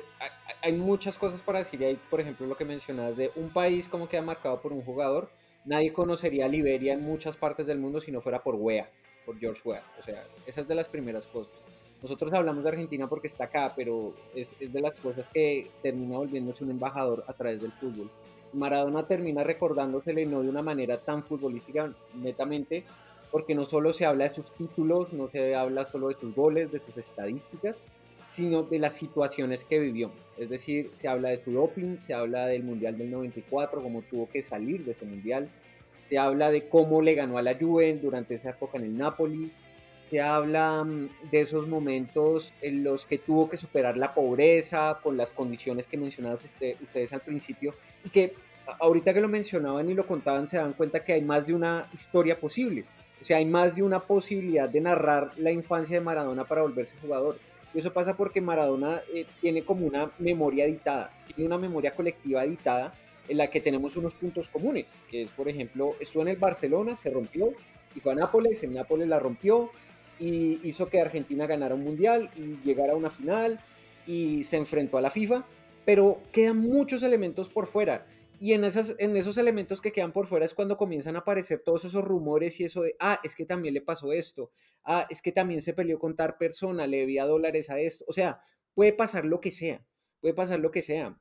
mm, 0.01 0.25
hay 0.63 0.73
muchas 0.73 1.19
cosas 1.19 1.43
para 1.43 1.61
decir 1.61 1.83
ahí, 1.85 1.99
por 2.11 2.21
ejemplo, 2.21 2.47
lo 2.47 2.57
que 2.57 2.65
mencionas 2.65 3.17
de 3.17 3.31
un 3.37 3.51
país 3.51 3.89
como 3.89 4.09
queda 4.09 4.23
marcado 4.23 4.61
por 4.61 4.73
un 4.73 4.83
jugador. 4.83 5.31
Nadie 5.65 5.93
conocería 5.93 6.47
a 6.47 6.49
Liberia 6.49 6.95
en 6.95 7.03
muchas 7.03 7.37
partes 7.37 7.67
del 7.67 7.79
mundo 7.79 8.01
si 8.01 8.11
no 8.11 8.21
fuera 8.21 8.43
por 8.43 8.57
Wea, 8.57 8.91
por 9.25 9.39
George 9.39 9.61
Wea. 9.65 9.85
O 9.99 10.03
sea, 10.03 10.25
esa 10.47 10.61
es 10.63 10.69
de 10.69 10.75
las 10.75 10.89
primeras 10.89 11.27
cosas. 11.27 11.55
Nosotros 12.03 12.33
hablamos 12.33 12.65
de 12.65 12.71
Argentina 12.71 13.09
porque 13.09 13.29
está 13.29 13.45
acá, 13.45 13.73
pero 13.77 14.13
es, 14.35 14.53
es 14.59 14.73
de 14.73 14.81
las 14.81 14.95
cosas 14.97 15.25
que 15.33 15.71
termina 15.83 16.19
volviéndose 16.19 16.65
un 16.65 16.71
embajador 16.71 17.25
a 17.29 17.33
través 17.33 17.61
del 17.63 17.73
fútbol. 17.73 18.11
Maradona 18.53 19.07
termina 19.07 19.45
recordándosele 19.45 20.27
no 20.27 20.43
de 20.43 20.49
una 20.49 20.63
manera 20.63 20.99
tan 20.99 21.23
futbolística 21.23 21.93
netamente, 22.15 22.85
porque 23.31 23.55
no 23.55 23.65
solo 23.65 23.93
se 23.93 24.05
habla 24.05 24.25
de 24.25 24.31
sus 24.35 24.51
títulos, 24.53 25.13
no 25.13 25.29
se 25.29 25.55
habla 25.55 25.91
solo 25.91 26.09
de 26.09 26.17
sus 26.17 26.35
goles, 26.35 26.71
de 26.71 26.79
sus 26.79 26.97
estadísticas, 26.99 27.77
sino 28.33 28.63
de 28.63 28.79
las 28.79 28.95
situaciones 28.95 29.65
que 29.65 29.79
vivió. 29.79 30.11
Es 30.39 30.49
decir, 30.49 30.91
se 30.97 31.07
habla 31.07 31.29
de 31.29 31.43
su 31.45 31.53
doping, 31.53 31.99
se 32.01 32.15
habla 32.15 32.47
del 32.47 32.63
Mundial 32.63 32.97
del 32.97 33.11
94, 33.11 33.83
cómo 33.83 34.03
tuvo 34.03 34.29
que 34.29 34.41
salir 34.41 34.85
de 34.85 34.93
ese 34.93 35.05
Mundial, 35.05 35.51
se 36.07 36.19
habla 36.19 36.51
de 36.51 36.69
cómo 36.69 37.03
le 37.03 37.15
ganó 37.15 37.37
a 37.37 37.43
la 37.43 37.55
Juve 37.55 37.99
durante 38.01 38.35
esa 38.35 38.51
época 38.51 38.79
en 38.79 38.85
el 38.85 38.97
Napoli, 38.97 39.53
se 40.11 40.21
habla 40.21 40.83
mm, 40.83 41.31
de 41.31 41.41
esos 41.41 41.69
momentos 41.69 42.55
en 42.63 42.83
los 42.85 43.05
que 43.05 43.19
tuvo 43.19 43.51
que 43.51 43.59
superar 43.59 43.97
la 43.99 44.15
pobreza 44.15 44.99
con 45.03 45.17
las 45.17 45.31
condiciones 45.31 45.87
que 45.87 45.99
mencionaban 45.99 46.39
ustedes 46.83 47.13
al 47.13 47.21
principio 47.21 47.75
y 48.05 48.09
que 48.09 48.35
ahorita 48.81 49.13
que 49.13 49.21
lo 49.21 49.29
mencionaban 49.29 49.91
y 49.91 49.95
lo 49.95 50.07
contaban 50.07 50.49
se 50.49 50.57
dan 50.57 50.73
cuenta 50.73 51.05
que 51.05 51.13
hay 51.13 51.23
más 51.23 51.47
de 51.47 51.55
una 51.55 51.89
historia 51.93 52.39
posible. 52.39 52.85
O 53.21 53.25
sea, 53.25 53.37
hay 53.37 53.45
más 53.45 53.77
de 53.77 53.83
una 53.83 54.01
posibilidad 54.01 54.69
de 54.69 54.81
narrar 54.81 55.33
la 55.37 55.51
infancia 55.51 55.99
de 55.99 56.05
Maradona 56.05 56.45
para 56.45 56.63
volverse 56.63 56.97
jugador. 57.01 57.39
Y 57.75 57.79
eso 57.79 57.93
pasa 57.93 58.17
porque 58.17 58.41
Maradona 58.41 59.01
eh, 59.13 59.27
tiene 59.41 59.65
como 59.65 59.87
una 59.87 60.11
memoria 60.19 60.67
editada, 60.67 61.11
tiene 61.27 61.47
una 61.47 61.59
memoria 61.59 61.95
colectiva 61.95 62.45
editada 62.45 62.95
en 63.29 63.39
la 63.39 63.49
que 63.49 63.61
tenemos 63.61 63.97
unos 63.97 64.15
puntos 64.15 64.49
comunes, 64.49 64.87
que 65.11 65.23
es, 65.23 65.31
por 65.31 65.49
ejemplo, 65.49 65.95
estuvo 66.01 66.23
en 66.23 66.29
el 66.29 66.37
Barcelona, 66.37 66.97
se 66.97 67.11
rompió, 67.11 67.53
y 67.95 68.01
fue 68.01 68.13
a 68.13 68.15
Nápoles, 68.17 68.63
en 68.63 68.75
Nápoles 68.75 69.09
la 69.09 69.19
rompió, 69.19 69.71
y 70.19 70.61
hizo 70.63 70.89
que 70.89 71.01
Argentina 71.01 71.47
ganara 71.47 71.75
un 71.75 71.85
mundial 71.85 72.31
y 72.37 72.59
llegara 72.67 72.93
a 72.93 72.97
una 72.97 73.11
final 73.11 73.61
y 74.07 74.43
se 74.45 74.57
enfrentó 74.57 74.99
a 74.99 75.01
la 75.01 75.11
FIFA, 75.11 75.45
pero 75.85 76.21
quedan 76.31 76.59
muchos 76.59 77.03
elementos 77.03 77.49
por 77.49 77.67
fuera. 77.67 78.07
Y 78.43 78.55
en, 78.55 78.65
esas, 78.65 78.97
en 78.99 79.17
esos 79.17 79.39
elementos 79.39 79.81
que 79.81 79.93
quedan 79.93 80.13
por 80.13 80.27
fuera 80.27 80.45
es 80.45 80.53
cuando 80.53 80.77
comienzan 80.77 81.15
a 81.15 81.21
aparecer 81.21 81.61
todos 81.61 81.85
esos 81.85 82.05
rumores 82.05 82.59
y 82.59 82.65
eso 82.65 82.83
de, 82.83 82.97
ah, 82.99 83.21
es 83.23 83.37
que 83.37 83.47
también 83.47 83.73
le 83.73 83.83
pasó 83.83 84.13
esto, 84.13 84.51
ah, 84.83 85.07
es 85.11 85.23
que 85.23 85.31
también 85.31 85.63
se 85.63 85.75
peleó 85.75 86.01
con 86.01 86.17
tal 86.17 86.37
persona, 86.39 86.89
le 86.89 86.97
debía 86.97 87.25
dólares 87.25 87.71
a 87.71 87.79
esto. 87.79 88.05
O 88.09 88.13
sea, 88.13 88.41
puede 88.75 88.93
pasar 88.95 89.27
lo 89.27 89.41
que 89.41 89.53
sea, 89.53 89.87
puede 90.19 90.35
pasar 90.35 90.59
lo 90.59 90.73
que 90.73 90.83
sea. 90.83 91.21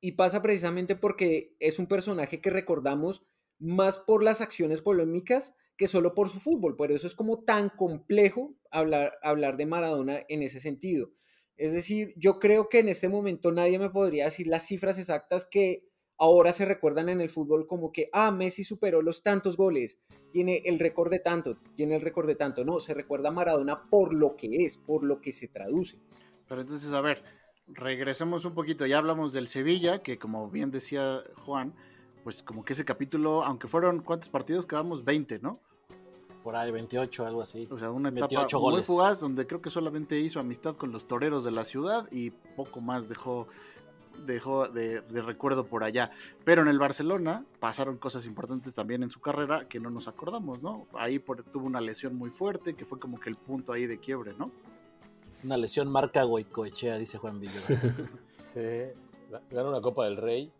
Y 0.00 0.12
pasa 0.12 0.42
precisamente 0.42 0.96
porque 0.96 1.54
es 1.60 1.78
un 1.78 1.86
personaje 1.86 2.40
que 2.40 2.50
recordamos 2.50 3.22
más 3.60 3.98
por 3.98 4.24
las 4.24 4.40
acciones 4.40 4.80
polémicas 4.80 5.54
que 5.76 5.86
solo 5.86 6.16
por 6.16 6.30
su 6.30 6.40
fútbol. 6.40 6.74
Por 6.74 6.90
eso 6.90 7.06
es 7.06 7.14
como 7.14 7.44
tan 7.44 7.68
complejo 7.68 8.56
hablar, 8.72 9.12
hablar 9.22 9.56
de 9.56 9.66
Maradona 9.66 10.24
en 10.28 10.42
ese 10.42 10.58
sentido. 10.58 11.12
Es 11.56 11.70
decir, 11.70 12.12
yo 12.16 12.40
creo 12.40 12.68
que 12.68 12.80
en 12.80 12.88
este 12.88 13.08
momento 13.08 13.52
nadie 13.52 13.78
me 13.78 13.90
podría 13.90 14.24
decir 14.24 14.48
las 14.48 14.66
cifras 14.66 14.98
exactas 14.98 15.44
que 15.44 15.89
ahora 16.20 16.52
se 16.52 16.66
recuerdan 16.66 17.08
en 17.08 17.20
el 17.20 17.30
fútbol 17.30 17.66
como 17.66 17.90
que, 17.90 18.10
ah, 18.12 18.30
Messi 18.30 18.62
superó 18.62 19.02
los 19.02 19.22
tantos 19.22 19.56
goles, 19.56 19.98
tiene 20.32 20.62
el 20.66 20.78
récord 20.78 21.10
de 21.10 21.18
tanto, 21.18 21.56
tiene 21.74 21.96
el 21.96 22.02
récord 22.02 22.28
de 22.28 22.36
tanto. 22.36 22.64
No, 22.64 22.78
se 22.78 22.94
recuerda 22.94 23.30
a 23.30 23.32
Maradona 23.32 23.88
por 23.88 24.14
lo 24.14 24.36
que 24.36 24.64
es, 24.64 24.76
por 24.76 25.02
lo 25.02 25.20
que 25.20 25.32
se 25.32 25.48
traduce. 25.48 25.98
Pero 26.46 26.60
entonces, 26.60 26.92
a 26.92 27.00
ver, 27.00 27.24
regresemos 27.66 28.44
un 28.44 28.54
poquito. 28.54 28.86
Ya 28.86 28.98
hablamos 28.98 29.32
del 29.32 29.48
Sevilla, 29.48 30.02
que 30.02 30.18
como 30.18 30.50
bien 30.50 30.70
decía 30.70 31.22
Juan, 31.44 31.74
pues 32.22 32.42
como 32.42 32.64
que 32.64 32.74
ese 32.74 32.84
capítulo, 32.84 33.42
aunque 33.42 33.66
fueron, 33.66 34.02
¿cuántos 34.02 34.28
partidos? 34.28 34.66
Quedamos 34.66 35.04
20, 35.04 35.40
¿no? 35.40 35.58
por 36.42 36.56
ahí 36.56 36.70
28, 36.70 37.26
algo 37.26 37.42
así. 37.42 37.68
O 37.70 37.78
sea, 37.78 37.90
una 37.90 38.08
etapa 38.08 38.46
muy 38.58 38.82
fugaz 38.82 39.20
donde 39.20 39.46
creo 39.46 39.60
que 39.60 39.70
solamente 39.70 40.18
hizo 40.20 40.40
amistad 40.40 40.76
con 40.76 40.90
los 40.90 41.06
toreros 41.06 41.44
de 41.44 41.50
la 41.50 41.64
ciudad 41.64 42.08
y 42.10 42.30
poco 42.30 42.80
más 42.80 43.08
dejó 43.08 43.46
dejó 44.26 44.68
de, 44.68 45.00
recuerdo 45.00 45.66
por 45.66 45.84
allá. 45.84 46.10
Pero 46.44 46.62
en 46.62 46.68
el 46.68 46.78
Barcelona 46.78 47.44
pasaron 47.58 47.98
cosas 47.98 48.26
importantes 48.26 48.74
también 48.74 49.02
en 49.02 49.10
su 49.10 49.20
carrera 49.20 49.68
que 49.68 49.80
no 49.80 49.90
nos 49.90 50.08
acordamos, 50.08 50.62
¿no? 50.62 50.86
Ahí 50.94 51.18
tuvo 51.52 51.66
una 51.66 51.80
lesión 51.80 52.14
muy 52.16 52.30
fuerte 52.30 52.74
que 52.74 52.84
fue 52.84 52.98
como 52.98 53.18
que 53.18 53.30
el 53.30 53.36
punto 53.36 53.72
ahí 53.72 53.86
de 53.86 53.98
quiebre, 53.98 54.34
¿no? 54.38 54.50
Una 55.42 55.56
lesión 55.56 55.90
marca 55.90 56.22
Goicoechea, 56.22 56.98
dice 56.98 57.18
Juan 57.18 57.40
Villa. 57.40 57.60
sí, 58.36 58.60
ganó 59.50 59.70
una 59.70 59.80
Copa 59.80 60.04
del 60.04 60.16
Rey. 60.16 60.52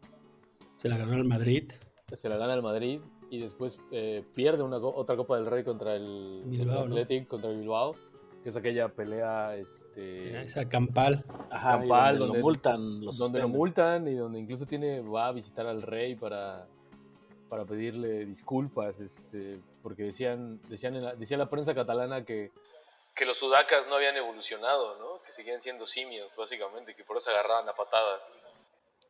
Se 0.76 0.88
la 0.88 0.96
ganó 0.96 1.14
el 1.14 1.24
Madrid. 1.24 1.70
Se 2.12 2.28
la 2.28 2.36
gana 2.36 2.54
el 2.54 2.62
Madrid 2.62 3.00
y 3.30 3.38
después 3.38 3.78
eh, 3.92 4.24
pierde 4.34 4.62
una, 4.62 4.78
otra 4.78 5.16
Copa 5.16 5.36
del 5.36 5.46
Rey 5.46 5.62
contra 5.62 5.94
el, 5.94 6.42
Athletic, 6.68 7.28
contra 7.28 7.50
el 7.50 7.58
Bilbao, 7.58 7.94
que 8.43 8.49
es 8.49 8.57
aquella 8.57 8.88
pelea 8.88 9.57
este 9.57 10.43
esa 10.43 10.68
campal, 10.68 11.24
campal 11.51 12.18
donde, 12.18 12.38
lo 12.38 12.43
multan, 12.43 13.01
donde 13.01 13.41
lo 13.41 13.49
multan 13.49 14.09
y 14.09 14.14
donde 14.14 14.38
incluso 14.38 14.66
tiene 14.66 15.01
va 15.01 15.26
a 15.26 15.32
visitar 15.32 15.66
al 15.66 15.82
rey 15.82 16.14
para 16.14 16.66
para 17.49 17.64
pedirle 17.64 18.24
disculpas, 18.26 19.01
este, 19.01 19.61
porque 19.82 20.05
decían 20.05 20.61
decían 20.68 21.03
la, 21.03 21.14
decía 21.14 21.36
la 21.36 21.51
prensa 21.51 21.74
catalana 21.74 22.24
que 22.24 22.53
que 23.14 23.24
los 23.24 23.36
sudacas 23.36 23.88
no 23.88 23.97
habían 23.97 24.16
evolucionado, 24.16 24.97
¿no? 24.99 25.20
Que 25.22 25.32
seguían 25.32 25.61
siendo 25.61 25.84
simios, 25.86 26.34
básicamente, 26.36 26.95
que 26.95 27.05
por 27.05 27.16
eso 27.16 27.28
agarraban 27.30 27.68
a 27.68 27.74
patadas. 27.74 28.22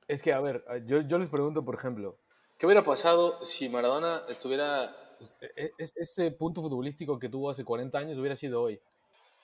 Es 0.09 0.23
que, 0.23 0.33
a 0.33 0.41
ver, 0.41 0.65
yo, 0.87 1.03
yo 1.03 1.19
les 1.19 1.29
pregunto, 1.29 1.63
por 1.65 1.75
ejemplo, 1.75 2.17
¿Qué 2.61 2.67
hubiera 2.67 2.83
pasado 2.83 3.43
si 3.43 3.71
Maradona 3.71 4.25
estuviera... 4.29 4.95
E, 5.41 5.73
e, 5.79 5.85
ese 5.97 6.31
punto 6.31 6.61
futbolístico 6.61 7.19
que 7.19 7.31
tuvo 7.31 7.49
hace 7.49 7.65
40 7.65 7.97
años 7.97 8.19
hubiera 8.19 8.37
sido 8.37 8.61
hoy? 8.61 8.79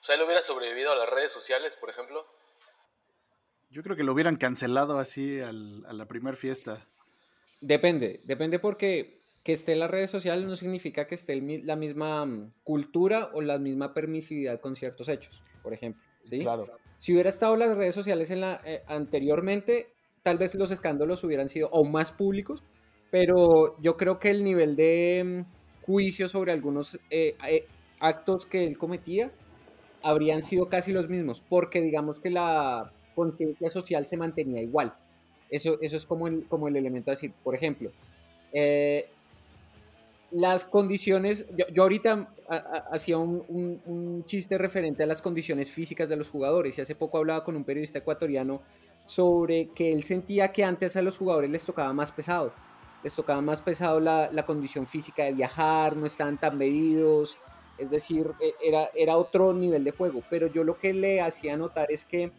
O 0.01 0.03
sea, 0.03 0.15
él 0.15 0.21
hubiera 0.21 0.41
sobrevivido 0.41 0.91
a 0.91 0.95
las 0.95 1.09
redes 1.09 1.31
sociales, 1.31 1.75
por 1.75 1.89
ejemplo. 1.89 2.25
Yo 3.69 3.83
creo 3.83 3.95
que 3.95 4.03
lo 4.03 4.13
hubieran 4.13 4.37
cancelado 4.37 4.97
así 4.97 5.41
a 5.41 5.51
la 5.51 6.05
primer 6.07 6.35
fiesta. 6.35 6.85
Depende, 7.59 8.21
depende 8.23 8.59
porque 8.59 9.17
que 9.43 9.53
esté 9.53 9.71
en 9.71 9.79
las 9.79 9.89
redes 9.89 10.11
sociales 10.11 10.45
no 10.45 10.55
significa 10.55 11.07
que 11.07 11.15
esté 11.15 11.31
el 11.31 11.65
la 11.65 11.75
misma 11.75 12.25
mm, 12.25 12.53
cultura 12.63 13.29
o 13.33 13.41
la 13.41 13.57
misma 13.57 13.93
permisividad 13.93 14.59
con 14.59 14.75
ciertos 14.75 15.07
hechos, 15.09 15.41
por 15.63 15.73
ejemplo. 15.73 16.03
¿sí? 16.29 16.39
Claro. 16.39 16.67
Si 16.97 17.13
hubiera 17.13 17.29
estado 17.29 17.55
las 17.55 17.77
redes 17.77 17.95
sociales 17.95 18.29
en 18.31 18.41
la, 18.41 18.59
eh, 18.65 18.83
anteriormente, 18.87 19.93
tal 20.21 20.37
vez 20.37 20.53
los 20.55 20.71
escándalos 20.71 21.23
hubieran 21.23 21.47
sido 21.47 21.69
aún 21.73 21.91
más 21.91 22.11
públicos, 22.11 22.63
pero 23.09 23.79
yo 23.79 23.95
creo 23.95 24.19
que 24.19 24.31
el 24.31 24.43
nivel 24.43 24.75
de 24.75 25.23
mm, 25.45 25.85
juicio 25.85 26.27
sobre 26.27 26.51
algunos 26.51 26.99
eh, 27.09 27.37
eh, 27.47 27.67
actos 27.99 28.45
que 28.45 28.65
él 28.65 28.77
cometía 28.77 29.31
habrían 30.01 30.41
sido 30.41 30.69
casi 30.69 30.91
los 30.91 31.09
mismos, 31.09 31.41
porque 31.47 31.81
digamos 31.81 32.19
que 32.19 32.29
la 32.29 32.91
conciencia 33.15 33.69
social 33.69 34.05
se 34.05 34.17
mantenía 34.17 34.61
igual. 34.61 34.93
Eso, 35.49 35.77
eso 35.81 35.97
es 35.97 36.05
como 36.05 36.27
el, 36.27 36.45
como 36.47 36.67
el 36.67 36.75
elemento 36.75 37.11
de 37.11 37.15
decir, 37.15 37.33
por 37.43 37.55
ejemplo, 37.55 37.91
las 40.31 40.65
condiciones, 40.65 41.45
yo, 41.73 41.83
ahorita 41.83 42.29
hacía 42.91 43.17
un, 43.17 44.23
chiste 44.25 44.57
referente 44.57 45.03
a 45.03 45.05
las 45.05 45.21
condiciones 45.21 45.71
físicas 45.71 46.09
de 46.09 46.17
los 46.17 46.29
jugadores 46.29 46.77
y 46.77 46.81
hace 46.81 46.95
poco 46.95 47.17
hablaba 47.17 47.43
con 47.43 47.55
un 47.55 47.63
periodista 47.63 47.99
ecuatoriano 47.99 48.61
sobre 49.05 49.69
que 49.69 49.93
él 49.93 50.03
sentía 50.03 50.51
que 50.51 50.65
antes 50.65 50.97
a 50.97 51.01
los 51.01 51.17
jugadores 51.17 51.49
les 51.49 51.63
tocaba 51.63 51.93
más 51.93 52.11
pesado, 52.11 52.51
les 53.03 53.15
tocaba 53.15 53.41
más 53.41 53.61
pesado 53.61 54.01
la, 54.01 54.45
condición 54.45 54.85
física 54.85 55.23
de 55.23 55.31
viajar, 55.31 55.95
no 55.95 56.05
estaban 56.05 56.37
tan 56.37 56.57
medidos, 56.57 57.37
es 57.77 57.89
decir, 57.89 58.31
e, 58.39 58.53
era, 58.65 58.89
era 58.95 59.17
otro 59.17 59.53
nivel 59.53 59.83
de 59.83 59.91
juego, 59.91 60.23
pero 60.29 60.47
yo 60.47 60.63
lo 60.63 60.77
que 60.77 60.93
le 60.93 61.21
hacía 61.21 61.57
notar 61.57 61.91
es 61.91 62.05
que 62.05 62.31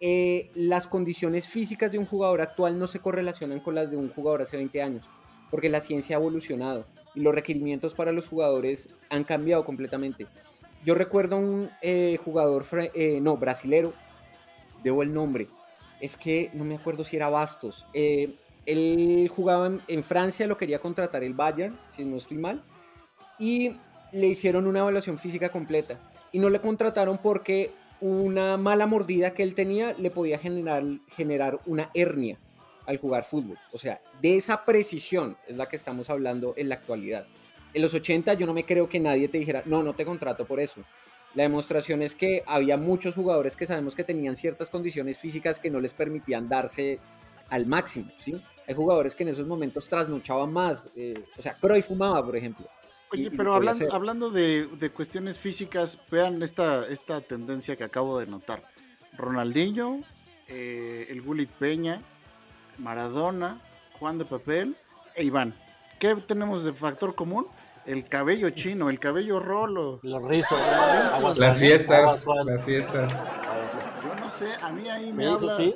eh, 0.00 0.50
las 0.54 0.86
condiciones 0.86 1.48
físicas 1.48 1.90
de 1.90 1.98
un 1.98 2.04
jugador 2.04 2.42
actual 2.42 2.78
no 2.78 2.86
se 2.86 3.00
correlacionan 3.00 3.60
con 3.60 3.74
las 3.74 3.90
de 3.90 3.96
un 3.96 4.10
jugador 4.10 4.42
hace 4.42 4.58
20 4.58 4.82
años 4.82 5.08
porque 5.50 5.70
la 5.70 5.80
ciencia 5.80 6.16
ha 6.16 6.20
evolucionado 6.20 6.86
y 7.14 7.20
los 7.20 7.34
requerimientos 7.34 7.94
para 7.94 8.12
los 8.12 8.28
jugadores 8.28 8.90
han 9.08 9.24
cambiado 9.24 9.64
completamente. 9.64 10.26
Yo 10.84 10.94
recuerdo 10.94 11.38
un 11.38 11.70
eh, 11.80 12.18
jugador, 12.22 12.64
eh, 12.94 13.20
no, 13.22 13.36
brasilero, 13.36 13.94
debo 14.82 15.02
el 15.02 15.14
nombre, 15.14 15.46
es 16.00 16.16
que 16.16 16.50
no 16.52 16.64
me 16.64 16.74
acuerdo 16.74 17.04
si 17.04 17.16
era 17.16 17.30
Bastos. 17.30 17.86
Él 17.94 19.30
jugaba 19.34 19.70
en, 19.86 20.02
Francia, 20.02 20.46
lo 20.46 20.58
quería 20.58 20.80
contratar 20.80 21.22
el 21.24 21.32
Bayern, 21.32 21.78
si 21.90 22.04
no 22.04 22.16
estoy 22.16 22.36
mal, 22.36 22.62
y 23.38 23.76
le 24.16 24.26
hicieron 24.26 24.66
una 24.66 24.80
evaluación 24.80 25.18
física 25.18 25.50
completa. 25.50 25.98
Y 26.32 26.38
no 26.38 26.50
le 26.50 26.60
contrataron 26.60 27.18
porque 27.18 27.70
una 28.00 28.56
mala 28.56 28.86
mordida 28.86 29.32
que 29.32 29.42
él 29.42 29.54
tenía 29.54 29.94
le 29.94 30.10
podía 30.10 30.38
generar, 30.38 30.82
generar 31.14 31.60
una 31.66 31.90
hernia 31.94 32.38
al 32.86 32.98
jugar 32.98 33.24
fútbol. 33.24 33.58
O 33.72 33.78
sea, 33.78 34.00
de 34.20 34.36
esa 34.36 34.64
precisión 34.64 35.36
es 35.46 35.56
la 35.56 35.68
que 35.68 35.76
estamos 35.76 36.10
hablando 36.10 36.54
en 36.56 36.68
la 36.68 36.76
actualidad. 36.76 37.26
En 37.74 37.82
los 37.82 37.94
80 37.94 38.34
yo 38.34 38.46
no 38.46 38.54
me 38.54 38.64
creo 38.64 38.88
que 38.88 39.00
nadie 39.00 39.28
te 39.28 39.38
dijera, 39.38 39.62
no, 39.66 39.82
no 39.82 39.94
te 39.94 40.04
contrato 40.04 40.46
por 40.46 40.60
eso. 40.60 40.82
La 41.34 41.42
demostración 41.42 42.00
es 42.00 42.14
que 42.14 42.42
había 42.46 42.78
muchos 42.78 43.14
jugadores 43.14 43.56
que 43.56 43.66
sabemos 43.66 43.94
que 43.94 44.04
tenían 44.04 44.36
ciertas 44.36 44.70
condiciones 44.70 45.18
físicas 45.18 45.58
que 45.58 45.70
no 45.70 45.80
les 45.80 45.92
permitían 45.92 46.48
darse 46.48 46.98
al 47.50 47.66
máximo, 47.66 48.10
¿sí? 48.18 48.40
Hay 48.66 48.74
jugadores 48.74 49.14
que 49.14 49.22
en 49.22 49.28
esos 49.28 49.46
momentos 49.46 49.88
trasnochaban 49.88 50.52
más, 50.52 50.88
eh, 50.96 51.22
o 51.38 51.42
sea, 51.42 51.54
Cruyff 51.54 51.86
fumaba, 51.86 52.24
por 52.24 52.36
ejemplo. 52.36 52.66
Oye, 53.12 53.30
pero 53.30 53.54
hablando, 53.54 53.94
hablando 53.94 54.30
de, 54.30 54.90
cuestiones 54.94 55.38
físicas, 55.38 55.98
vean 56.10 56.42
esta, 56.42 56.86
esta 56.88 57.20
tendencia 57.20 57.76
que 57.76 57.84
acabo 57.84 58.18
de 58.18 58.26
notar. 58.26 58.62
Ronaldinho, 59.16 60.00
eh, 60.48 61.06
el 61.08 61.22
Gulit 61.22 61.50
Peña, 61.50 62.02
Maradona, 62.78 63.60
Juan 63.98 64.18
de 64.18 64.24
Papel 64.24 64.76
e 65.14 65.24
Iván. 65.24 65.54
¿Qué 65.98 66.14
tenemos 66.16 66.64
de 66.64 66.72
factor 66.72 67.14
común? 67.14 67.46
El 67.86 68.08
cabello 68.08 68.50
chino, 68.50 68.90
el 68.90 68.98
cabello 68.98 69.38
rolo. 69.38 70.00
Los 70.02 70.22
rizos. 70.24 70.58
Las 71.38 71.58
fiestas. 71.58 72.26
Las 72.44 72.64
fiestas. 72.64 73.12
Yo 74.02 74.20
no 74.20 74.28
sé, 74.28 74.48
a 74.60 74.72
mí 74.72 74.88
ahí 74.88 75.12
me 75.12 75.26
habla... 75.26 75.52
Eso, 75.52 75.74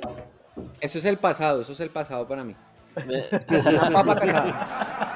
eso 0.81 0.97
es 0.97 1.05
el 1.05 1.17
pasado, 1.17 1.61
eso 1.61 1.71
es 1.71 1.79
el 1.79 1.89
pasado 1.89 2.27
para 2.27 2.43
mí. 2.43 2.55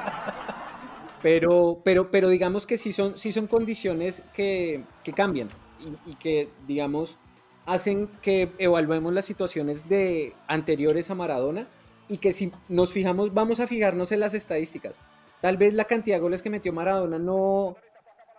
Pero, 1.26 1.82
pero, 1.84 2.12
pero 2.12 2.30
digamos 2.30 2.68
que 2.68 2.78
sí 2.78 2.92
son, 2.92 3.18
sí 3.18 3.32
son 3.32 3.48
condiciones 3.48 4.22
que, 4.32 4.84
que 5.04 5.12
cambian 5.12 5.50
y, 5.80 6.12
y, 6.12 6.14
que, 6.18 6.50
digamos, 6.68 7.18
hacen 7.66 8.08
que 8.22 8.52
evaluemos 8.60 9.12
las 9.12 9.26
situaciones 9.26 9.90
de 9.90 10.36
anteriores 10.46 11.10
a 11.10 11.16
Maradona 11.16 11.68
y 12.10 12.18
que 12.18 12.32
si 12.32 12.52
nos 12.70 12.94
fijamos, 12.94 13.34
vamos 13.34 13.60
a 13.60 13.66
fijarnos 13.66 14.12
en 14.12 14.20
las 14.20 14.36
estadísticas. 14.36 15.00
Tal 15.42 15.58
vez 15.58 15.74
la 15.74 15.86
cantidad 15.86 16.18
de 16.18 16.22
goles 16.22 16.44
que 16.44 16.52
metió 16.52 16.72
Maradona 16.72 17.18
no, 17.18 17.76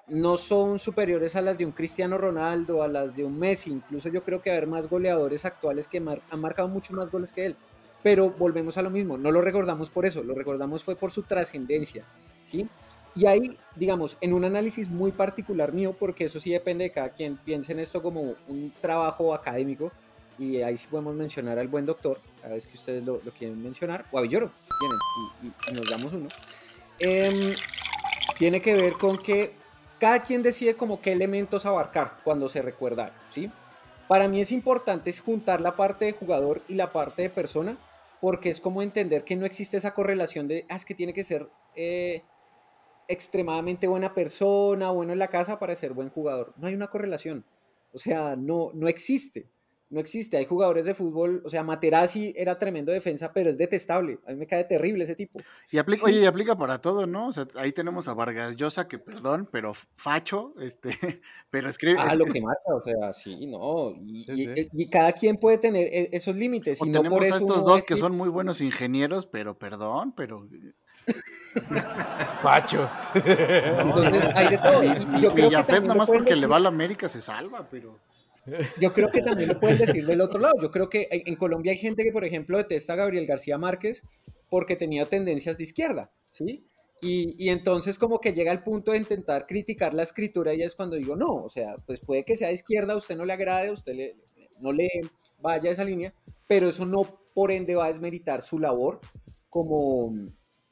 no 0.07 0.37
son 0.37 0.79
superiores 0.79 1.35
a 1.35 1.43
las 1.43 1.59
de 1.59 1.67
un 1.67 1.73
Cristiano 1.73 2.19
Ronaldo, 2.19 2.85
a 2.85 2.87
las 2.87 3.17
de 3.17 3.25
un 3.25 3.37
Messi. 3.37 3.73
Incluso 3.73 4.11
yo 4.11 4.23
creo 4.23 4.43
que 4.43 4.53
haber 4.53 4.69
más 4.69 4.89
goleadores 4.89 5.45
actuales 5.45 5.89
que 5.89 5.99
han 5.99 6.41
marcado 6.41 6.69
mucho 6.69 6.93
más 6.93 7.11
goles 7.11 7.33
que 7.33 7.47
él. 7.47 7.57
Pero 8.05 8.31
volvemos 8.31 8.79
a 8.79 8.83
lo 8.83 8.91
mismo, 8.91 9.19
no 9.19 9.33
lo 9.33 9.41
recordamos 9.41 9.91
por 9.91 10.07
eso, 10.07 10.23
lo 10.23 10.37
recordamos 10.37 10.85
fue 10.85 10.95
por 10.95 11.11
su 11.11 11.25
trascendencia. 11.25 12.05
¿Sí? 12.47 12.67
Y 13.15 13.27
ahí, 13.27 13.57
digamos, 13.75 14.17
en 14.21 14.35
un 14.35 14.45
análisis 14.45 14.91
muy 14.91 15.11
particular 15.11 15.73
mío, 15.73 15.95
porque 15.99 16.25
eso 16.25 16.39
sí 16.39 16.51
depende 16.51 16.85
de 16.85 16.91
cada 16.91 17.11
quien, 17.11 17.37
piense 17.39 17.73
en 17.73 17.79
esto 17.79 18.03
como 18.03 18.35
un 18.47 18.73
trabajo 18.81 19.35
académico, 19.35 19.91
y 20.39 20.61
ahí 20.61 20.77
sí 20.77 20.87
podemos 20.91 21.15
mencionar 21.15 21.59
al 21.59 21.69
buen 21.69 21.87
doctor, 21.87 22.19
a 22.45 22.49
vez 22.49 22.67
que 22.67 22.77
ustedes 22.77 23.03
lo, 23.05 23.21
quieren 23.39 23.63
mencionar, 23.63 24.05
o 24.11 24.19
a 24.19 24.23
Villoro, 24.23 24.51
tienen, 25.41 25.55
y, 25.71 25.75
nos 25.75 25.91
damos 25.91 26.13
uno. 26.13 26.29
Em, 26.99 27.55
tiene 28.39 28.61
que 28.61 28.75
ver 28.75 28.93
con 28.93 29.17
que 29.17 29.55
cada 29.99 30.23
quien 30.23 30.43
decide 30.43 30.75
como 30.75 31.01
qué 31.01 31.13
elementos 31.13 31.65
abarcar 31.65 32.19
cuando 32.23 32.51
se 32.51 32.61
recuerda, 32.61 33.13
¿sí? 33.33 33.51
Para 34.09 34.29
mí 34.29 34.43
es 34.43 34.53
importante 34.53 35.11
juntar 35.15 35.63
la 35.63 35.75
parte 35.75 36.05
de 36.05 36.13
jugador 36.13 36.63
y 36.69 36.75
la 36.75 36.93
parte 36.93 37.23
de 37.23 37.31
persona, 37.31 37.79
porque 38.21 38.51
es 38.51 38.61
como 38.61 38.83
entender 38.83 39.25
que 39.25 39.37
no 39.37 39.47
existe 39.47 39.79
esa 39.79 39.95
correlación 39.95 40.49
de, 40.49 40.67
ah, 40.69 40.77
es 40.77 40.85
que 40.85 40.95
tiene 40.95 41.15
que 41.15 41.25
ser 41.25 41.49
eh, 41.75 42.23
extremadamente 43.09 43.87
buena 43.87 44.15
persona, 44.15 44.91
bueno 44.91 45.13
en 45.13 45.19
la 45.19 45.29
casa 45.29 45.59
para 45.59 45.75
ser 45.75 45.93
buen 45.93 46.11
jugador. 46.11 46.53
No 46.57 46.67
hay 46.67 46.75
una 46.75 46.89
correlación. 46.89 47.45
O 47.93 47.99
sea, 47.99 48.37
no, 48.37 48.71
no 48.75 48.89
existe. 48.89 49.49
No 49.89 50.01
existe. 50.01 50.37
Hay 50.37 50.47
jugadores 50.47 50.85
de 50.85 50.95
fútbol, 50.95 51.43
o 51.45 51.49
sea, 51.49 51.63
Materazzi 51.63 52.35
era 52.37 52.59
tremendo 52.59 52.91
defensa, 52.91 53.33
pero 53.33 53.51
es 53.51 53.57
detestable. 53.57 54.19
A 54.27 54.33
mí 54.33 54.37
me 54.37 54.47
cae 54.47 54.65
terrible 54.65 55.05
ese 55.05 55.15
tipo. 55.15 55.39
Y 55.71 55.79
aplica, 55.79 56.07
oye, 56.07 56.21
y 56.21 56.25
aplica 56.25 56.59
para 56.59 56.81
todo, 56.81 57.07
¿no? 57.07 57.29
O 57.29 57.33
sea, 57.33 57.47
ahí 57.55 57.71
tenemos 57.71 58.09
a 58.09 58.15
Vargas 58.15 58.57
Llosa, 58.57 58.89
que 58.89 58.99
perdón, 58.99 59.49
pero 59.53 59.75
facho, 59.95 60.55
este, 60.59 60.91
pero 61.51 61.69
escribe. 61.69 62.01
Ah, 62.01 62.17
lo 62.17 62.25
que 62.25 62.41
mata, 62.41 62.75
o 62.75 62.83
sea, 62.83 63.13
sí, 63.13 63.47
no. 63.47 63.95
Y, 64.03 64.91
cada 64.91 65.13
quien 65.13 65.37
puede 65.37 65.59
tener 65.59 65.87
e, 65.87 66.09
esos 66.13 66.35
límites. 66.35 66.81
y 66.83 66.87
no 66.87 66.99
tenemos 66.99 67.19
por 67.19 67.25
eso 67.25 67.35
a 67.35 67.39
estos 67.39 67.65
dos 67.65 67.85
que 67.85 67.95
son 67.95 68.17
muy 68.17 68.29
buenos 68.29 68.61
ingenieros, 68.61 69.27
pero 69.27 69.57
perdón, 69.57 70.13
pero. 70.17 70.49
Fachos. 72.43 72.93
Entonces, 73.15 74.25
hay 74.35 74.49
de 74.51 74.59
todo. 74.59 74.83
Y, 74.83 75.23
yo 75.23 75.33
creo 75.33 75.65
que 75.65 75.81
nada 75.81 75.95
más 75.95 76.09
porque 76.09 76.37
le 76.37 76.47
va 76.47 76.57
a 76.57 76.61
la 76.61 76.69
América 76.69 77.09
se 77.09 77.21
salva, 77.21 77.67
pero. 77.71 77.99
Yo 78.81 78.93
creo 78.93 79.11
que 79.11 79.23
también 79.23 79.49
lo 79.49 79.59
pueden 79.59 79.79
decir 79.79 80.07
del 80.07 80.21
otro 80.21 80.39
lado. 80.39 80.55
Yo 80.63 80.71
creo 80.71 80.89
que 80.89 81.09
en 81.11 81.35
Colombia 81.35 81.73
hay 81.73 81.79
gente 81.79 82.05
que, 82.05 82.13
por 82.13 82.25
ejemplo, 82.25 82.59
detesta 82.59 82.93
a 82.93 82.97
Gabriel 82.97 83.27
García 83.27 83.59
Márquez 83.59 84.05
porque 84.49 84.77
tenía 84.77 85.05
tendencias 85.07 85.57
de 85.57 85.65
izquierda, 85.65 86.13
¿sí? 86.33 86.65
Y, 87.03 87.35
y, 87.45 87.51
entonces 87.51 87.99
como 87.99 88.21
que 88.21 88.33
llega 88.33 88.53
el 88.53 88.63
punto 88.63 88.93
de 88.93 88.99
intentar 88.99 89.47
criticar 89.47 89.93
la 89.95 90.05
escritura 90.05 90.55
y 90.55 90.63
es 90.63 90.77
cuando 90.77 90.97
digo, 90.97 91.17
no, 91.17 91.35
o 91.35 91.51
sea, 91.51 91.75
pues 91.85 92.01
puede 92.01 92.25
que 92.25 92.37
sea 92.37 92.49
de 92.49 92.55
izquierda, 92.55 92.95
a 92.95 92.97
usted 92.97 93.17
no 93.17 93.25
le 93.25 93.33
agrade, 93.33 93.69
a 93.69 93.73
usted 93.73 93.95
le, 93.95 94.17
no 94.61 94.73
le 94.73 94.89
vaya 95.41 95.71
esa 95.71 95.85
línea, 95.85 96.15
pero 96.47 96.69
eso 96.69 96.87
no 96.87 97.21
por 97.35 97.51
ende 97.51 97.75
va 97.75 97.87
a 97.87 97.89
desmeritar 97.89 98.41
su 98.41 98.59
labor 98.59 99.01
como, 99.51 100.13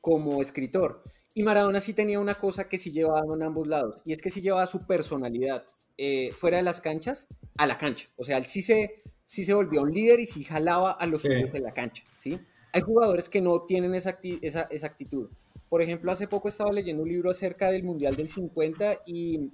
como 0.05 0.43
escritor. 0.43 1.03
Y 1.33 1.43
Maradona 1.43 1.81
sí 1.81 1.95
tenía 1.95 2.21
una 2.21 2.35
cosa 2.35 2.69
que 2.69 2.77
sí 2.77 2.93
llevaba 2.93 3.35
en 3.35 3.43
ambos 3.43 3.67
lados, 3.67 4.03
y 4.05 4.13
es 4.13 4.21
que 4.21 4.29
sí 4.29 4.43
llevaba 4.43 4.67
su 4.67 4.87
personalidad. 4.87 5.65
Eh, 5.97 6.31
fuera 6.33 6.59
de 6.59 6.63
las 6.63 6.81
canchas 6.81 7.27
a 7.57 7.67
la 7.67 7.79
cancha. 7.79 8.09
O 8.17 8.25
sea, 8.25 8.37
él 8.37 8.47
sí 8.47 8.61
se, 8.61 9.03
sí 9.25 9.45
se 9.45 9.55
volvió 9.55 9.81
un 9.81 9.93
líder 9.93 10.21
y 10.21 10.27
sí 10.27 10.45
jalaba 10.45 10.91
a 10.91 11.07
los 11.07 11.23
suyos 11.23 11.53
de 11.53 11.61
la 11.61 11.73
cancha. 11.73 12.03
¿sí? 12.19 12.39
Hay 12.73 12.83
jugadores 12.83 13.31
que 13.31 13.41
no 13.41 13.63
tienen 13.63 13.95
esa, 13.95 14.19
esa, 14.43 14.63
esa, 14.71 14.87
actitud. 14.87 15.31
Por 15.71 15.81
ejemplo, 15.81 16.13
hace 16.13 16.29
poco 16.29 16.49
estaba 16.49 16.73
leyendo 16.73 17.05
un 17.05 17.09
libro 17.09 17.31
acerca 17.31 17.71
del 17.71 17.85
Mundial 17.85 18.17
del 18.17 18.29
50 18.29 19.03
y 19.07 19.53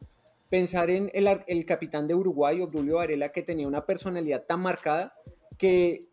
pensar 0.48 0.90
en 0.90 1.10
el, 1.12 1.28
el 1.46 1.64
capitán 1.64 2.08
de 2.08 2.14
Uruguay, 2.14 2.60
Obdulio 2.60 2.96
Varela, 2.96 3.28
que 3.28 3.42
tenía 3.42 3.68
una 3.68 3.86
personalidad 3.86 4.46
tan 4.46 4.60
marcada 4.60 5.14
que 5.58 6.09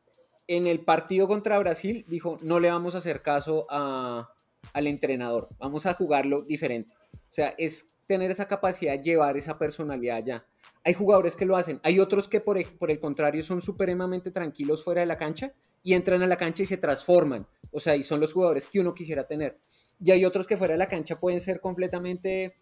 en 0.47 0.67
el 0.67 0.79
partido 0.79 1.27
contra 1.27 1.59
Brasil 1.59 2.05
dijo, 2.07 2.37
no 2.41 2.59
le 2.59 2.71
vamos 2.71 2.95
a 2.95 2.99
hacer 2.99 3.21
caso 3.21 3.65
a, 3.69 4.29
al 4.73 4.87
entrenador, 4.87 5.49
vamos 5.59 5.85
a 5.85 5.93
jugarlo 5.93 6.41
diferente. 6.41 6.93
O 7.13 7.33
sea, 7.33 7.53
es 7.57 7.93
tener 8.07 8.31
esa 8.31 8.47
capacidad 8.47 9.01
llevar 9.01 9.37
esa 9.37 9.57
personalidad 9.57 10.23
ya. 10.23 10.45
Hay 10.83 10.93
jugadores 10.93 11.35
que 11.35 11.45
lo 11.45 11.57
hacen, 11.57 11.79
hay 11.83 11.99
otros 11.99 12.27
que 12.27 12.39
por, 12.39 12.63
por 12.77 12.89
el 12.89 12.99
contrario 12.99 13.43
son 13.43 13.61
supremamente 13.61 14.31
tranquilos 14.31 14.83
fuera 14.83 15.01
de 15.01 15.07
la 15.07 15.17
cancha 15.17 15.53
y 15.83 15.93
entran 15.93 16.23
a 16.23 16.27
la 16.27 16.37
cancha 16.37 16.63
y 16.63 16.65
se 16.65 16.77
transforman. 16.77 17.45
O 17.71 17.79
sea, 17.79 17.95
y 17.95 18.03
son 18.03 18.21
los 18.21 18.31
jugadores 18.31 18.67
que 18.67 18.79
uno 18.79 18.93
quisiera 18.93 19.27
tener. 19.27 19.57
y 19.99 20.11
hay 20.11 20.23
otros 20.23 20.47
que 20.47 20.57
fuera 20.57 20.73
de 20.73 20.77
la 20.77 20.87
cancha 20.87 21.19
pueden 21.19 21.41
ser 21.41 21.59
completamente 21.59 22.55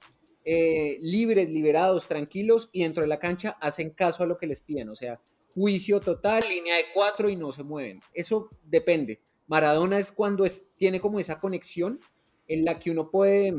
eh, 0.43 0.97
libres, 1.01 1.49
liberados, 1.49 2.07
tranquilos, 2.07 2.69
y 2.71 2.83
dentro 2.83 3.01
de 3.01 3.07
la 3.07 3.19
cancha 3.19 3.57
hacen 3.59 3.89
caso 3.89 4.23
a 4.23 4.27
lo 4.27 4.37
que 4.37 4.45
les 4.45 4.61
piden, 4.61 4.89
o 4.89 4.95
sea, 4.95 5.19
juicio 5.55 6.01
total, 6.01 6.43
línea 6.47 6.75
de 6.75 6.85
cuatro 6.93 7.29
y 7.29 7.35
no 7.35 7.51
se 7.51 7.63
mueven. 7.63 8.01
Eso 8.13 8.49
depende. 8.63 9.21
Maradona 9.47 9.97
es 9.97 10.11
cuando 10.11 10.45
es, 10.45 10.67
tiene 10.75 10.99
como 10.99 11.19
esa 11.19 11.39
conexión 11.39 11.99
en 12.47 12.65
la 12.65 12.77
que 12.77 12.91
uno 12.91 13.09
puede, 13.09 13.53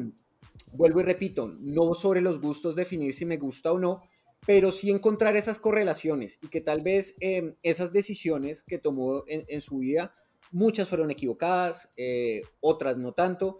vuelvo 0.72 1.01
y 1.01 1.05
repito, 1.05 1.49
no 1.59 1.94
sobre 1.94 2.20
los 2.20 2.40
gustos 2.40 2.76
definir 2.76 3.14
si 3.14 3.24
me 3.24 3.38
gusta 3.38 3.72
o 3.72 3.78
no, 3.78 4.03
pero 4.47 4.70
sí 4.72 4.90
encontrar 4.90 5.36
esas 5.36 5.59
correlaciones 5.59 6.38
y 6.42 6.49
que 6.49 6.61
tal 6.61 6.82
vez 6.82 7.16
em, 7.20 7.55
esas 7.62 7.92
decisiones 7.92 8.62
que 8.62 8.78
tomó 8.78 9.24
en, 9.26 9.61
su 9.61 9.78
vida, 9.78 10.14
muchas 10.53 10.88
fueron 10.88 11.11
equivocadas, 11.11 11.90
eh, 11.97 12.42
otras 12.61 12.99
no 12.99 13.12
tanto, 13.12 13.59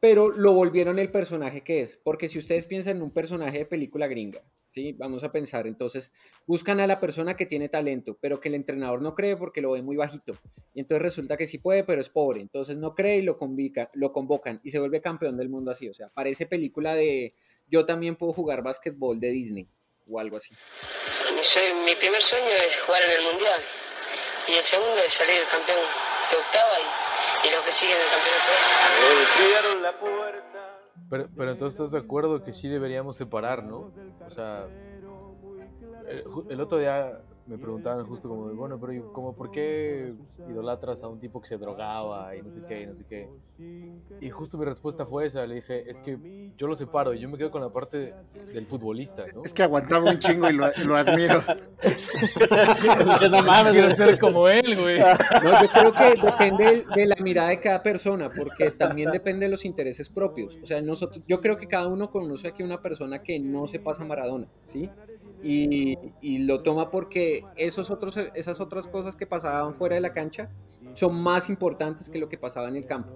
pero 0.00 0.30
lo 0.30 0.52
volvieron 0.52 0.98
el 0.98 1.10
personaje 1.10 1.62
que 1.62 1.80
es. 1.80 1.96
Porque 1.96 2.28
si 2.28 2.38
ustedes 2.38 2.66
piensan 2.66 2.96
en 2.96 3.02
un 3.02 3.12
personaje 3.12 3.58
de 3.58 3.66
película 3.66 4.08
gringa, 4.08 4.42
¿sí? 4.76 4.92
vamos 4.92 5.24
a 5.24 5.32
pensar, 5.32 5.66
entonces 5.66 6.12
buscan 6.46 6.80
a 6.80 6.86
la 6.86 7.00
persona 7.00 7.34
que 7.34 7.46
tiene 7.46 7.70
talento, 7.70 8.18
pero 8.20 8.40
que 8.40 8.50
el 8.50 8.54
entrenador 8.54 9.00
no 9.00 9.14
cree 9.14 9.34
porque 9.34 9.62
lo 9.62 9.70
ve 9.72 9.80
muy 9.80 9.96
bajito. 9.96 10.36
Y 10.74 10.80
entonces 10.80 11.02
resulta 11.02 11.38
que 11.38 11.46
sí 11.46 11.56
puede, 11.56 11.82
pero 11.82 12.00
es 12.00 12.10
pobre. 12.10 12.42
Entonces 12.42 12.76
no 12.76 12.94
cree 12.94 13.16
y 13.18 13.22
lo, 13.22 13.38
convica, 13.38 13.90
lo 13.94 14.12
convocan 14.12 14.60
y 14.62 14.70
se 14.70 14.78
vuelve 14.78 15.00
campeón 15.00 15.38
del 15.38 15.48
mundo 15.48 15.70
así. 15.70 15.88
O 15.88 15.94
sea, 15.94 16.10
parece 16.10 16.44
película 16.44 16.94
de 16.94 17.34
yo 17.66 17.86
también 17.86 18.16
puedo 18.16 18.34
jugar 18.34 18.62
básquetbol 18.62 19.18
de 19.18 19.30
Disney 19.30 19.66
o 20.08 20.20
algo 20.20 20.36
así. 20.36 20.54
mi 21.84 21.94
primer 21.94 22.22
sueño 22.22 22.50
es 22.68 22.76
jugar 22.84 23.02
en 23.02 23.10
el 23.12 23.22
Mundial 23.32 23.60
y 24.48 24.52
el 24.52 24.64
segundo 24.64 24.98
es 24.98 25.14
salir 25.14 25.40
campeón 25.50 25.78
de 26.30 26.36
octava 26.36 26.78
y, 26.78 27.50
lo 27.50 27.64
que 27.64 27.72
sigue 27.72 27.92
en 27.92 28.00
el 28.00 28.08
campeonato. 28.08 29.80
la 29.80 29.98
puerta. 29.98 30.55
Pero, 31.08 31.28
pero 31.36 31.50
entonces 31.52 31.78
estás 31.78 31.92
de 31.92 31.98
acuerdo 31.98 32.42
que 32.42 32.52
sí 32.52 32.68
deberíamos 32.68 33.16
separar, 33.16 33.64
¿no? 33.64 33.92
O 34.26 34.30
sea, 34.30 34.66
el 36.48 36.60
otro 36.60 36.78
día 36.78 37.20
me 37.46 37.58
preguntaban 37.58 38.04
justo 38.06 38.28
como, 38.28 38.52
bueno, 38.54 38.78
pero 38.80 39.12
como, 39.12 39.34
¿por 39.34 39.50
qué 39.50 40.12
idolatras 40.48 41.02
a 41.02 41.08
un 41.08 41.20
tipo 41.20 41.40
que 41.40 41.46
se 41.46 41.56
drogaba 41.56 42.34
y 42.34 42.42
no 42.42 42.50
sé 42.52 42.62
qué, 42.66 42.82
y 42.82 42.86
no 42.86 42.94
sé 42.94 43.04
qué? 43.08 43.28
Y 44.20 44.30
justo 44.30 44.58
mi 44.58 44.64
respuesta 44.64 45.06
fue 45.06 45.26
esa, 45.26 45.46
le 45.46 45.56
dije, 45.56 45.88
es 45.88 46.00
que 46.00 46.50
yo 46.56 46.66
lo 46.66 46.74
separo 46.74 47.14
y 47.14 47.20
yo 47.20 47.28
me 47.28 47.38
quedo 47.38 47.50
con 47.50 47.62
la 47.62 47.70
parte 47.70 48.14
del 48.52 48.66
futbolista, 48.66 49.24
¿no? 49.34 49.42
Es 49.44 49.54
que 49.54 49.62
aguantaba 49.62 50.10
un 50.10 50.18
chingo 50.18 50.50
y 50.50 50.54
lo, 50.54 50.66
admiro. 50.96 51.42
es 51.82 52.10
que 53.20 53.28
no 53.28 53.42
mames, 53.42 53.72
quiero 53.72 53.92
ser 53.92 54.18
como 54.18 54.48
él, 54.48 54.76
güey. 54.78 54.98
No, 54.98 55.62
yo 55.62 55.68
creo 55.68 55.92
que 55.92 56.20
depende 56.20 56.84
de 56.94 57.06
la 57.06 57.16
mirada 57.22 57.50
de 57.50 57.60
cada 57.60 57.82
persona, 57.82 58.30
porque 58.30 58.70
también 58.72 59.10
depende 59.10 59.46
de 59.46 59.50
los 59.50 59.64
intereses 59.64 60.10
propios. 60.10 60.58
O 60.62 60.66
sea, 60.66 60.82
nosotros, 60.82 61.22
yo 61.26 61.40
creo 61.40 61.56
que 61.56 61.66
cada 61.66 61.86
uno 61.86 62.10
conoce 62.10 62.48
aquí 62.48 62.62
una 62.62 62.82
persona 62.82 63.22
que 63.22 63.38
no 63.38 63.66
se 63.66 63.78
pasa 63.78 64.04
Maradona, 64.04 64.48
¿sí? 64.66 64.90
Y, 65.42 66.38
lo 66.38 66.62
toma 66.62 66.90
porque 66.90 67.44
esos 67.56 67.90
otros, 67.90 68.18
esas 68.34 68.60
otras 68.60 68.88
cosas 68.88 69.16
que 69.16 69.26
pasaban 69.26 69.74
fuera 69.74 69.94
de 69.94 70.00
la 70.00 70.12
cancha 70.12 70.50
son 70.94 71.20
más 71.20 71.48
importantes 71.48 72.10
que 72.10 72.18
lo 72.18 72.28
que 72.28 72.38
pasaba 72.38 72.68
en 72.68 72.76
el 72.76 72.86
campo. 72.86 73.12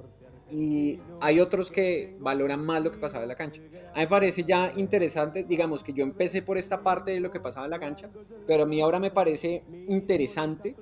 Y 0.50 0.98
hay 1.20 1.38
otros 1.38 1.70
que 1.70 2.16
valoran 2.18 2.64
más 2.64 2.82
lo 2.82 2.90
que 2.90 2.98
pasaba 2.98 3.22
en 3.22 3.28
la 3.28 3.36
cancha. 3.36 3.60
A 3.92 3.98
mí 3.98 4.00
me 4.00 4.08
parece 4.08 4.42
ya 4.42 4.72
interesante, 4.76 5.44
digamos 5.44 5.84
que 5.84 5.92
yo 5.92 6.02
empecé 6.02 6.42
por 6.42 6.58
esta 6.58 6.82
parte 6.82 7.12
de 7.12 7.20
lo 7.20 7.30
que 7.30 7.38
pasaba 7.38 7.66
en 7.66 7.70
la 7.70 7.78
cancha, 7.78 8.10
pero 8.46 8.64
a 8.64 8.66
mí 8.66 8.80
ahora 8.80 8.98
me 8.98 9.12
parece 9.12 9.62
interesante 9.88 10.74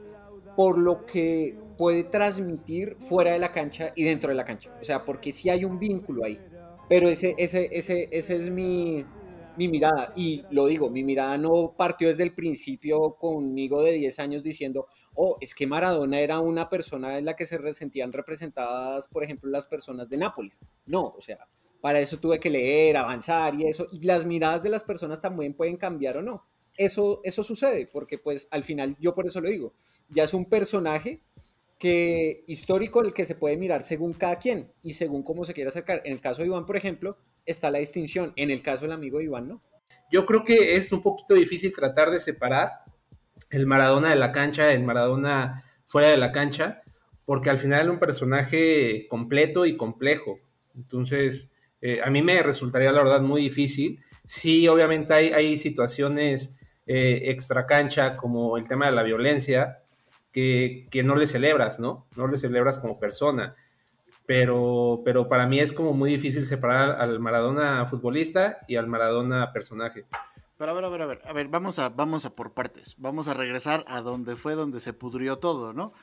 por 0.56 0.78
lo 0.78 1.04
que 1.04 1.56
puede 1.76 2.02
transmitir 2.02 2.96
fuera 2.98 3.32
de 3.32 3.38
la 3.38 3.52
cancha 3.52 3.92
y 3.94 4.04
dentro 4.04 4.30
de 4.30 4.36
la 4.36 4.44
cancha. 4.44 4.74
O 4.80 4.84
sea, 4.84 5.04
porque 5.04 5.32
sí 5.32 5.50
hay 5.50 5.64
un 5.64 5.78
vínculo 5.78 6.24
ahí. 6.24 6.40
Pero 6.88 7.08
ese, 7.08 7.34
ese, 7.36 7.68
ese, 7.70 8.08
ese 8.10 8.36
es 8.36 8.50
mi, 8.50 9.04
mi 9.58 9.66
mirada, 9.66 10.12
y 10.14 10.44
lo 10.50 10.66
digo, 10.66 10.88
mi 10.88 11.02
mirada 11.02 11.36
no 11.36 11.74
partió 11.76 12.06
desde 12.06 12.22
el 12.22 12.32
principio 12.32 13.16
conmigo 13.16 13.82
de 13.82 13.92
10 13.92 14.18
años 14.20 14.42
diciendo, 14.44 14.86
oh, 15.14 15.36
es 15.40 15.52
que 15.52 15.66
Maradona 15.66 16.20
era 16.20 16.38
una 16.38 16.70
persona 16.70 17.18
en 17.18 17.24
la 17.24 17.34
que 17.34 17.44
se 17.44 17.74
sentían 17.74 18.12
representadas, 18.12 19.08
por 19.08 19.24
ejemplo, 19.24 19.50
las 19.50 19.66
personas 19.66 20.08
de 20.08 20.16
Nápoles. 20.16 20.60
No, 20.86 21.06
o 21.06 21.20
sea, 21.20 21.48
para 21.80 21.98
eso 21.98 22.18
tuve 22.18 22.38
que 22.38 22.50
leer, 22.50 22.96
avanzar 22.96 23.56
y 23.56 23.66
eso, 23.66 23.88
y 23.90 24.00
las 24.04 24.24
miradas 24.24 24.62
de 24.62 24.68
las 24.70 24.84
personas 24.84 25.20
también 25.20 25.54
pueden 25.54 25.76
cambiar 25.76 26.18
o 26.18 26.22
no. 26.22 26.46
Eso, 26.76 27.20
eso 27.24 27.42
sucede, 27.42 27.88
porque 27.92 28.18
pues 28.18 28.46
al 28.52 28.62
final 28.62 28.96
yo 29.00 29.12
por 29.12 29.26
eso 29.26 29.40
lo 29.40 29.48
digo, 29.48 29.74
ya 30.08 30.22
es 30.22 30.34
un 30.34 30.44
personaje 30.44 31.20
que 31.80 32.44
histórico 32.46 33.02
el 33.02 33.12
que 33.12 33.24
se 33.24 33.34
puede 33.34 33.56
mirar 33.56 33.82
según 33.82 34.12
cada 34.12 34.38
quien 34.38 34.72
y 34.82 34.92
según 34.92 35.24
cómo 35.24 35.44
se 35.44 35.54
quiera 35.54 35.70
acercar. 35.70 36.02
En 36.04 36.12
el 36.12 36.20
caso 36.20 36.42
de 36.42 36.48
Iván, 36.48 36.66
por 36.66 36.76
ejemplo, 36.76 37.16
está 37.50 37.70
la 37.70 37.78
distinción. 37.78 38.32
En 38.36 38.50
el 38.50 38.62
caso 38.62 38.82
del 38.82 38.92
amigo 38.92 39.20
Iván, 39.20 39.48
¿no? 39.48 39.62
Yo 40.10 40.24
creo 40.24 40.44
que 40.44 40.74
es 40.74 40.92
un 40.92 41.02
poquito 41.02 41.34
difícil 41.34 41.74
tratar 41.74 42.10
de 42.10 42.20
separar 42.20 42.70
el 43.50 43.66
Maradona 43.66 44.10
de 44.10 44.16
la 44.16 44.32
cancha, 44.32 44.72
el 44.72 44.84
Maradona 44.84 45.64
fuera 45.84 46.08
de 46.08 46.16
la 46.16 46.32
cancha, 46.32 46.82
porque 47.24 47.50
al 47.50 47.58
final 47.58 47.86
es 47.86 47.92
un 47.92 47.98
personaje 47.98 49.06
completo 49.08 49.66
y 49.66 49.76
complejo. 49.76 50.38
Entonces, 50.74 51.50
eh, 51.80 52.00
a 52.02 52.10
mí 52.10 52.22
me 52.22 52.42
resultaría 52.42 52.92
la 52.92 53.02
verdad 53.02 53.20
muy 53.20 53.42
difícil. 53.42 54.00
Sí, 54.24 54.68
obviamente 54.68 55.14
hay, 55.14 55.56
situaciones 55.56 56.56
eh, 56.86 57.22
extra 57.24 57.66
cancha, 57.66 58.16
como 58.16 58.56
el 58.56 58.66
tema 58.66 58.86
de 58.86 58.92
la 58.92 59.02
violencia, 59.02 59.82
que, 60.32 61.02
no 61.04 61.16
le 61.16 61.26
celebras, 61.26 61.80
¿no? 61.80 62.06
No 62.16 62.28
le 62.28 62.36
celebras 62.36 62.78
como 62.78 62.98
persona 62.98 63.56
pero, 64.28 65.00
pero 65.06 65.26
para 65.26 65.46
mí 65.46 65.58
es 65.58 65.72
como 65.72 65.94
muy 65.94 66.10
difícil 66.10 66.44
separar 66.44 67.00
al 67.00 67.18
Maradona 67.18 67.86
futbolista 67.86 68.58
y 68.68 68.76
al 68.76 68.86
Maradona 68.86 69.54
personaje. 69.54 70.04
Pero 70.58 70.70
a 70.70 70.74
ver, 70.74 70.84
a 70.84 70.88
ver, 70.90 71.00
a 71.00 71.06
ver, 71.06 71.22
a 71.24 71.32
ver, 71.32 71.48
vamos 71.48 71.78
a, 71.78 71.88
vamos 71.88 72.26
a 72.26 72.36
por 72.36 72.52
partes. 72.52 72.94
Vamos 72.98 73.26
a 73.28 73.32
regresar 73.32 73.84
a 73.86 74.02
donde 74.02 74.36
fue 74.36 74.54
donde 74.54 74.80
se 74.80 74.92
pudrió 74.92 75.38
todo, 75.38 75.72
¿no? 75.72 75.94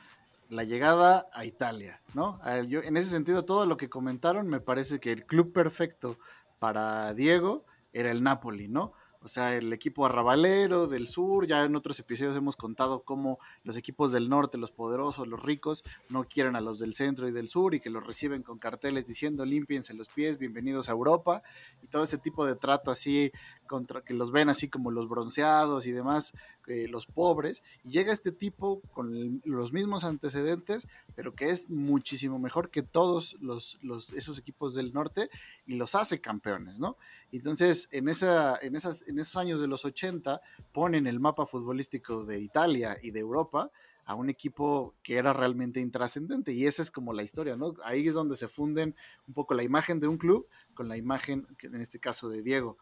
La 0.49 0.63
llegada 0.63 1.27
a 1.33 1.45
Italia, 1.45 2.01
¿no? 2.15 2.39
Yo, 2.63 2.81
en 2.81 2.97
ese 2.97 3.11
sentido, 3.11 3.45
todo 3.45 3.67
lo 3.67 3.77
que 3.77 3.89
comentaron, 3.89 4.47
me 4.47 4.59
parece 4.59 4.99
que 4.99 5.11
el 5.11 5.27
club 5.27 5.53
perfecto 5.53 6.17
para 6.57 7.13
Diego 7.13 7.63
era 7.93 8.09
el 8.09 8.23
Napoli, 8.23 8.67
¿no? 8.67 8.93
O 9.25 9.27
sea, 9.27 9.55
el 9.55 9.73
equipo 9.73 10.05
arrabalero 10.05 10.85
del 10.85 11.07
sur, 11.07 11.47
ya 11.47 11.65
en 11.65 11.75
otros 11.75 11.99
episodios 11.99 12.37
hemos 12.37 12.55
contado 12.55 13.01
cómo 13.03 13.39
los 13.63 13.75
equipos 13.75 14.11
del 14.11 14.29
norte, 14.29 14.59
los 14.59 14.69
poderosos, 14.69 15.27
los 15.27 15.41
ricos, 15.41 15.83
no 16.09 16.25
quieren 16.25 16.55
a 16.55 16.61
los 16.61 16.77
del 16.77 16.93
centro 16.93 17.27
y 17.27 17.31
del 17.31 17.49
sur 17.49 17.73
y 17.73 17.79
que 17.79 17.89
los 17.89 18.05
reciben 18.05 18.43
con 18.43 18.59
carteles 18.59 19.07
diciendo 19.07 19.43
límpiense 19.43 19.95
los 19.95 20.09
pies, 20.09 20.37
bienvenidos 20.37 20.89
a 20.89 20.91
Europa 20.91 21.41
y 21.81 21.87
todo 21.87 22.03
ese 22.03 22.19
tipo 22.19 22.45
de 22.45 22.55
trato 22.55 22.91
así 22.91 23.31
contra 23.65 24.01
que 24.01 24.13
los 24.13 24.31
ven 24.31 24.49
así 24.49 24.69
como 24.69 24.91
los 24.91 25.09
bronceados 25.09 25.87
y 25.87 25.91
demás, 25.91 26.33
eh, 26.67 26.87
los 26.87 27.05
pobres, 27.05 27.63
y 27.83 27.89
llega 27.89 28.13
este 28.13 28.31
tipo 28.31 28.81
con 28.93 29.41
los 29.43 29.73
mismos 29.73 30.03
antecedentes, 30.03 30.87
pero 31.15 31.35
que 31.35 31.49
es 31.49 31.69
muchísimo 31.69 32.39
mejor 32.39 32.69
que 32.69 32.83
todos 32.83 33.37
los, 33.39 33.77
los, 33.81 34.11
esos 34.13 34.39
equipos 34.39 34.73
del 34.73 34.93
norte 34.93 35.29
y 35.65 35.75
los 35.75 35.95
hace 35.95 36.21
campeones, 36.21 36.79
¿no? 36.79 36.97
Entonces, 37.31 37.89
en, 37.91 38.07
esa, 38.07 38.57
en, 38.61 38.75
esas, 38.75 39.07
en 39.07 39.19
esos 39.19 39.35
años 39.35 39.59
de 39.59 39.67
los 39.67 39.83
80, 39.83 40.41
ponen 40.71 41.07
el 41.07 41.19
mapa 41.19 41.45
futbolístico 41.45 42.25
de 42.25 42.39
Italia 42.39 42.97
y 43.01 43.11
de 43.11 43.19
Europa 43.19 43.71
a 44.05 44.13
un 44.13 44.29
equipo 44.29 44.93
que 45.03 45.17
era 45.17 45.33
realmente 45.33 45.79
intrascendente. 45.79 46.53
Y 46.53 46.67
esa 46.67 46.81
es 46.81 46.91
como 46.91 47.11
la 47.11 47.23
historia, 47.23 47.55
¿no? 47.55 47.73
Ahí 47.83 48.07
es 48.07 48.13
donde 48.13 48.35
se 48.35 48.47
funden 48.47 48.95
un 49.27 49.33
poco 49.33 49.53
la 49.55 49.63
imagen 49.63 49.99
de 49.99 50.07
un 50.07 50.17
club 50.17 50.47
con 50.73 50.87
la 50.87 50.95
imagen, 50.95 51.47
en 51.61 51.81
este 51.81 51.99
caso, 51.99 52.29
de 52.29 52.43
Diego. 52.43 52.77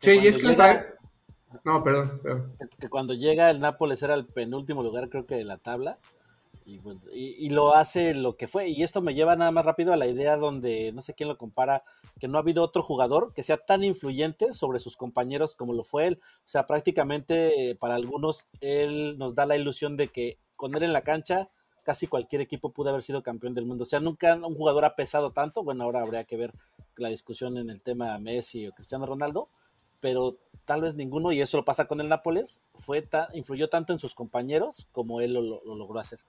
Sí, 0.00 0.18
y 0.18 0.26
es 0.26 0.38
que 0.38 0.56
No, 1.64 1.84
perdón, 1.84 2.20
Que 2.78 2.88
cuando 2.88 3.14
llega 3.14 3.50
el 3.50 3.60
Nápoles 3.60 4.02
era 4.02 4.14
el 4.14 4.26
penúltimo 4.26 4.82
lugar, 4.82 5.08
creo 5.08 5.26
que 5.26 5.36
de 5.36 5.44
la 5.44 5.58
tabla. 5.58 5.98
Pues, 6.82 6.98
y, 7.12 7.50
lo 7.50 7.74
hace 7.74 8.14
lo 8.14 8.36
que 8.36 8.46
fue. 8.46 8.68
Y 8.68 8.82
esto 8.82 9.00
me 9.00 9.14
lleva 9.14 9.34
nada 9.36 9.50
más 9.50 9.64
rápido 9.64 9.92
a 9.92 9.96
la 9.96 10.06
idea 10.06 10.36
donde 10.36 10.92
no 10.92 11.02
sé 11.02 11.14
quién 11.14 11.28
lo 11.28 11.36
compara, 11.36 11.82
que 12.18 12.28
no 12.28 12.38
ha 12.38 12.42
habido 12.42 12.62
otro 12.62 12.82
jugador 12.82 13.32
que 13.34 13.42
sea 13.42 13.56
tan 13.56 13.82
influyente 13.82 14.52
sobre 14.52 14.78
sus 14.78 14.96
compañeros 14.96 15.54
como 15.54 15.72
lo 15.72 15.84
fue 15.84 16.06
él. 16.06 16.20
O 16.22 16.48
sea, 16.48 16.66
prácticamente 16.66 17.70
eh, 17.70 17.74
para 17.74 17.96
algunos 17.96 18.46
él 18.60 19.18
nos 19.18 19.34
da 19.34 19.46
la 19.46 19.56
ilusión 19.56 19.96
de 19.96 20.08
que 20.08 20.38
con 20.56 20.74
él 20.76 20.82
en 20.82 20.92
la 20.92 21.02
cancha 21.02 21.48
casi 21.82 22.06
cualquier 22.06 22.42
equipo 22.42 22.72
pudo 22.72 22.90
haber 22.90 23.02
sido 23.02 23.22
campeón 23.22 23.54
del 23.54 23.66
mundo. 23.66 23.82
O 23.82 23.86
sea, 23.86 24.00
nunca 24.00 24.34
un 24.34 24.54
jugador 24.54 24.84
ha 24.84 24.94
pesado 24.94 25.32
tanto. 25.32 25.64
Bueno, 25.64 25.84
ahora 25.84 26.02
habría 26.02 26.24
que 26.24 26.36
ver 26.36 26.52
la 26.96 27.08
discusión 27.08 27.58
en 27.58 27.70
el 27.70 27.80
tema 27.80 28.16
Messi 28.18 28.68
o 28.68 28.72
Cristiano 28.72 29.06
Ronaldo 29.06 29.48
pero 30.00 30.38
tal 30.64 30.82
vez 30.82 30.94
ninguno, 30.94 31.32
y 31.32 31.40
eso 31.40 31.56
lo 31.56 31.64
pasa 31.64 31.86
con 31.86 32.00
el 32.00 32.08
Nápoles, 32.08 32.62
fue 32.74 33.06
influyó 33.34 33.68
tanto 33.68 33.92
en 33.92 33.98
sus 33.98 34.14
compañeros 34.14 34.86
como 34.92 35.20
él 35.20 35.34
lo, 35.34 35.42
logró 35.64 35.98
hacer. 35.98 36.20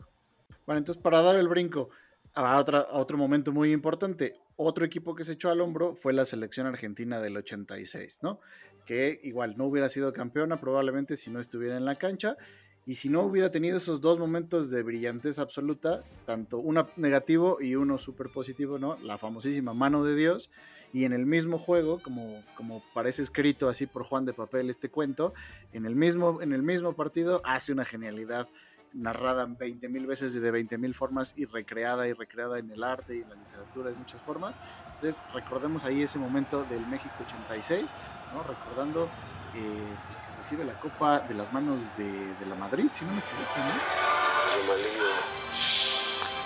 Bueno, 0.66 0.80
entonces 0.80 1.02
para 1.02 1.22
dar 1.22 1.36
el 1.36 1.48
brinco 1.48 1.90
a, 2.34 2.58
otra, 2.60 2.88
otro 2.92 3.18
momento 3.18 3.52
muy 3.52 3.72
importante, 3.72 4.40
otro 4.56 4.86
equipo 4.86 5.16
que 5.16 5.24
se 5.24 5.34
echó 5.34 5.50
al 5.50 5.62
hombro 5.62 5.96
fue 5.96 6.14
la 6.14 6.26
selección 6.26 6.68
argentina 6.68 7.20
del 7.20 7.38
86, 7.38 8.20
¿no? 8.22 8.40
Que 8.86 9.20
igual 9.24 9.56
no 9.58 9.66
hubiera 9.66 9.90
sido 9.90 10.14
campeona 10.14 10.60
probablemente 10.60 11.18
si 11.18 11.30
no 11.30 11.40
estuviera 11.40 11.78
en 11.78 11.86
la 11.86 11.96
cancha. 11.96 12.38
Y 12.86 12.96
si 12.96 13.10
no 13.10 13.22
hubiera 13.22 13.52
tenido 13.52 13.78
esos 13.78 14.02
dos 14.02 14.18
momentos 14.18 14.72
de 14.72 14.82
brillantez 14.82 15.38
absoluta, 15.38 16.04
tanto 16.26 16.58
uno 16.58 16.88
negativo 16.96 17.58
y 17.62 17.76
uno 17.76 18.00
súper 18.00 18.30
positivo, 18.30 18.80
¿no? 18.80 18.98
La 19.04 19.20
famosísima 19.20 19.74
mano 19.76 20.04
de 20.04 20.16
Dios. 20.16 20.50
Y 20.94 21.06
en 21.06 21.14
el 21.14 21.26
mismo 21.26 21.58
juego, 21.58 22.00
como, 22.00 22.44
como 22.56 22.84
parece 22.94 23.22
escrito 23.22 23.70
así 23.70 23.86
por 23.86 24.04
Juan 24.04 24.26
de 24.26 24.34
Papel 24.34 24.70
este 24.70 24.90
cuento, 24.90 25.34
en 25.72 25.86
el 25.86 25.96
mismo, 25.96 26.42
en 26.42 26.54
el 26.54 26.64
mismo 26.64 26.94
partido 26.94 27.42
hace 27.46 27.72
una 27.72 27.86
genialidad 27.86 28.48
narrada 28.94 29.46
20 29.46 29.88
mil 29.90 30.06
veces 30.06 30.34
de 30.34 30.52
20 30.52 30.78
mil 30.78 30.94
formas 30.94 31.34
y 31.38 31.46
recreada 31.46 32.08
y 32.08 32.14
recreada 32.14 32.60
en 32.60 32.72
el 32.72 32.84
arte 32.84 33.16
y 33.16 33.22
en 33.22 33.30
la 33.30 33.36
literatura 33.36 33.90
de 33.90 33.96
muchas 33.96 34.22
formas. 34.22 34.58
Entonces 34.88 35.22
recordemos 35.34 35.84
ahí 35.84 36.04
ese 36.04 36.20
momento 36.20 36.64
del 36.66 36.86
México 36.88 37.14
86, 37.26 37.92
¿no? 38.34 38.44
recordando 38.44 39.06
eh, 39.56 39.96
pues, 40.08 40.20
que 40.20 40.38
recibe 40.38 40.66
la 40.66 40.80
copa 40.80 41.20
de 41.22 41.36
las 41.36 41.52
manos 41.54 41.98
de, 41.98 42.36
de, 42.36 42.46
la 42.48 42.56
Madrid, 42.56 42.90
si 42.92 43.06
no 43.06 43.14
me 43.14 43.20
equivoco. 43.20 43.58
¿no? 43.58 43.66
Lo 44.58 44.68
más 44.68 44.78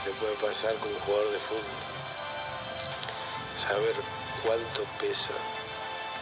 que 0.04 0.10
te 0.12 0.16
puede 0.20 0.36
pasar 0.36 0.76
como 0.76 0.94
jugador 1.00 1.32
de 1.32 1.40
fútbol, 1.40 1.62
saber 3.54 3.96
cuánto 4.44 4.84
pesa 5.00 5.34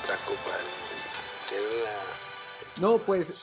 la 0.07 0.17
copa 0.25 0.51
del. 0.57 0.83
No, 2.81 2.97
pues 2.97 3.33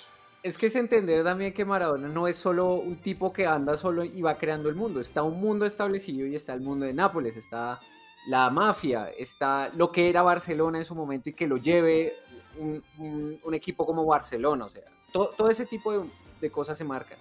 es 0.43 0.59
que 0.59 0.67
es 0.67 0.77
entender 0.77 1.23
también 1.23 1.53
que 1.53 1.65
Maradona 1.65 2.09
no 2.09 2.27
es 2.27 2.37
solo 2.37 2.75
un 2.75 2.97
tipo 2.97 3.33
que 3.33 3.47
anda 3.47 3.77
solo 3.77 4.05
y 4.05 4.23
va 4.23 4.35
creando 4.35 4.69
el 4.69 4.75
mundo. 4.75 5.01
Está 5.01 5.23
un 5.23 5.41
mundo 5.41 5.67
establecido 5.67 6.27
y 6.27 6.35
está 6.35 6.55
el 6.55 6.61
mundo 6.61 6.87
de 6.87 6.95
Nápoles, 6.95 7.37
está 7.37 7.79
la 8.27 8.51
mafia, 8.51 9.11
está 9.17 9.71
lo 9.75 9.93
que 9.93 10.09
era 10.09 10.23
Barcelona 10.23 10.79
en 10.79 10.85
su 10.85 10.95
momento 10.95 11.31
y 11.31 11.35
que 11.35 11.47
lo 11.47 11.57
lleve 11.59 12.19
un, 12.59 12.83
un, 12.99 13.41
un 13.43 13.55
equipo 13.55 13.87
como 13.87 14.05
Barcelona. 14.05 14.65
O 14.65 14.71
sea, 14.71 14.85
todo, 15.13 15.29
todo 15.37 15.49
ese 15.49 15.67
tipo 15.67 15.93
de, 15.93 16.11
de, 16.41 16.51
cosas 16.51 16.77
se 16.77 16.85
marcan. 16.85 17.19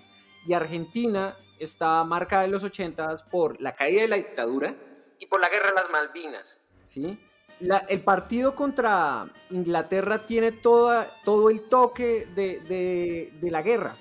Y 0.48 0.54
Argentina 0.54 1.38
está 1.60 2.04
marcada 2.04 2.46
en 2.46 2.52
los 2.52 2.64
80 2.64 3.18
por 3.30 3.62
la 3.62 3.76
caída 3.76 4.02
de 4.02 4.08
la 4.08 4.16
dictadura 4.16 4.76
y 5.20 5.28
por 5.28 5.42
la 5.42 5.50
guerra 5.50 5.70
de 5.70 5.76
las 5.76 5.90
Malvinas. 5.90 6.62
¿sí? 6.88 7.20
El 7.60 8.02
partido 8.02 8.56
contra 8.56 9.28
Inglaterra 9.50 10.26
tiene 10.26 10.54
toda, 10.54 11.12
todo 11.26 11.50
el 11.50 11.62
toque 11.62 12.26
de, 12.34 12.62
de, 12.62 13.34
de, 13.42 13.52
la 13.52 13.62
guerra. 13.62 13.96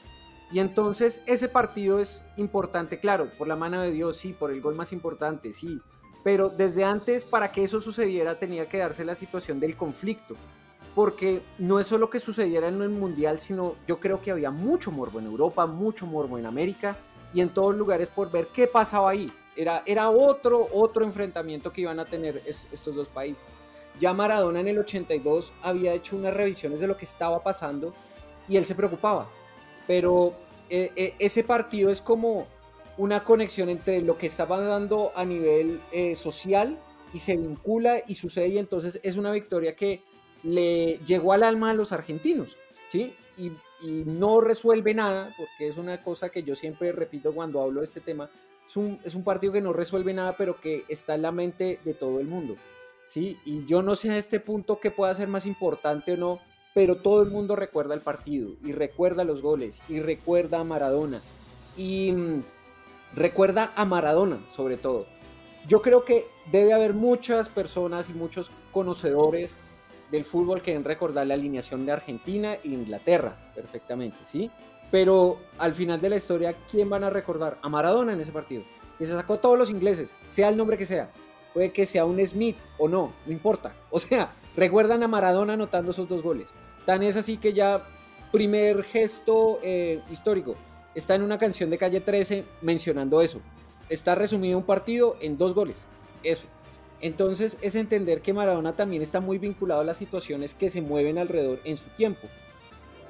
Y 0.52 0.60
entonces 0.60 1.22
ese 1.26 1.48
partido 1.48 1.98
es 1.98 2.22
importante, 2.36 3.00
claro, 3.00 3.30
por 3.36 3.48
la 3.48 3.56
mano 3.56 3.80
de 3.80 3.90
Dios, 3.90 4.16
sí, 4.16 4.32
por 4.32 4.52
el 4.52 4.60
gol 4.60 4.76
más 4.76 4.92
importante, 4.92 5.52
sí. 5.52 5.80
Pero 6.22 6.50
desde 6.50 6.84
antes, 6.84 7.24
para 7.24 7.50
que 7.50 7.64
eso 7.64 7.80
sucediera, 7.80 8.38
tenía 8.38 8.68
que 8.68 8.78
darse 8.78 9.04
la 9.04 9.16
situación 9.16 9.58
del 9.58 9.76
conflicto. 9.76 10.36
Porque 10.94 11.42
no 11.58 11.80
es 11.80 11.86
solo 11.86 12.10
que 12.10 12.20
sucediera 12.20 12.68
en 12.68 12.80
el 12.80 12.90
Mundial, 12.90 13.40
sino 13.40 13.74
yo 13.86 13.98
creo 13.98 14.20
que 14.20 14.30
había 14.30 14.50
mucho 14.50 14.90
morbo 14.90 15.18
en 15.18 15.26
Europa, 15.26 15.66
mucho 15.66 16.06
morbo 16.06 16.38
en 16.38 16.46
América 16.46 16.96
y 17.32 17.40
en 17.40 17.50
todos 17.50 17.76
lugares 17.76 18.08
por 18.08 18.30
ver 18.30 18.48
qué 18.48 18.66
pasaba 18.66 19.10
ahí. 19.10 19.32
Era, 19.58 19.82
era 19.86 20.08
otro, 20.08 20.68
otro 20.72 21.04
enfrentamiento 21.04 21.72
que 21.72 21.80
iban 21.80 21.98
a 21.98 22.04
tener 22.04 22.42
es, 22.46 22.68
estos 22.70 22.94
dos 22.94 23.08
países. 23.08 23.42
Ya 23.98 24.12
Maradona 24.12 24.60
en 24.60 24.68
el 24.68 24.78
82 24.78 25.52
había 25.62 25.94
hecho 25.94 26.14
unas 26.14 26.32
revisiones 26.32 26.78
de 26.78 26.86
lo 26.86 26.96
que 26.96 27.04
estaba 27.04 27.42
pasando 27.42 27.92
y 28.48 28.56
él 28.56 28.66
se 28.66 28.76
preocupaba. 28.76 29.28
Pero 29.88 30.34
eh, 30.70 30.92
eh, 30.94 31.14
ese 31.18 31.42
partido 31.42 31.90
es 31.90 32.00
como 32.00 32.46
una 32.98 33.24
conexión 33.24 33.68
entre 33.68 34.00
lo 34.00 34.16
que 34.16 34.28
estaba 34.28 34.60
dando 34.60 35.10
a 35.16 35.24
nivel 35.24 35.80
eh, 35.90 36.14
social 36.14 36.78
y 37.12 37.18
se 37.18 37.36
vincula 37.36 38.02
y 38.06 38.14
sucede 38.14 38.48
y 38.48 38.58
entonces 38.58 39.00
es 39.02 39.16
una 39.16 39.32
victoria 39.32 39.74
que 39.74 40.02
le 40.44 40.98
llegó 40.98 41.32
al 41.32 41.42
alma 41.42 41.70
a 41.70 41.74
los 41.74 41.90
argentinos, 41.90 42.56
¿sí? 42.90 43.12
Y, 43.36 43.50
y 43.80 44.04
no 44.04 44.40
resuelve 44.40 44.94
nada, 44.94 45.34
porque 45.36 45.66
es 45.66 45.76
una 45.76 46.02
cosa 46.04 46.28
que 46.28 46.44
yo 46.44 46.54
siempre 46.54 46.92
repito 46.92 47.32
cuando 47.32 47.60
hablo 47.60 47.80
de 47.80 47.86
este 47.86 48.00
tema, 48.00 48.30
es 48.68 48.76
un, 48.76 49.00
es 49.02 49.14
un 49.14 49.24
partido 49.24 49.52
que 49.54 49.62
no 49.62 49.72
resuelve 49.72 50.12
nada, 50.12 50.36
pero 50.36 50.60
que 50.60 50.84
está 50.88 51.14
en 51.14 51.22
la 51.22 51.32
mente 51.32 51.80
de 51.84 51.94
todo 51.94 52.20
el 52.20 52.26
mundo. 52.26 52.56
¿sí? 53.06 53.38
Y 53.46 53.64
yo 53.66 53.82
no 53.82 53.96
sé 53.96 54.10
a 54.10 54.18
este 54.18 54.40
punto 54.40 54.78
qué 54.78 54.90
pueda 54.90 55.14
ser 55.14 55.28
más 55.28 55.46
importante 55.46 56.12
o 56.12 56.16
no, 56.18 56.40
pero 56.74 56.98
todo 56.98 57.22
el 57.22 57.30
mundo 57.30 57.56
recuerda 57.56 57.94
el 57.94 58.02
partido 58.02 58.50
y 58.62 58.72
recuerda 58.72 59.24
los 59.24 59.40
goles 59.40 59.80
y 59.88 60.00
recuerda 60.00 60.60
a 60.60 60.64
Maradona 60.64 61.22
y 61.76 62.12
mm, 62.12 62.42
recuerda 63.16 63.72
a 63.74 63.86
Maradona 63.86 64.38
sobre 64.54 64.76
todo. 64.76 65.06
Yo 65.66 65.80
creo 65.80 66.04
que 66.04 66.26
debe 66.52 66.74
haber 66.74 66.92
muchas 66.92 67.48
personas 67.48 68.10
y 68.10 68.12
muchos 68.12 68.50
conocedores 68.70 69.58
del 70.10 70.24
fútbol 70.24 70.62
que 70.62 70.72
deben 70.72 70.84
recordar 70.84 71.26
la 71.26 71.34
alineación 71.34 71.86
de 71.86 71.92
Argentina 71.92 72.54
e 72.54 72.68
Inglaterra 72.68 73.34
perfectamente, 73.54 74.18
¿sí? 74.26 74.50
Pero 74.90 75.38
al 75.58 75.74
final 75.74 76.00
de 76.00 76.08
la 76.08 76.16
historia, 76.16 76.54
¿quién 76.70 76.88
van 76.88 77.04
a 77.04 77.10
recordar? 77.10 77.58
A 77.62 77.68
Maradona 77.68 78.12
en 78.12 78.20
ese 78.20 78.32
partido, 78.32 78.62
que 78.98 79.06
se 79.06 79.12
sacó 79.12 79.34
a 79.34 79.40
todos 79.40 79.58
los 79.58 79.70
ingleses, 79.70 80.14
sea 80.30 80.48
el 80.48 80.56
nombre 80.56 80.78
que 80.78 80.86
sea. 80.86 81.10
Puede 81.52 81.72
que 81.72 81.86
sea 81.86 82.04
un 82.04 82.24
Smith 82.26 82.56
o 82.78 82.88
no, 82.88 83.12
no 83.26 83.32
importa. 83.32 83.74
O 83.90 83.98
sea, 83.98 84.32
recuerdan 84.56 85.02
a 85.02 85.08
Maradona 85.08 85.54
anotando 85.54 85.92
esos 85.92 86.08
dos 86.08 86.22
goles. 86.22 86.48
Tan 86.86 87.02
es 87.02 87.16
así 87.16 87.36
que 87.36 87.52
ya, 87.52 87.86
primer 88.32 88.82
gesto 88.84 89.58
eh, 89.62 90.00
histórico, 90.10 90.56
está 90.94 91.14
en 91.14 91.22
una 91.22 91.38
canción 91.38 91.70
de 91.70 91.78
calle 91.78 92.00
13 92.00 92.44
mencionando 92.62 93.20
eso. 93.20 93.40
Está 93.88 94.14
resumido 94.14 94.58
un 94.58 94.64
partido 94.64 95.16
en 95.20 95.38
dos 95.38 95.54
goles. 95.54 95.86
Eso. 96.22 96.44
Entonces 97.00 97.56
es 97.60 97.74
entender 97.74 98.22
que 98.22 98.32
Maradona 98.32 98.74
también 98.74 99.02
está 99.02 99.20
muy 99.20 99.38
vinculado 99.38 99.82
a 99.82 99.84
las 99.84 99.98
situaciones 99.98 100.54
que 100.54 100.68
se 100.68 100.82
mueven 100.82 101.18
alrededor 101.18 101.60
en 101.64 101.76
su 101.76 101.88
tiempo. 101.90 102.26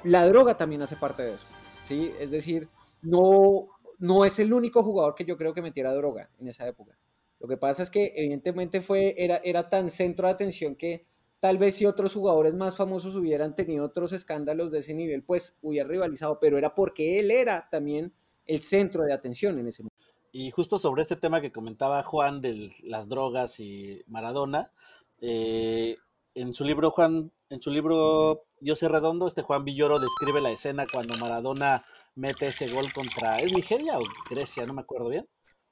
La 0.03 0.25
droga 0.27 0.55
también 0.55 0.81
hace 0.81 0.95
parte 0.95 1.23
de 1.23 1.33
eso. 1.33 1.45
¿Sí? 1.89 2.13
Es 2.19 2.29
decir, 2.29 2.69
no, 3.01 3.67
no 3.97 4.23
es 4.23 4.37
el 4.37 4.53
único 4.53 4.83
jugador 4.83 5.15
que 5.15 5.25
yo 5.25 5.37
creo 5.37 5.53
que 5.53 5.61
metiera 5.63 5.91
droga 5.93 6.29
en 6.39 6.47
esa 6.47 6.67
época. 6.67 6.95
Lo 7.39 7.47
que 7.47 7.57
pasa 7.57 7.81
es 7.81 7.89
que 7.89 8.13
evidentemente 8.15 8.81
fue, 8.81 9.15
era, 9.17 9.37
era 9.37 9.69
tan 9.69 9.89
centro 9.89 10.27
de 10.27 10.33
atención 10.33 10.75
que 10.75 11.05
tal 11.39 11.57
vez 11.57 11.75
si 11.75 11.85
otros 11.85 12.13
jugadores 12.13 12.53
más 12.53 12.75
famosos 12.75 13.15
hubieran 13.15 13.55
tenido 13.55 13.85
otros 13.85 14.13
escándalos 14.13 14.71
de 14.71 14.79
ese 14.79 14.93
nivel, 14.93 15.23
pues 15.23 15.57
hubiera 15.61 15.87
rivalizado, 15.87 16.39
pero 16.39 16.57
era 16.57 16.75
porque 16.75 17.19
él 17.19 17.31
era 17.31 17.67
también 17.71 18.13
el 18.45 18.61
centro 18.61 19.03
de 19.03 19.13
atención 19.13 19.57
en 19.57 19.67
ese 19.67 19.83
momento. 19.83 19.97
Y 20.31 20.51
justo 20.51 20.77
sobre 20.77 21.01
este 21.01 21.15
tema 21.15 21.41
que 21.41 21.51
comentaba 21.51 22.03
Juan 22.03 22.41
de 22.41 22.69
las 22.83 23.09
drogas 23.09 23.59
y 23.59 24.03
Maradona, 24.05 24.71
eh, 25.21 25.95
en 26.35 26.53
su 26.53 26.63
libro 26.65 26.91
Juan, 26.91 27.31
en 27.49 27.61
su 27.61 27.71
libro 27.71 28.45
Yo 28.61 28.75
sé 28.75 28.87
redondo, 28.87 29.27
este 29.27 29.41
Juan 29.41 29.63
Villoro 29.63 29.99
describe 29.99 30.41
la 30.41 30.51
escena 30.51 30.85
cuando 30.91 31.17
Maradona 31.17 31.83
mete 32.15 32.47
ese 32.47 32.67
gol 32.67 32.91
contra 32.93 33.37
¿es 33.37 33.51
Nigeria 33.51 33.97
o 33.97 34.03
Grecia? 34.29 34.65
No 34.65 34.73
me 34.73 34.81
acuerdo 34.81 35.09
bien. 35.09 35.27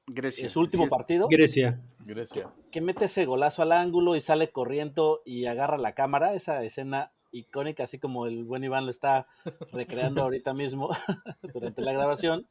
Grecia. 0.08 0.46
En 0.46 0.50
su 0.50 0.62
último 0.62 0.86
Sí, 0.86 0.90
partido. 0.90 1.28
Grecia. 1.30 1.82
Grecia. 2.00 2.54
Que 2.72 2.80
mete 2.80 3.06
ese 3.06 3.26
golazo 3.26 3.62
al 3.62 3.74
ángulo 3.74 4.16
y 4.16 4.22
sale 4.22 4.52
corriendo 4.52 5.22
y 5.26 5.48
agarra 5.48 5.78
la 5.78 5.94
cámara. 5.94 6.34
Esa 6.34 6.64
escena 6.64 7.12
icónica, 7.32 7.84
así 7.84 8.00
como 8.00 8.26
el 8.26 8.46
buen 8.46 8.64
Iván 8.64 8.86
lo 8.86 8.92
está 8.92 9.28
recreando 9.74 10.22
ahorita 10.22 10.54
mismo 10.54 10.90
durante 11.54 11.82
la 11.82 11.92
grabación. 11.92 12.48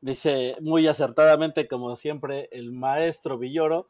Dice 0.00 0.56
muy 0.60 0.88
acertadamente, 0.88 1.68
como 1.68 1.94
siempre, 1.94 2.48
el 2.50 2.72
maestro 2.72 3.38
Villoro. 3.38 3.88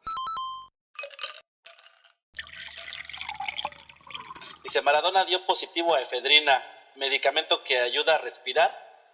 Dice, 4.69 4.83
Maradona 4.83 5.25
dio 5.25 5.43
positivo 5.47 5.95
a 5.95 6.01
efedrina, 6.01 6.63
medicamento 6.95 7.63
que 7.63 7.79
ayuda 7.79 8.13
a 8.13 8.17
respirar, 8.19 8.69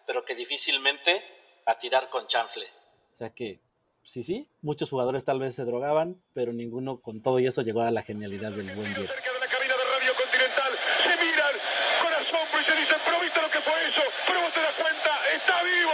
pero 0.06 0.26
que 0.26 0.36
difícilmente 0.36 1.24
a 1.66 1.78
tirar 1.78 2.10
con 2.10 2.28
chanfle. 2.28 2.68
O 3.14 3.16
sea 3.16 3.30
que, 3.30 3.62
sí, 4.04 4.22
sí, 4.22 4.44
muchos 4.62 4.90
jugadores 4.90 5.24
tal 5.24 5.40
vez 5.40 5.56
se 5.56 5.64
drogaban, 5.64 6.22
pero 6.34 6.52
ninguno 6.52 7.00
con 7.00 7.22
todo 7.22 7.40
y 7.40 7.48
eso 7.48 7.62
llegó 7.62 7.84
a 7.84 7.92
la 7.92 8.02
genialidad 8.02 8.52
del 8.52 8.76
buen 8.76 8.94
Diego. 8.96 9.08
Continental 9.08 10.74
se 11.04 11.24
miran 11.24 11.56
con 12.04 12.14
asombro 12.14 12.60
y 12.60 12.66
se 12.66 12.76
dicen, 12.76 12.98
pero 13.06 13.22
viste 13.22 13.42
lo 13.42 13.50
que 13.50 13.62
fue 13.62 13.88
eso, 13.88 14.02
pero 14.28 14.42
vos 14.42 14.54
te 14.54 14.60
das 14.60 14.76
cuenta, 14.76 15.12
está 15.36 15.64
vivo, 15.64 15.94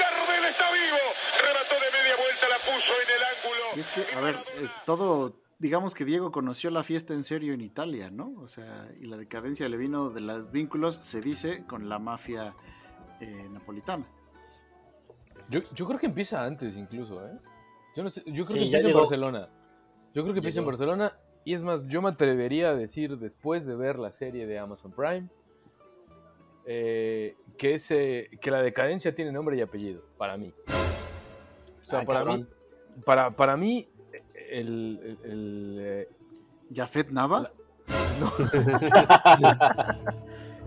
Gardel 0.00 0.44
está 0.46 0.72
vivo, 0.72 0.98
remató 1.44 1.74
de 1.74 1.90
media 1.92 2.16
vuelta, 2.16 2.48
la 2.48 2.58
puso 2.60 2.92
en 3.02 3.10
el 3.12 3.22
ángulo. 3.22 3.76
Y 3.76 3.80
es 3.80 3.88
que, 3.90 4.06
a 4.16 4.20
ver, 4.20 4.36
eh, 4.56 4.70
todo, 4.86 5.34
digamos 5.58 5.94
que 5.94 6.04
Diego 6.04 6.30
conoció 6.32 6.70
la 6.70 6.82
fiesta 6.82 7.14
en 7.14 7.24
serio 7.24 7.54
en 7.54 7.60
Italia, 7.60 8.10
¿no? 8.10 8.34
O 8.40 8.48
sea, 8.48 8.88
y 9.00 9.06
la 9.06 9.16
decadencia 9.16 9.68
le 9.68 9.76
vino 9.76 10.10
de 10.10 10.20
los 10.20 10.50
vínculos, 10.50 10.96
se 10.96 11.20
dice, 11.20 11.64
con 11.66 11.88
la 11.88 11.98
mafia 11.98 12.54
eh, 13.20 13.48
napolitana. 13.50 14.06
Yo, 15.48 15.60
yo 15.74 15.86
creo 15.86 15.98
que 15.98 16.06
empieza 16.06 16.44
antes 16.44 16.76
incluso, 16.76 17.24
¿eh? 17.26 17.38
Yo, 17.94 18.02
no 18.02 18.10
sé, 18.10 18.22
yo 18.26 18.44
creo 18.44 18.46
Sí, 18.46 18.54
que 18.54 18.64
empieza 18.64 18.88
en. 18.88 18.94
Barcelona. 18.94 19.48
Yo 20.12 20.22
creo 20.22 20.34
que 20.34 20.40
empieza 20.40 20.60
en. 20.60 20.66
Barcelona. 20.66 21.18
Y 21.44 21.54
es 21.54 21.62
más, 21.62 21.86
yo 21.86 22.02
me 22.02 22.08
atrevería 22.08 22.70
a 22.70 22.74
decir 22.74 23.16
después 23.18 23.64
de 23.66 23.76
ver 23.76 23.98
la 24.00 24.10
serie 24.10 24.46
de 24.48 24.58
Amazon 24.58 24.90
Prime 24.90 25.28
eh, 26.66 27.36
que, 27.56 27.74
ese, 27.74 28.28
que 28.40 28.50
la 28.50 28.60
decadencia 28.60 29.14
tiene 29.14 29.30
nombre 29.30 29.56
y 29.56 29.60
apellido, 29.60 30.02
para 30.18 30.36
mí. 30.36 30.52
O 31.78 31.82
sea, 31.82 32.04
para 32.04 32.18
cabrón. 32.20 32.40
mí, 32.40 33.02
para, 33.04 33.30
para 33.30 33.56
mí, 33.56 33.88
el... 34.50 35.18
el, 35.24 35.76
eh, 35.80 36.08
¿Jafet 36.74 37.10
Nava? 37.10 37.50
no. 38.20 38.32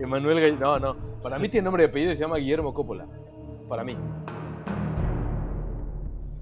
Emanuel 0.00 0.38
Gall- 0.38 0.58
No, 0.58 0.78
no. 0.78 0.96
Para 1.22 1.38
mí 1.38 1.48
tiene 1.48 1.64
nombre 1.64 1.82
de 1.84 1.88
apellido 1.90 2.12
se 2.14 2.20
llama 2.20 2.36
Guillermo 2.36 2.72
Coppola. 2.72 3.06
Para 3.68 3.84
mí. 3.84 3.96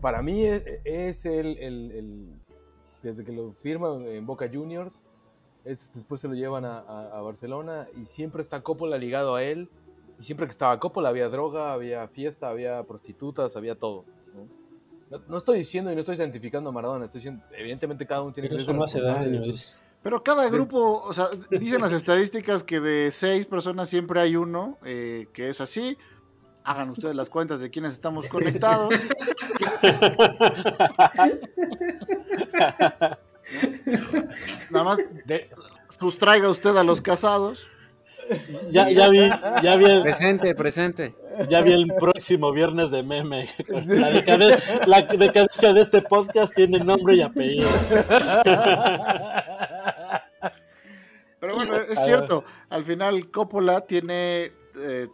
Para 0.00 0.22
mí 0.22 0.44
es, 0.44 0.62
es 0.84 1.26
el, 1.26 1.58
el- 1.58 1.90
el- 1.92 2.32
Desde 3.02 3.24
que 3.24 3.32
lo 3.32 3.52
firma 3.54 3.88
en 4.04 4.26
Boca 4.26 4.48
Juniors, 4.52 5.02
es, 5.64 5.90
después 5.92 6.20
se 6.20 6.28
lo 6.28 6.34
llevan 6.34 6.64
a, 6.64 6.78
a- 6.78 7.18
a 7.18 7.22
Barcelona 7.22 7.88
y 7.96 8.06
siempre 8.06 8.42
está 8.42 8.60
Coppola 8.62 8.96
ligado 8.96 9.34
a 9.34 9.42
él. 9.42 9.68
Y 10.20 10.22
siempre 10.24 10.46
que 10.46 10.50
estaba 10.52 10.78
Coppola 10.80 11.08
había 11.10 11.28
droga, 11.28 11.72
había 11.72 12.06
fiesta, 12.08 12.48
había 12.48 12.82
prostitutas, 12.84 13.56
había 13.56 13.76
todo. 13.76 14.04
¿no? 14.34 14.46
No, 15.10 15.20
no 15.28 15.36
estoy 15.38 15.58
diciendo 15.58 15.90
y 15.90 15.94
no 15.94 16.00
estoy 16.00 16.16
santificando 16.16 16.70
a 16.70 16.72
Maradona, 16.72 17.06
estoy 17.06 17.20
diciendo, 17.20 17.44
evidentemente 17.56 18.06
cada 18.06 18.22
uno 18.22 18.32
tiene 18.32 18.48
Pero 18.48 18.56
que 18.58 18.62
eso 18.62 18.70
ser 18.70 18.76
no 18.76 18.84
hace 18.84 19.00
daño, 19.00 19.40
Pero 20.02 20.22
cada 20.22 20.48
grupo, 20.50 21.02
o 21.02 21.12
sea, 21.12 21.28
dicen 21.50 21.80
las 21.80 21.92
estadísticas 21.92 22.62
que 22.62 22.80
de 22.80 23.10
seis 23.10 23.46
personas 23.46 23.88
siempre 23.88 24.20
hay 24.20 24.36
uno 24.36 24.78
eh, 24.84 25.28
que 25.32 25.48
es 25.48 25.60
así. 25.60 25.96
Hagan 26.64 26.90
ustedes 26.90 27.16
las 27.16 27.30
cuentas 27.30 27.60
de 27.60 27.70
quiénes 27.70 27.94
estamos 27.94 28.28
conectados. 28.28 28.90
Nada 34.70 34.84
más 34.84 34.98
sustraiga 35.88 36.50
usted 36.50 36.76
a 36.76 36.84
los 36.84 37.00
casados. 37.00 37.70
Ya, 38.70 38.90
ya 38.90 39.08
vi, 39.08 39.30
ya 39.62 39.76
vi 39.76 39.84
el, 39.86 40.02
Presente, 40.02 40.54
presente. 40.54 41.14
Ya 41.48 41.60
vi 41.60 41.72
el 41.72 41.86
próximo 41.98 42.52
viernes 42.52 42.90
de 42.90 43.02
meme. 43.02 43.46
La, 43.68 44.10
decaden- 44.12 44.86
la 44.86 45.02
decadencia 45.02 45.72
de 45.72 45.80
este 45.80 46.02
podcast 46.02 46.54
tiene 46.54 46.78
nombre 46.80 47.16
y 47.16 47.22
apellido. 47.22 47.68
Pero 51.40 51.54
bueno, 51.54 51.76
es 51.76 52.04
cierto. 52.04 52.44
Al 52.68 52.84
final, 52.84 53.30
Coppola 53.30 53.82
tiene 53.82 54.52
eh, 54.76 55.08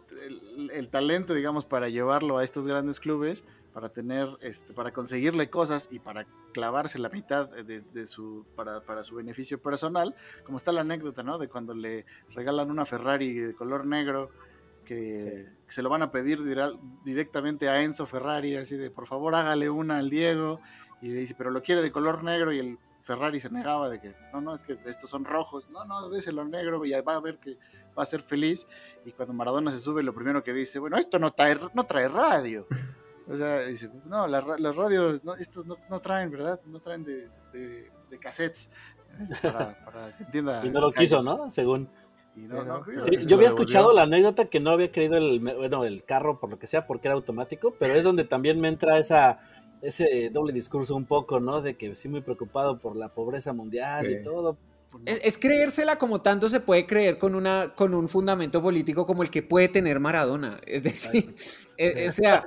el, 0.57 0.71
el 0.71 0.89
talento, 0.89 1.33
digamos, 1.33 1.65
para 1.65 1.87
llevarlo 1.89 2.37
a 2.39 2.43
estos 2.43 2.67
grandes 2.67 2.99
clubes, 2.99 3.43
para 3.73 3.89
tener, 3.89 4.29
este, 4.41 4.73
para 4.73 4.91
conseguirle 4.91 5.49
cosas 5.49 5.87
y 5.91 5.99
para 5.99 6.25
clavarse 6.53 6.97
la 6.97 7.09
mitad 7.09 7.49
de, 7.49 7.81
de 7.81 8.07
su, 8.07 8.45
para, 8.55 8.81
para 8.81 9.03
su 9.03 9.15
beneficio 9.15 9.61
personal. 9.61 10.15
Como 10.45 10.57
está 10.57 10.71
la 10.71 10.81
anécdota, 10.81 11.21
¿no? 11.21 11.37
De 11.37 11.47
cuando 11.47 11.75
le 11.75 12.05
regalan 12.33 12.71
una 12.71 12.85
Ferrari 12.85 13.33
de 13.33 13.53
color 13.53 13.85
negro 13.85 14.31
que, 14.85 15.49
se 15.67 15.81
lo 15.81 15.89
van 15.89 16.03
a 16.03 16.11
pedir 16.11 16.41
directamente 17.03 17.67
a 17.67 17.81
Enzo 17.81 18.05
Ferrari, 18.05 18.55
así 18.55 18.77
de 18.77 18.91
por 18.91 19.07
favor 19.07 19.35
hágale 19.35 19.69
una 19.69 19.97
al 19.97 20.09
Diego. 20.09 20.61
Y 21.01 21.09
le 21.09 21.19
dice, 21.19 21.35
pero 21.37 21.51
lo 21.51 21.61
quiere 21.61 21.81
de 21.81 21.91
color 21.91 22.23
negro 22.23 22.53
y 22.53 22.59
el 22.59 22.79
Ferrari 23.01 23.39
se 23.39 23.49
negaba 23.49 23.89
de 23.89 23.99
que, 23.99 24.15
no, 24.33 24.41
no, 24.41 24.53
es 24.53 24.63
que 24.63 24.77
estos 24.85 25.09
son 25.09 25.25
rojos, 25.25 25.69
no, 25.69 25.85
no, 25.85 26.09
déselo 26.09 26.45
negro 26.45 26.83
y 26.85 26.91
va 27.01 27.15
a 27.15 27.19
ver 27.19 27.37
que 27.37 27.57
va 27.97 28.03
a 28.03 28.05
ser 28.05 28.21
feliz. 28.21 28.65
Y 29.03 29.11
cuando 29.11 29.33
Maradona 29.33 29.71
se 29.71 29.79
sube, 29.79 30.01
lo 30.01 30.13
primero 30.13 30.43
que 30.43 30.53
dice, 30.53 30.79
bueno, 30.79 30.97
esto 30.97 31.19
no 31.19 31.31
trae, 31.33 31.57
no 31.73 31.85
trae 31.85 32.07
radio. 32.07 32.67
O 33.27 33.35
sea, 33.35 33.61
dice, 33.61 33.89
no, 34.05 34.27
las 34.27 34.45
las 34.59 34.75
radios, 34.75 35.23
no, 35.23 35.33
estos 35.33 35.65
no, 35.65 35.77
no 35.89 35.99
traen, 35.99 36.29
¿verdad? 36.29 36.61
No 36.67 36.79
traen 36.79 37.03
de, 37.03 37.27
de, 37.51 37.91
de 38.07 38.19
cassettes. 38.19 38.69
Para, 39.41 39.83
para 39.83 40.15
que 40.15 40.23
entienda. 40.25 40.61
Y 40.63 40.69
no 40.69 40.79
lo 40.79 40.91
quiso, 40.91 41.23
¿no? 41.23 41.49
Según. 41.49 41.89
Y 42.35 42.47
no, 42.47 42.63
no, 42.63 42.81
creo 42.81 42.99
Sí, 42.99 43.11
que 43.11 43.17
se 43.19 43.25
yo 43.27 43.35
había 43.37 43.47
escuchado 43.47 43.93
la 43.93 44.03
anécdota 44.03 44.45
que 44.49 44.59
no 44.59 44.71
había 44.71 44.91
querido 44.91 45.17
el, 45.17 45.39
bueno, 45.39 45.85
el 45.85 46.03
carro 46.03 46.39
por 46.39 46.49
lo 46.51 46.59
que 46.59 46.67
sea, 46.67 46.85
porque 46.87 47.07
era 47.07 47.15
automático, 47.15 47.75
pero 47.79 47.93
es 47.95 48.03
donde 48.03 48.25
también 48.25 48.59
me 48.59 48.67
entra 48.67 48.97
esa 48.99 49.39
ese 49.81 50.29
doble 50.31 50.51
discurso 50.53 50.95
un 50.95 51.05
poco, 51.05 51.39
¿no? 51.39 51.61
De 51.61 51.77
que 51.77 51.93
sí 51.95 52.09
muy 52.09 52.21
preocupado 52.21 52.79
por 52.79 52.95
la 52.95 53.09
pobreza 53.13 53.53
mundial 53.53 54.07
Sí. 54.07 54.13
y 54.13 54.21
todo. 54.21 54.57
Es, 55.05 55.19
es 55.23 55.37
creérsela 55.37 55.97
como 55.97 56.21
tanto 56.21 56.47
se 56.47 56.59
puede 56.59 56.87
creer 56.87 57.17
con, 57.19 57.35
una, 57.35 57.73
con 57.75 57.93
un 57.93 58.07
fundamento 58.07 58.61
político 58.61 59.05
como 59.05 59.23
el 59.23 59.29
que 59.29 59.43
puede 59.43 59.67
tener 59.69 59.99
Maradona. 59.99 60.59
Es 60.65 60.83
decir, 60.83 61.35
eh, 61.77 62.05
o 62.07 62.11
sea, 62.11 62.45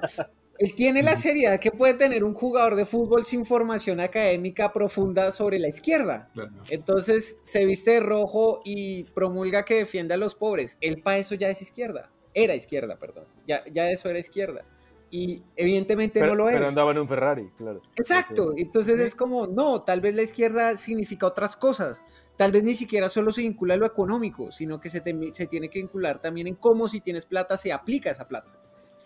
él 0.59 0.75
tiene 0.75 1.03
la 1.03 1.15
seriedad 1.17 1.61
que 1.61 1.71
puede 1.71 1.95
tener 1.95 2.25
un 2.25 2.35
jugador 2.35 2.75
de 2.75 2.85
fútbol 2.85 3.25
sin 3.25 3.47
formación 3.47 4.01
académica 4.01 4.73
profunda 4.73 5.31
sobre 5.33 5.59
la 5.59 5.69
izquierda. 5.69 6.31
Entonces 6.69 7.41
se 7.45 7.65
viste 7.65 7.93
de 7.93 8.01
rojo 8.01 8.61
y 8.65 9.05
promulga 9.05 9.65
que 9.65 9.77
defiende 9.77 10.15
a 10.15 10.17
los 10.17 10.35
pobres. 10.35 10.77
Él 10.81 11.01
para 11.03 11.19
eso 11.19 11.35
ya 11.35 11.49
es 11.49 11.63
izquierda. 11.63 12.11
Era 12.35 12.55
izquierda, 12.55 12.97
perdón. 12.99 13.25
Ya, 13.47 13.63
ya 13.73 13.91
eso 13.91 14.09
era 14.11 14.19
izquierda. 14.19 14.65
Y 15.11 15.43
evidentemente 15.57 16.21
Pero, 16.21 16.33
no 16.33 16.37
lo 16.37 16.49
es. 16.51 16.57
pero 16.57 16.69
andaba 16.69 16.91
en 16.91 16.99
un 16.99 17.09
Ferrari, 17.09 17.49
claro. 17.57 17.81
Exacto, 17.97 18.53
entonces 18.57 19.01
es 19.01 19.15
como, 19.15 19.47
no, 19.47 19.83
tal 19.83 20.03
vez 20.03 20.15
la 20.15 20.21
izquierda 20.23 20.77
significa 20.77 21.27
otras 21.27 21.57
cosas, 21.57 22.03
tal 22.37 22.53
vez 22.53 22.63
ni 22.63 22.75
siquiera 22.75 23.09
solo 23.09 23.33
se 23.33 23.41
vincula 23.41 23.73
a 23.73 23.77
lo 23.79 23.87
económico, 23.87 24.53
sino 24.53 24.79
que 24.81 24.91
se, 24.91 25.01
te- 25.01 25.17
se 25.33 25.47
tiene 25.47 25.71
que 25.71 25.79
vincular 25.79 26.21
también 26.21 26.47
en 26.47 26.57
cómo 26.57 26.89
si 26.89 27.01
tienes 27.01 27.25
plata 27.25 27.57
se 27.57 27.73
aplica 27.73 28.11
esa 28.11 28.29
plata. 28.29 28.51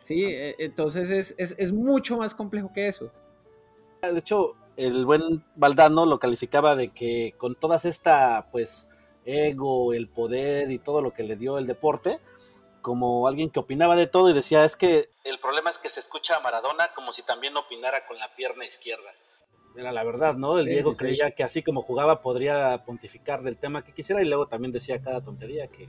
Sí, 0.02 0.24
Eh, 0.24 0.56
entonces 0.58 1.10
es, 1.10 1.34
es- 1.38 1.54
es 1.58 1.72
mucho 1.72 2.16
más 2.16 2.34
complejo 2.34 2.72
que 2.72 2.88
eso. 2.88 3.10
De 4.02 4.18
hecho, 4.18 4.56
el 4.76 5.06
buen 5.06 5.44
Valdano 5.54 6.06
lo 6.06 6.18
calificaba 6.18 6.74
de 6.76 6.88
que 6.88 7.34
con 7.38 7.54
todas 7.54 7.84
esta, 7.84 8.48
pues, 8.50 8.88
ego, 9.24 9.94
el 9.94 10.08
poder 10.08 10.70
y 10.72 10.78
todo 10.78 11.00
lo 11.02 11.12
que 11.12 11.22
le 11.22 11.36
dio 11.36 11.58
el 11.58 11.66
deporte, 11.68 12.18
como 12.80 13.28
alguien 13.28 13.50
que 13.50 13.60
opinaba 13.60 13.94
de 13.94 14.08
todo 14.08 14.28
y 14.28 14.32
decía, 14.32 14.64
es 14.64 14.74
que 14.74 15.08
el 15.22 15.38
problema 15.38 15.70
es 15.70 15.78
que 15.78 15.88
se 15.88 16.00
escucha 16.00 16.36
a 16.36 16.40
Maradona 16.40 16.92
como 16.94 17.12
si 17.12 17.22
también 17.22 17.56
opinara 17.56 18.04
con 18.06 18.18
la 18.18 18.34
pierna 18.34 18.64
izquierda. 18.64 19.10
Era 19.76 19.92
la 19.92 20.02
verdad, 20.02 20.34
¿no? 20.34 20.58
El 20.58 20.64
Sí, 20.66 20.72
Diego 20.72 20.90
sí. 20.90 20.98
creía 20.98 21.30
que 21.30 21.44
así 21.44 21.62
como 21.62 21.80
jugaba 21.80 22.20
podría 22.20 22.82
pontificar 22.84 23.42
del 23.42 23.56
tema 23.56 23.84
que 23.84 23.94
quisiera 23.94 24.20
y 24.20 24.24
luego 24.26 24.48
también 24.48 24.72
decía 24.72 25.00
cada 25.00 25.22
tontería 25.22 25.68
que... 25.68 25.88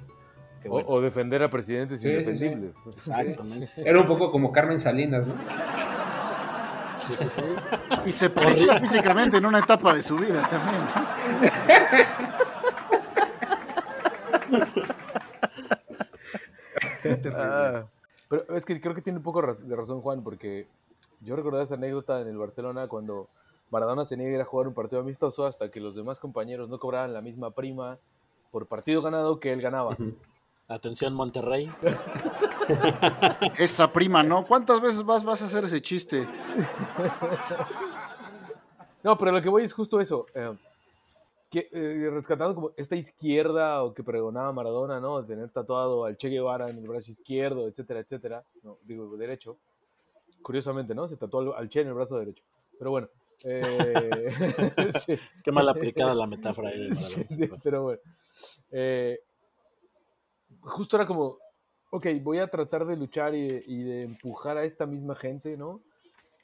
que 0.64 0.70
O, 0.70 0.72
bueno. 0.72 0.88
o 0.89 1.01
defender 1.01 1.43
a 1.43 1.49
presidentes 1.49 1.99
Sí, 2.01 2.07
sí, 2.07 2.14
sí. 2.24 2.45
indefendibles. 2.45 2.76
Exactamente. 2.88 3.70
Era 3.86 3.99
un 3.99 4.07
poco 4.07 4.32
como 4.32 4.51
Carmen 4.51 4.80
Salinas, 4.80 5.28
¿no? 5.28 5.36
Sí, 6.97 7.14
sí, 7.20 7.30
sí. 7.30 7.41
Y 8.05 8.11
se 8.14 8.30
parecía 8.30 8.80
físicamente 8.80 9.38
en 9.38 9.45
una 9.45 9.59
etapa 9.59 9.93
de 9.93 10.01
su 10.01 10.16
vida 10.16 10.47
también. 10.49 10.82
Ah, 17.36 17.86
pero 18.30 18.55
es 18.55 18.66
que 18.66 18.80
creo 18.80 18.95
que 18.95 19.01
tiene 19.01 19.18
un 19.18 19.24
poco 19.24 19.41
de 19.41 19.76
razón 19.76 20.01
Juan, 20.01 20.24
porque 20.24 20.68
yo 21.22 21.36
recordaba 21.36 21.64
esa 21.64 21.76
anécdota 21.76 22.22
en 22.22 22.28
el 22.28 22.38
Barcelona 22.38 22.88
cuando 22.88 23.30
Maradona 23.70 24.05
se 24.05 24.18
niega 24.18 24.32
a 24.32 24.36
ir 24.36 24.41
a 24.41 24.45
jugar 24.45 24.68
un 24.68 24.74
partido 24.74 25.01
amistoso 25.01 25.45
hasta 25.45 25.70
que 25.70 25.80
los 25.80 25.95
demás 25.95 26.20
compañeros 26.20 26.70
no 26.70 26.80
cobraban 26.80 27.14
la 27.14 27.22
misma 27.22 27.51
prima 27.51 27.97
por 28.51 28.68
partido 28.68 29.01
ganado 29.01 29.39
que 29.39 29.51
él 29.51 29.61
ganaba. 29.61 29.97
Atención 30.68 31.14
Monterrey. 31.14 31.70
Esa 33.57 33.91
prima, 33.91 34.24
¿no? 34.24 34.45
¿Cuántas 34.45 34.80
veces 34.82 35.03
vas, 35.03 35.24
vas 35.24 35.41
a 35.41 35.45
hacer 35.45 35.66
ese 35.66 35.82
chiste? 35.82 36.26
No, 39.03 39.18
pero 39.18 39.32
lo 39.32 39.41
que 39.41 39.49
voy 39.49 39.64
es 39.64 39.74
justo 39.74 39.99
eso. 39.99 40.26
eh, 40.34 40.53
que, 41.49 41.70
eh, 41.72 42.09
rescatando 42.11 42.55
como 42.55 42.72
esta 42.78 42.95
izquierda 42.95 43.84
o 43.84 43.93
que 43.93 44.03
pregonaba 44.03 44.51
Maradona, 44.53 44.99
¿no? 44.99 45.22
De 45.22 45.28
tener 45.28 45.49
tatuado 45.49 46.05
al 46.05 46.18
Che 46.18 46.30
Guevara 46.30 46.70
en 46.70 46.78
el 46.80 46.88
brazo 46.88 47.11
izquierdo, 47.11 47.68
etcétera, 47.68 47.99
etcétera. 47.99 48.43
No, 48.64 48.80
digo, 48.84 49.16
derecho. 49.18 49.57
Curiosamente, 50.41 50.95
¿no? 50.95 51.07
Se 51.07 51.16
tatuó 51.18 51.41
al, 51.41 51.53
al 51.64 51.70
Che 51.70 51.82
en 51.82 51.89
el 51.89 51.93
brazo 51.93 52.18
derecho. 52.18 52.43
Pero 52.80 52.89
bueno. 52.91 53.07
eh, 53.43 54.32
sí. 55.05 55.16
Qué 55.43 55.51
mal 55.51 55.68
aplicada 55.70 56.16
la 56.16 56.26
metáfora 56.26 56.70
ahí 56.70 56.91
sí, 56.93 57.49
pero 57.61 57.84
bueno. 57.84 57.99
Eh, 58.72 59.20
justo 60.64 60.95
era 60.97 61.05
como, 61.05 61.38
ok, 61.91 62.07
voy 62.22 62.39
a 62.39 62.47
tratar 62.47 62.86
de 62.86 62.95
luchar 62.97 63.36
y 63.36 63.47
de, 63.47 63.64
y 63.68 63.84
de 63.84 64.03
empujar 64.03 64.57
a 64.57 64.64
esta 64.64 64.86
misma 64.86 65.16
gente, 65.16 65.57
¿no? 65.57 65.80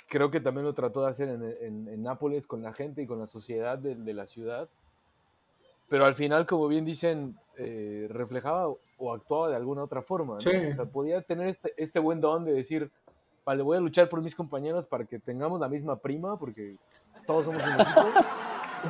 Creo 0.07 0.31
que 0.31 0.39
también 0.39 0.65
lo 0.65 0.73
trató 0.73 1.03
de 1.03 1.09
hacer 1.09 1.29
en, 1.29 1.43
en- 1.43 1.87
en 1.87 2.03
Nápoles 2.03 2.47
con 2.47 2.61
la 2.61 2.73
gente 2.73 3.01
y 3.03 3.07
con 3.07 3.19
la 3.19 3.27
sociedad 3.27 3.77
de, 3.77 3.95
de 3.95 4.13
la 4.13 4.25
ciudad. 4.25 4.67
Pero 5.87 6.05
al 6.05 6.15
final, 6.15 6.45
como 6.45 6.67
bien 6.67 6.85
dicen, 6.85 7.37
eh, 7.57 8.07
reflejaba 8.09 8.67
o 8.97 9.13
actuaba 9.13 9.49
de 9.49 9.55
alguna 9.55 9.83
otra 9.83 10.01
forma. 10.01 10.35
¿no? 10.35 10.41
Sí. 10.41 10.49
O 10.49 10.73
sea, 10.73 10.85
podía 10.85 11.21
tener 11.21 11.47
este, 11.47 11.73
este 11.77 11.99
buen 11.99 12.21
don 12.21 12.43
de 12.45 12.53
decir, 12.53 12.91
vale, 13.45 13.63
voy 13.63 13.77
a 13.77 13.79
luchar 13.79 14.07
por 14.09 14.21
mis 14.21 14.35
compañeros 14.35 14.85
para 14.87 15.05
que 15.05 15.19
tengamos 15.19 15.59
la 15.59 15.67
misma 15.67 15.95
prima, 15.97 16.37
porque 16.37 16.75
todos 17.25 17.45
somos 17.45 17.63
un 17.63 17.73
equipo. 17.81 18.01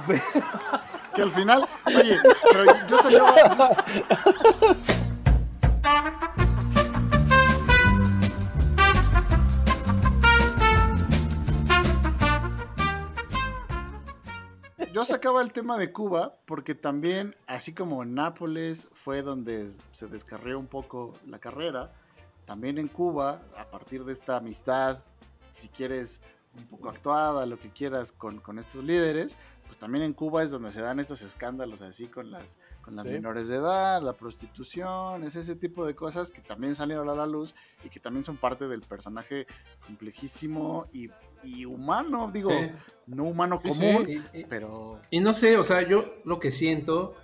Que 1.15 1.23
al 1.23 1.31
final, 1.31 1.67
oye, 1.87 2.15
pero 2.51 2.63
yo 2.87 2.97
salió. 2.99 3.25
Yo 14.99 15.05
sacaba 15.05 15.41
el 15.41 15.53
tema 15.53 15.77
de 15.77 15.93
Cuba 15.93 16.35
porque 16.45 16.75
también, 16.75 17.33
así 17.47 17.73
como 17.73 18.03
en 18.03 18.15
Nápoles 18.15 18.89
fue 18.91 19.21
donde 19.21 19.71
se 19.93 20.07
descarrió 20.07 20.59
un 20.59 20.67
poco 20.67 21.13
la 21.25 21.39
carrera, 21.39 21.93
también 22.43 22.77
en 22.77 22.89
Cuba, 22.89 23.41
a 23.55 23.63
partir 23.71 24.03
de 24.03 24.11
esta 24.11 24.35
amistad, 24.35 25.01
si 25.53 25.69
quieres 25.69 26.21
un 26.57 26.65
poco 26.65 26.89
actuada, 26.89 27.45
lo 27.45 27.57
que 27.57 27.69
quieras 27.69 28.11
con, 28.11 28.41
con 28.41 28.59
estos 28.59 28.83
líderes, 28.83 29.37
pues 29.67 29.77
también 29.77 30.03
en 30.03 30.11
Cuba 30.13 30.43
es 30.43 30.51
donde 30.51 30.69
se 30.71 30.81
dan 30.81 30.99
estos 30.99 31.21
escándalos 31.21 31.81
así 31.81 32.07
con 32.07 32.29
las, 32.29 32.57
con 32.81 32.97
las 32.97 33.05
Sí. 33.05 33.11
menores 33.11 33.47
de 33.47 33.55
edad, 33.55 34.01
la 34.01 34.13
prostitución, 34.13 35.23
es 35.23 35.37
ese 35.37 35.55
tipo 35.55 35.85
de 35.85 35.95
cosas 35.95 36.29
que 36.29 36.41
también 36.41 36.75
salieron 36.75 37.07
a 37.07 37.15
la 37.15 37.25
luz 37.25 37.55
y 37.85 37.89
que 37.89 38.01
también 38.01 38.25
son 38.25 38.35
parte 38.35 38.67
del 38.67 38.81
personaje 38.81 39.47
complejísimo 39.85 40.87
y, 40.91 41.09
y 41.43 41.65
humano, 41.65 42.29
digo, 42.33 42.49
Sí. 42.51 42.71
no 43.07 43.23
humano 43.25 43.59
Sí, 43.63 43.73
sí, 43.73 43.79
común, 43.79 44.09
y- 44.33 44.43
pero 44.45 44.99
Y 45.11 45.19
no 45.19 45.33
sé, 45.33 45.57
o 45.57 45.63
sea, 45.63 45.87
yo 45.87 46.15
lo 46.25 46.39
que 46.39 46.51
siento 46.51 47.15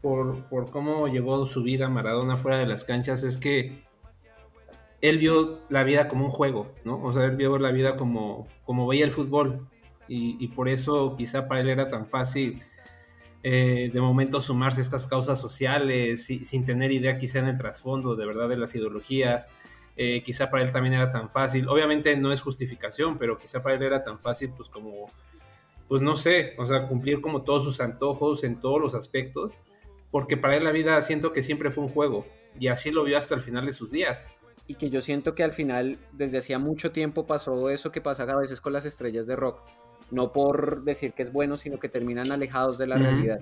por, 0.00 0.44
por 0.44 0.70
cómo 0.70 1.08
llevó 1.08 1.46
su 1.46 1.62
vida 1.62 1.88
Maradona 1.88 2.36
fuera 2.36 2.58
de 2.58 2.66
las 2.66 2.84
canchas 2.84 3.22
es 3.22 3.38
que 3.38 3.82
él 5.00 5.18
vio 5.18 5.60
la 5.68 5.82
vida 5.82 6.08
como 6.08 6.24
un 6.26 6.30
juego, 6.30 6.72
¿no? 6.84 7.02
O 7.02 7.12
sea, 7.12 7.24
él 7.24 7.36
vio 7.36 7.58
la 7.58 7.72
vida 7.72 7.96
como, 7.96 8.46
como 8.64 8.86
veía 8.86 9.04
el 9.04 9.10
fútbol. 9.12 9.66
Y, 10.08 10.36
y 10.44 10.48
por 10.48 10.68
eso 10.68 11.14
quizá 11.16 11.46
para 11.48 11.60
él 11.60 11.68
era 11.70 11.88
tan 11.88 12.06
fácil 12.06 12.62
eh, 13.44 13.90
de 13.92 14.00
momento 14.00 14.40
sumarse 14.40 14.80
a 14.80 14.84
estas 14.84 15.06
causas 15.08 15.40
sociales 15.40 16.24
si- 16.26 16.44
sin 16.44 16.64
tener 16.64 16.92
idea 16.92 17.18
quizá 17.18 17.38
en 17.40 17.46
el 17.48 17.56
trasfondo 17.56 18.14
de 18.14 18.26
verdad 18.26 18.48
de 18.48 18.56
las 18.56 18.74
ideologías. 18.74 19.48
Eh, 19.96 20.22
quizá 20.22 20.50
para 20.50 20.62
él 20.62 20.72
también 20.72 20.94
era 20.94 21.10
tan 21.10 21.30
fácil. 21.30 21.68
Obviamente 21.68 22.16
no 22.16 22.32
es 22.32 22.40
justificación, 22.40 23.18
pero 23.18 23.38
quizá 23.38 23.62
para 23.62 23.76
él 23.76 23.82
era 23.82 24.02
tan 24.02 24.18
fácil 24.18 24.52
pues 24.56 24.68
como 24.68 25.06
pues 25.92 26.00
no 26.00 26.16
sé, 26.16 26.54
o 26.56 26.66
sea, 26.66 26.88
cumplir 26.88 27.20
como 27.20 27.42
todos 27.42 27.64
sus 27.64 27.78
antojos 27.78 28.44
en 28.44 28.58
todos 28.60 28.80
los 28.80 28.94
aspectos, 28.94 29.52
porque 30.10 30.38
para 30.38 30.56
él 30.56 30.64
la 30.64 30.72
vida 30.72 30.98
siento 31.02 31.34
que 31.34 31.42
siempre 31.42 31.70
fue 31.70 31.84
un 31.84 31.90
juego, 31.90 32.24
y 32.58 32.68
así 32.68 32.90
lo 32.90 33.04
vio 33.04 33.18
hasta 33.18 33.34
el 33.34 33.42
final 33.42 33.66
de 33.66 33.74
sus 33.74 33.90
días. 33.90 34.30
y 34.66 34.76
que 34.76 34.88
yo 34.88 35.02
siento 35.02 35.34
que 35.34 35.42
al 35.42 35.52
final, 35.52 35.98
desde 36.12 36.38
hacía 36.38 36.58
mucho 36.58 36.92
tiempo, 36.92 37.26
pasó 37.26 37.68
eso 37.68 37.92
que 37.92 38.00
pasa 38.00 38.22
a 38.22 38.36
veces 38.36 38.62
con 38.62 38.72
las 38.72 38.86
estrellas 38.86 39.26
de 39.26 39.36
rock. 39.36 39.60
No 40.10 40.32
por 40.32 40.82
decir 40.82 41.12
que 41.12 41.24
es 41.24 41.30
bueno, 41.32 41.58
sino 41.58 41.78
que 41.78 41.90
terminan 41.90 42.32
alejados 42.32 42.78
de 42.78 42.86
la 42.86 42.96
realidad. 42.96 43.40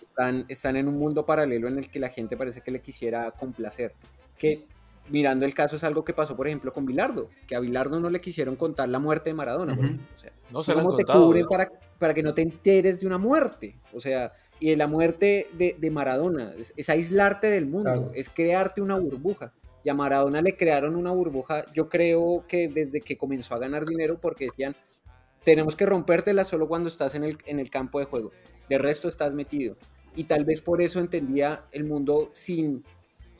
Están, 0.00 0.44
están 0.48 0.76
en 0.76 0.86
un 0.86 0.98
mundo 0.98 1.26
paralelo 1.26 1.66
en 1.66 1.78
el 1.78 1.90
que 1.90 1.98
la 1.98 2.10
gente 2.10 2.36
parece 2.36 2.60
que 2.60 2.70
le 2.70 2.80
quisiera 2.80 3.32
complacer. 3.32 3.94
Que 4.38 4.66
mirando 5.08 5.44
el 5.44 5.54
caso 5.54 5.76
es 5.76 5.84
algo 5.84 6.04
que 6.04 6.12
pasó, 6.14 6.36
por 6.36 6.46
ejemplo, 6.46 6.72
con 6.72 6.86
Bilardo, 6.86 7.28
que 7.46 7.54
a 7.56 7.60
Bilardo 7.60 8.00
no 8.00 8.08
le 8.10 8.20
quisieron 8.20 8.56
contar 8.56 8.88
la 8.88 8.98
muerte 8.98 9.30
de 9.30 9.34
Maradona. 9.34 9.74
por 9.74 9.84
Ujú. 9.84 9.94
ejemplo. 9.94 10.06
O 10.16 10.18
sea, 10.18 10.32
No 10.50 10.62
se 10.62 10.72
la 10.74 10.80
han 10.80 10.86
¿Cómo 10.86 10.96
te 10.96 11.04
contado, 11.04 11.26
cubren 11.26 11.42
¿no? 11.42 11.48
para, 11.48 11.70
para 11.98 12.14
que 12.14 12.22
no 12.22 12.34
te 12.34 12.42
enteres 12.42 13.00
de 13.00 13.06
una 13.06 13.18
muerte? 13.18 13.74
O 13.92 14.00
sea, 14.00 14.32
y 14.60 14.70
de 14.70 14.76
la 14.76 14.86
muerte 14.86 15.48
de, 15.54 15.76
de 15.78 15.90
Maradona, 15.90 16.52
es, 16.56 16.72
es 16.76 16.88
aislarte 16.88 17.48
del 17.48 17.66
mundo, 17.66 17.82
Claro. 17.92 18.10
es 18.14 18.28
crearte 18.28 18.80
una 18.80 18.96
burbuja. 18.98 19.52
Y 19.84 19.88
a 19.88 19.94
Maradona 19.94 20.40
le 20.40 20.56
crearon 20.56 20.94
una 20.94 21.10
burbuja, 21.10 21.64
yo 21.74 21.88
creo 21.88 22.44
que 22.46 22.68
desde 22.68 23.00
que 23.00 23.16
comenzó 23.16 23.54
a 23.56 23.58
ganar 23.58 23.84
dinero, 23.84 24.18
porque 24.20 24.44
decían, 24.44 24.76
tenemos 25.44 25.74
que 25.74 25.84
rompértela 25.86 26.44
solo 26.44 26.68
cuando 26.68 26.86
estás 26.88 27.16
en 27.16 27.24
el, 27.24 27.38
en 27.46 27.58
el 27.58 27.68
campo 27.68 27.98
de 27.98 28.04
juego, 28.04 28.30
de 28.68 28.78
resto 28.78 29.08
estás 29.08 29.34
metido. 29.34 29.76
Y 30.14 30.24
tal 30.24 30.44
vez 30.44 30.60
por 30.60 30.80
eso 30.82 31.00
entendía 31.00 31.62
el 31.72 31.82
mundo 31.82 32.30
sin, 32.32 32.84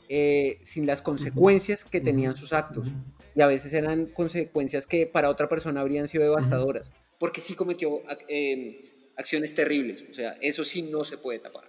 eh, 0.09 0.59
sin 0.63 0.85
las 0.85 1.01
consecuencias 1.01 1.85
que 1.85 2.01
tenían 2.01 2.35
sus 2.35 2.53
actos. 2.53 2.87
Y 3.35 3.41
a 3.41 3.47
veces 3.47 3.73
eran 3.73 4.05
consecuencias 4.07 4.85
que 4.85 5.07
para 5.07 5.29
otra 5.29 5.49
persona 5.49 5.81
habrían 5.81 6.07
sido 6.07 6.23
devastadoras, 6.23 6.91
porque 7.19 7.41
sí 7.41 7.55
cometió 7.55 8.01
eh, 8.27 9.11
acciones 9.17 9.53
terribles. 9.53 10.03
O 10.09 10.13
sea, 10.13 10.33
eso 10.41 10.63
sí 10.63 10.83
no 10.83 11.03
se 11.03 11.17
puede 11.17 11.39
tapar. 11.39 11.67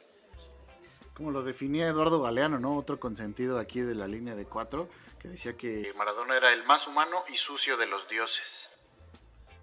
como 1.15 1.31
lo 1.31 1.43
definía 1.43 1.89
Eduardo 1.89 2.21
Galeano, 2.21 2.59
¿no? 2.59 2.77
Otro 2.77 3.01
consentido 3.01 3.59
aquí 3.59 3.81
de 3.81 3.95
la 3.95 4.07
línea 4.07 4.35
de 4.35 4.45
cuatro, 4.45 4.89
que 5.19 5.29
decía 5.29 5.57
que 5.57 5.93
Maradona 5.97 6.37
era 6.37 6.53
el 6.53 6.65
más 6.65 6.87
humano 6.87 7.23
y 7.33 7.37
sucio 7.37 7.77
de 7.77 7.87
los 7.87 8.09
dioses. 8.09 8.69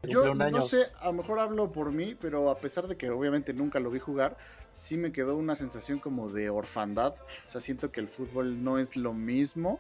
Yo 0.04 0.34
no 0.34 0.62
sé, 0.62 0.88
a 1.00 1.08
lo 1.08 1.14
mejor 1.14 1.40
hablo 1.40 1.72
por 1.72 1.92
mí, 1.92 2.16
pero 2.20 2.50
a 2.50 2.58
pesar 2.58 2.88
de 2.88 2.98
que 2.98 3.12
obviamente 3.12 3.54
nunca 3.54 3.80
lo 3.80 3.92
vi 3.92 4.00
jugar, 4.00 4.36
sí 4.72 4.98
me 4.98 5.12
quedó 5.12 5.38
una 5.38 5.56
sensación 5.56 6.00
como 6.00 6.30
de 6.30 6.50
orfandad. 6.50 7.16
O 7.48 7.50
sea, 7.50 7.62
siento 7.62 7.92
que 7.92 8.00
el 8.00 8.08
fútbol 8.08 8.64
no 8.64 8.78
es 8.78 8.96
lo 8.96 9.14
mismo, 9.14 9.80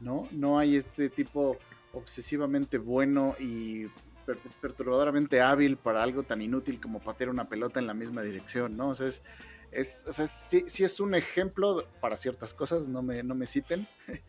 ¿no? 0.00 0.28
No 0.30 0.58
hay 0.58 0.76
este 0.76 1.08
tipo 1.10 1.56
obsesivamente 1.92 2.78
bueno 2.78 3.34
y 3.38 3.86
per- 4.26 4.38
perturbadoramente 4.60 5.40
hábil 5.40 5.76
para 5.76 6.02
algo 6.02 6.22
tan 6.22 6.42
inútil 6.42 6.80
como 6.80 7.00
patear 7.00 7.30
una 7.30 7.48
pelota 7.48 7.80
en 7.80 7.86
la 7.86 7.94
misma 7.94 8.22
dirección, 8.22 8.76
¿no? 8.76 8.90
O 8.90 8.94
sea, 8.94 9.06
es, 9.06 9.22
es, 9.72 10.04
o 10.06 10.12
sea, 10.12 10.26
sí, 10.26 10.64
sí 10.66 10.84
es 10.84 11.00
un 11.00 11.14
ejemplo 11.14 11.84
para 12.00 12.16
ciertas 12.16 12.52
cosas, 12.54 12.88
no 12.88 13.02
me, 13.02 13.22
no 13.22 13.34
me 13.34 13.46
citen. 13.46 13.86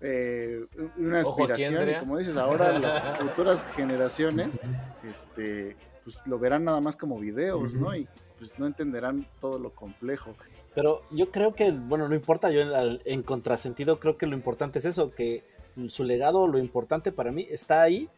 Eh, 0.00 0.66
una 0.98 1.20
Ojo 1.22 1.30
aspiración 1.44 1.88
y 1.88 1.98
como 1.98 2.18
dices 2.18 2.36
ahora 2.36 2.78
las 2.78 3.16
futuras 3.20 3.64
generaciones 3.74 4.60
este 5.02 5.76
pues 6.02 6.20
lo 6.26 6.38
verán 6.38 6.64
nada 6.64 6.80
más 6.80 6.96
como 6.96 7.18
videos 7.18 7.74
no 7.76 7.94
y 7.96 8.06
pues 8.44 8.58
no 8.58 8.66
entenderán 8.66 9.26
todo 9.40 9.58
lo 9.58 9.74
complejo. 9.74 10.34
Pero 10.74 11.02
yo 11.10 11.30
creo 11.30 11.54
que, 11.54 11.70
bueno, 11.70 12.08
no 12.08 12.14
importa, 12.14 12.50
yo 12.50 12.60
en, 12.60 13.22
contrasentido 13.22 13.98
creo 13.98 14.18
que 14.18 14.26
lo 14.26 14.34
importante 14.34 14.80
es 14.80 14.84
eso, 14.84 15.12
que 15.12 15.44
su 15.88 16.04
legado, 16.04 16.46
lo 16.46 16.58
importante 16.58 17.10
para 17.10 17.32
mí 17.32 17.46
está 17.48 17.80
ahí 17.80 18.10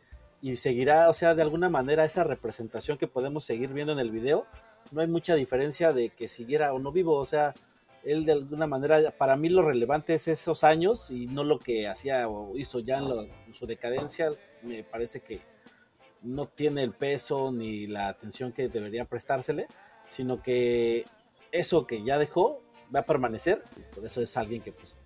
y 0.42 0.56
seguirá, 0.56 1.08
o 1.08 1.14
sea, 1.14 1.36
de 1.36 1.42
alguna 1.42 1.68
manera 1.68 2.04
esa 2.04 2.24
representación 2.24 2.98
que 2.98 3.06
podemos 3.06 3.44
seguir 3.44 3.72
viendo 3.72 3.92
en 3.92 4.00
el 4.00 4.10
video, 4.10 4.46
no 4.90 5.00
hay 5.00 5.06
mucha 5.06 5.36
diferencia 5.36 5.92
de 5.92 6.10
que 6.10 6.26
siguiera 6.26 6.72
o 6.72 6.80
no 6.80 6.90
vivo, 6.90 7.14
o 7.14 7.24
sea, 7.24 7.54
él 8.02 8.24
de 8.24 8.32
alguna 8.32 8.66
manera, 8.66 9.12
para 9.16 9.36
mí 9.36 9.48
lo 9.48 9.62
relevante 9.62 10.14
es 10.14 10.26
esos 10.26 10.64
años 10.64 11.10
y 11.12 11.28
no 11.28 11.44
lo 11.44 11.60
que 11.60 11.86
hacía 11.86 12.28
o 12.28 12.56
hizo 12.56 12.80
ya 12.80 12.98
en, 12.98 13.30
en 13.46 13.54
su 13.54 13.66
decadencia, 13.66 14.32
me 14.62 14.82
parece 14.82 15.20
que 15.20 15.40
no 16.22 16.46
tiene 16.46 16.82
el 16.82 16.92
peso 16.92 17.52
ni 17.52 17.86
la 17.86 18.08
atención 18.08 18.52
que 18.52 18.68
debería 18.68 19.04
prestársele, 19.04 19.68
sino 20.06 20.42
que 20.42 21.04
eso 21.52 21.86
que 21.86 22.02
ya 22.02 22.18
dejó 22.18 22.62
va 22.94 23.00
a 23.00 23.06
permanecer, 23.06 23.62
por 23.94 24.04
eso 24.04 24.20
es 24.20 24.36
alguien 24.36 24.62
que 24.62 24.72
pues 24.72 24.96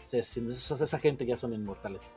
ustedes- 0.00 0.36
esa 0.80 0.98
gente 0.98 1.26
ya 1.26 1.36
son 1.36 1.52
inmortales. 1.54 2.08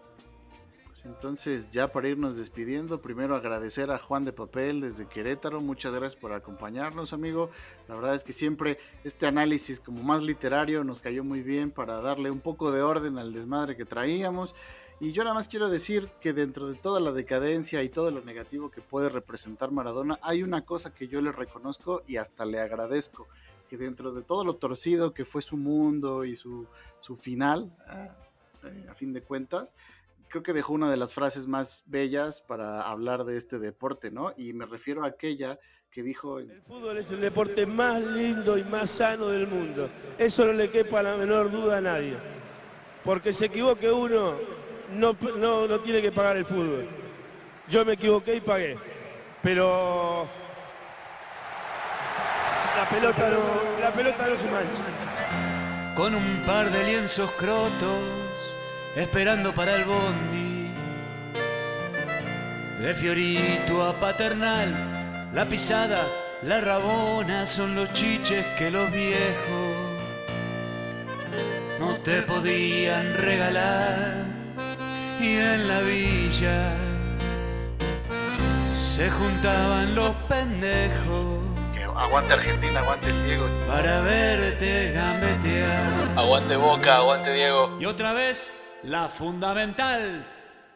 Pues 0.88 1.06
entonces 1.06 1.70
ya 1.70 1.92
para 1.92 2.10
irnos 2.10 2.36
despidiendo 2.36 3.02
primero 3.02 3.36
agradecer 3.36 3.92
a 3.92 3.98
Juan 3.98 4.26
de 4.26 4.34
Papel 4.34 4.82
desde 4.82 5.08
Querétaro 5.08 5.62
muchas 5.62 5.94
gracias 5.94 6.20
por 6.20 6.34
acompañarnos 6.34 7.14
amigo 7.14 7.50
la 7.88 7.96
verdad 7.96 8.14
es 8.14 8.26
que 8.26 8.34
siempre 8.34 8.78
este 9.06 9.26
análisis 9.26 9.80
como 9.80 10.04
más 10.04 10.22
literario 10.22 10.84
nos 10.84 11.00
cayó 11.00 11.24
muy 11.24 11.44
bien 11.44 11.72
para 11.72 12.02
darle 12.02 12.30
un 12.30 12.42
poco 12.42 12.74
de 12.74 12.82
orden 12.82 13.18
al 13.20 13.32
desmadre 13.32 13.78
que 13.78 13.86
traíamos 13.86 14.54
y 15.02 15.14
yo 15.14 15.24
nada 15.24 15.34
más 15.34 15.47
quiero 15.47 15.68
decir 15.68 16.10
que 16.22 16.32
dentro 16.32 16.68
de 16.68 16.76
toda 16.76 16.99
la 16.99 17.12
decadencia 17.12 17.82
y 17.82 17.89
todo 17.89 18.12
lo 18.12 18.22
negativo 18.22 18.70
que 18.70 18.82
puede 18.82 19.10
representar 19.10 19.72
Maradona, 19.72 20.20
hay 20.22 20.43
una 20.43 20.64
cosa 20.64 20.93
que 20.93 21.08
yo 21.08 21.22
le 21.22 21.32
reconozco 21.32 22.04
y 22.08 22.18
hasta 22.18 22.45
le 22.45 22.60
agradezco, 22.60 23.28
que 23.68 23.78
dentro 23.78 24.14
de 24.14 24.22
todo 24.22 24.45
lo 24.45 24.58
torcido 24.58 25.12
que 25.12 25.26
fue 25.26 25.41
su 25.41 25.58
mundo 25.58 26.24
y 26.24 26.36
su, 26.36 26.68
su 26.99 27.16
final, 27.16 27.76
a, 27.88 28.16
a 28.91 28.93
fin 28.93 29.12
de 29.12 29.24
cuentas, 29.24 29.74
creo 30.30 30.43
que 30.43 30.54
dejó 30.54 30.74
una 30.74 30.91
de 30.91 30.97
las 30.97 31.16
frases 31.16 31.47
más 31.47 31.84
bellas 31.88 32.43
para 32.43 32.82
hablar 32.82 33.24
de 33.26 33.38
este 33.38 33.58
deporte, 33.58 34.12
¿no? 34.12 34.36
Y 34.38 34.54
me 34.54 34.68
refiero 34.68 35.04
a 35.04 35.08
aquella 35.08 35.60
que 35.89 36.04
dijo... 36.04 36.38
El 36.38 36.62
fútbol 36.62 36.97
es 36.97 37.10
el 37.10 37.22
deporte 37.22 37.66
más 37.66 38.02
lindo 38.02 38.56
y 38.56 38.64
más 38.64 38.91
sano 38.91 39.30
del 39.30 39.47
mundo. 39.47 39.89
Eso 40.20 40.45
no 40.45 40.54
le 40.54 40.70
quepa 40.70 41.02
la 41.02 41.18
menor 41.18 41.52
duda 41.52 41.78
a 41.78 41.82
nadie. 41.82 42.18
Porque 43.04 43.34
se 43.34 43.45
equivoque 43.45 43.91
uno, 43.91 44.61
no, 44.94 45.16
no, 45.38 45.68
no 45.68 45.80
tiene 45.80 46.02
que 46.02 46.12
pagar 46.12 46.38
el 46.38 46.46
fútbol. 46.46 46.88
Yo 47.68 47.86
me 47.86 47.94
equivoqué 47.94 48.36
y 48.36 48.42
pagué. 48.42 48.78
Pero 49.42 50.28
la 52.78 52.89
pelota 52.89 53.30
no, 53.30 53.82
la 53.82 53.92
pelota 53.92 54.28
no 54.28 54.36
se 54.36 54.46
mancha. 54.46 54.84
con 55.96 56.16
un 56.16 56.44
par 56.46 56.70
de 56.72 56.84
lienzos 56.84 57.32
crotos, 57.32 58.00
esperando 58.96 59.54
para 59.54 59.76
el 59.76 59.86
bondi. 59.86 60.72
De 62.82 62.94
Fiorito 62.96 63.84
a 63.84 63.94
Paternal, 64.00 65.30
la 65.34 65.46
pisada, 65.46 66.08
la 66.44 66.62
rabona 66.62 67.46
son 67.46 67.76
los 67.76 67.94
chiches 67.94 68.46
que 68.58 68.72
los 68.72 68.92
viejos 68.92 69.92
no 71.80 71.98
te 71.98 72.22
podían 72.24 73.14
regalar. 73.18 74.41
Y 75.22 75.38
en 75.38 75.67
la 75.67 75.82
villa 75.82 76.74
se 78.72 79.07
juntaban 79.11 79.93
los 79.93 80.09
pendejos 80.28 81.43
Que 81.76 81.84
aguante 81.84 82.34
Argentina, 82.34 82.80
aguante 82.80 83.13
Diego. 83.26 83.45
para 83.67 84.01
verte 84.01 84.91
gambetear. 84.93 86.17
Aguante 86.17 86.55
Boca, 86.55 86.97
aguante 86.97 87.34
Diego. 87.34 87.78
Y 87.80 87.86
otra 87.86 88.13
vez, 88.13 88.51
la 88.82 89.07
fundamental 89.09 90.26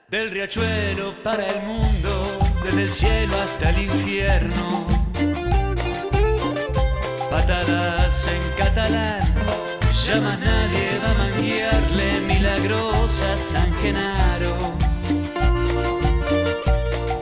del 0.09 0.29
riachuelo 0.29 1.11
para 1.23 1.47
el 1.47 1.63
mundo, 1.63 2.37
desde 2.63 2.83
el 2.83 2.91
cielo 2.91 3.33
hasta 3.41 3.71
el 3.71 3.79
infierno. 3.79 4.87
Patadas 7.31 8.27
en 8.27 8.63
catalán, 8.63 9.21
ya 10.05 10.21
más 10.21 10.37
nadie 10.39 10.84
San 13.38 13.72
Genaro. 13.76 14.55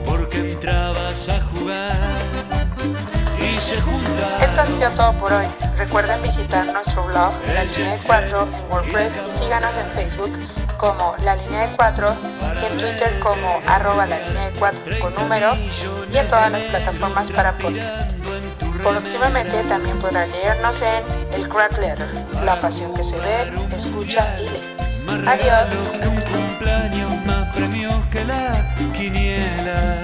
Porque 0.06 0.38
entrabas 0.38 1.28
a 1.28 1.38
jugar 1.40 1.92
y 3.38 3.54
se. 3.58 3.74
Esto 3.76 4.60
ha 4.60 4.64
sido 4.64 4.90
todo 4.92 5.12
por 5.20 5.32
hoy. 5.34 5.44
Recuerden 5.76 6.22
visitar 6.22 6.64
nuestro 6.72 7.04
blog 7.04 7.32
La 7.52 7.64
Línea 7.64 7.92
de 7.92 7.98
4 8.06 8.42
en 8.42 8.70
WordPress 8.70 9.12
y 9.28 9.32
síganos 9.38 9.76
en 9.76 9.90
Facebook 9.90 10.32
como 10.78 11.14
La 11.24 11.36
Línea 11.36 11.66
de 11.66 11.76
4 11.76 12.16
y 12.62 12.64
en 12.64 12.78
Twitter 12.78 13.18
como 13.20 13.60
arroba 13.66 14.06
La 14.06 14.20
Línea 14.20 14.50
de 14.50 14.58
4 14.58 14.98
con 15.00 15.14
número 15.14 15.52
y 16.10 16.16
en 16.16 16.26
todas 16.28 16.50
las 16.50 16.62
plataformas 16.62 17.30
para 17.30 17.52
podcast. 17.58 18.12
Próximamente 18.82 19.62
también 19.64 19.98
podrán 19.98 20.30
leernos 20.30 20.80
en 20.80 21.34
El 21.34 21.48
Crack 21.50 21.78
Letter, 21.78 22.08
la 22.44 22.58
pasión 22.60 22.94
que 22.94 23.04
se 23.04 23.18
ve, 23.18 23.52
escucha 23.76 24.40
y 24.40 24.48
lee. 24.48 24.73
Adiós. 25.22 25.92
Un 26.06 26.20
cumpleaños 26.20 27.24
más 27.26 27.56
premios 27.56 27.94
que 28.10 28.24
la 28.24 28.52
quiniela. 28.92 30.03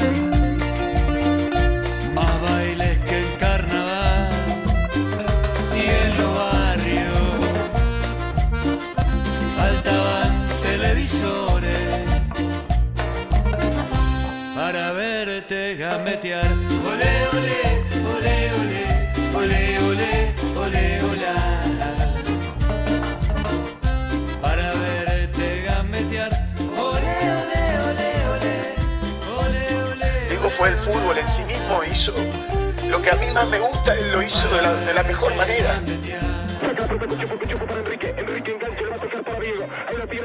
Fútbol 30.91 31.18
en 31.18 31.28
sí 31.28 31.45
mismo, 31.45 31.84
hizo 31.84 32.12
lo 32.88 33.01
que 33.01 33.11
a 33.11 33.14
mí 33.14 33.30
más 33.30 33.49
me 33.49 33.61
gusta, 33.61 33.95
él 33.95 34.12
lo 34.12 34.22
hizo 34.22 34.49
de 34.49 34.62
la, 34.62 34.74
de 34.74 34.95
la 34.95 35.03
mejor 35.05 35.34
manera. 35.36 35.80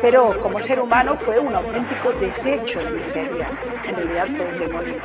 Pero 0.02 0.40
como 0.42 0.60
ser 0.62 0.80
humano 0.80 1.16
fue 1.16 1.40
un 1.40 1.54
auténtico 1.54 2.12
desecho 2.14 2.84
de 2.84 2.92
miserias. 2.92 3.64
En 3.88 3.96
realidad 3.96 4.28
fue 4.28 4.48
un 4.48 4.60
demonio. 4.60 4.96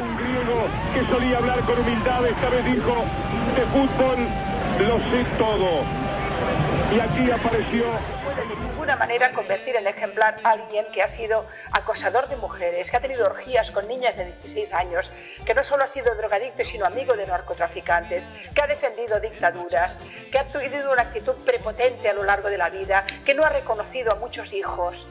Un 0.00 0.16
griego 0.16 0.68
que 0.94 1.12
solía 1.12 1.38
hablar 1.38 1.60
con 1.60 1.78
humildad, 1.80 2.26
esta 2.26 2.48
vez 2.48 2.64
dijo, 2.64 3.04
de 3.56 3.66
fútbol 3.66 4.18
lo 4.86 4.98
sé 4.98 5.24
todo. 5.38 5.84
Y 6.94 7.00
aquí 7.00 7.30
apareció 7.30 7.84
ninguna 8.82 8.96
manera 8.98 9.30
convertir 9.30 9.76
en 9.76 9.86
ejemplar 9.86 10.40
a 10.42 10.50
alguien 10.50 10.84
que 10.92 11.04
ha 11.04 11.08
sido 11.08 11.46
acosador 11.70 12.26
de 12.26 12.34
mujeres, 12.34 12.90
que 12.90 12.96
ha 12.96 13.00
tenido 13.00 13.26
orgías 13.26 13.70
con 13.70 13.86
niñas 13.86 14.16
de 14.16 14.24
16 14.24 14.72
años, 14.72 15.08
que 15.46 15.54
no 15.54 15.62
solo 15.62 15.84
ha 15.84 15.86
sido 15.86 16.12
drogadicto, 16.16 16.64
sino 16.64 16.84
amigo 16.84 17.14
de 17.14 17.24
narcotraficantes, 17.24 18.28
que 18.52 18.60
ha 18.60 18.66
defendido 18.66 19.20
dictaduras, 19.20 20.00
que 20.32 20.38
ha 20.40 20.48
tenido 20.48 20.90
una 20.90 21.02
actitud 21.02 21.34
prepotente 21.44 22.08
a 22.08 22.12
lo 22.12 22.24
largo 22.24 22.48
de 22.48 22.58
la 22.58 22.70
vida, 22.70 23.06
que 23.24 23.34
no 23.34 23.44
ha 23.44 23.50
reconocido 23.50 24.10
a 24.10 24.16
muchos 24.16 24.52
hijos. 24.52 25.06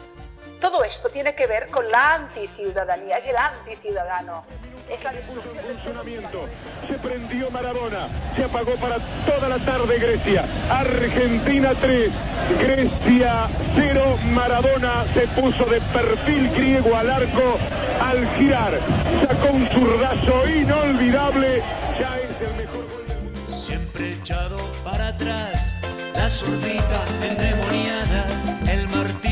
Todo 0.61 0.83
esto 0.83 1.09
tiene 1.09 1.33
que 1.33 1.47
ver 1.47 1.67
con 1.69 1.89
la 1.89 2.13
anticiudadanía, 2.13 3.17
es 3.17 3.25
el 3.25 3.35
anticiudadano. 3.35 4.45
Es 4.87 5.03
la 5.03 5.11
funcionamiento. 5.11 6.47
Se 6.87 6.93
prendió 6.95 7.49
Maradona. 7.49 8.07
Se 8.35 8.43
apagó 8.43 8.75
para 8.75 8.97
toda 9.25 9.49
la 9.49 9.57
tarde 9.57 9.97
Grecia. 9.97 10.45
Argentina 10.69 11.71
3. 11.81 12.11
Grecia 12.59 13.47
0. 13.73 14.19
Maradona 14.33 15.05
se 15.13 15.27
puso 15.29 15.65
de 15.65 15.81
perfil 15.81 16.51
griego 16.51 16.95
al 16.95 17.09
arco 17.09 17.57
al 18.01 18.27
girar. 18.35 18.77
Sacó 19.25 19.53
un 19.53 19.67
zurdazo 19.69 20.47
inolvidable. 20.47 21.63
Ya 21.99 22.19
es 22.19 22.49
el 22.49 22.57
mejor 22.57 22.87
gol 22.87 23.07
del 23.07 23.21
mundo. 23.23 23.51
Siempre 23.51 24.09
echado 24.11 24.57
para 24.83 25.07
atrás, 25.07 25.73
la 26.13 26.29
zurdita 26.29 27.03
endemoniada, 27.23 28.25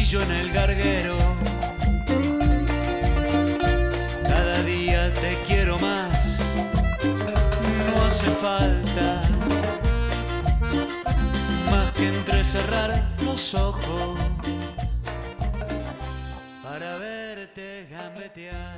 martillo 0.10 0.22
en 0.22 0.32
el 0.32 0.52
garguero. 0.52 1.18
Cada 4.24 4.64
día 4.64 5.14
te 5.14 5.38
quiero 5.48 5.78
más, 5.80 6.40
no 7.88 8.02
hace 8.08 8.26
falta 8.42 9.22
más 11.70 11.92
que 11.92 12.08
entrecerrar 12.08 13.08
los 13.24 13.54
ojos 13.54 14.20
para 16.64 16.98
verte 16.98 17.88
gambetear. 17.92 18.78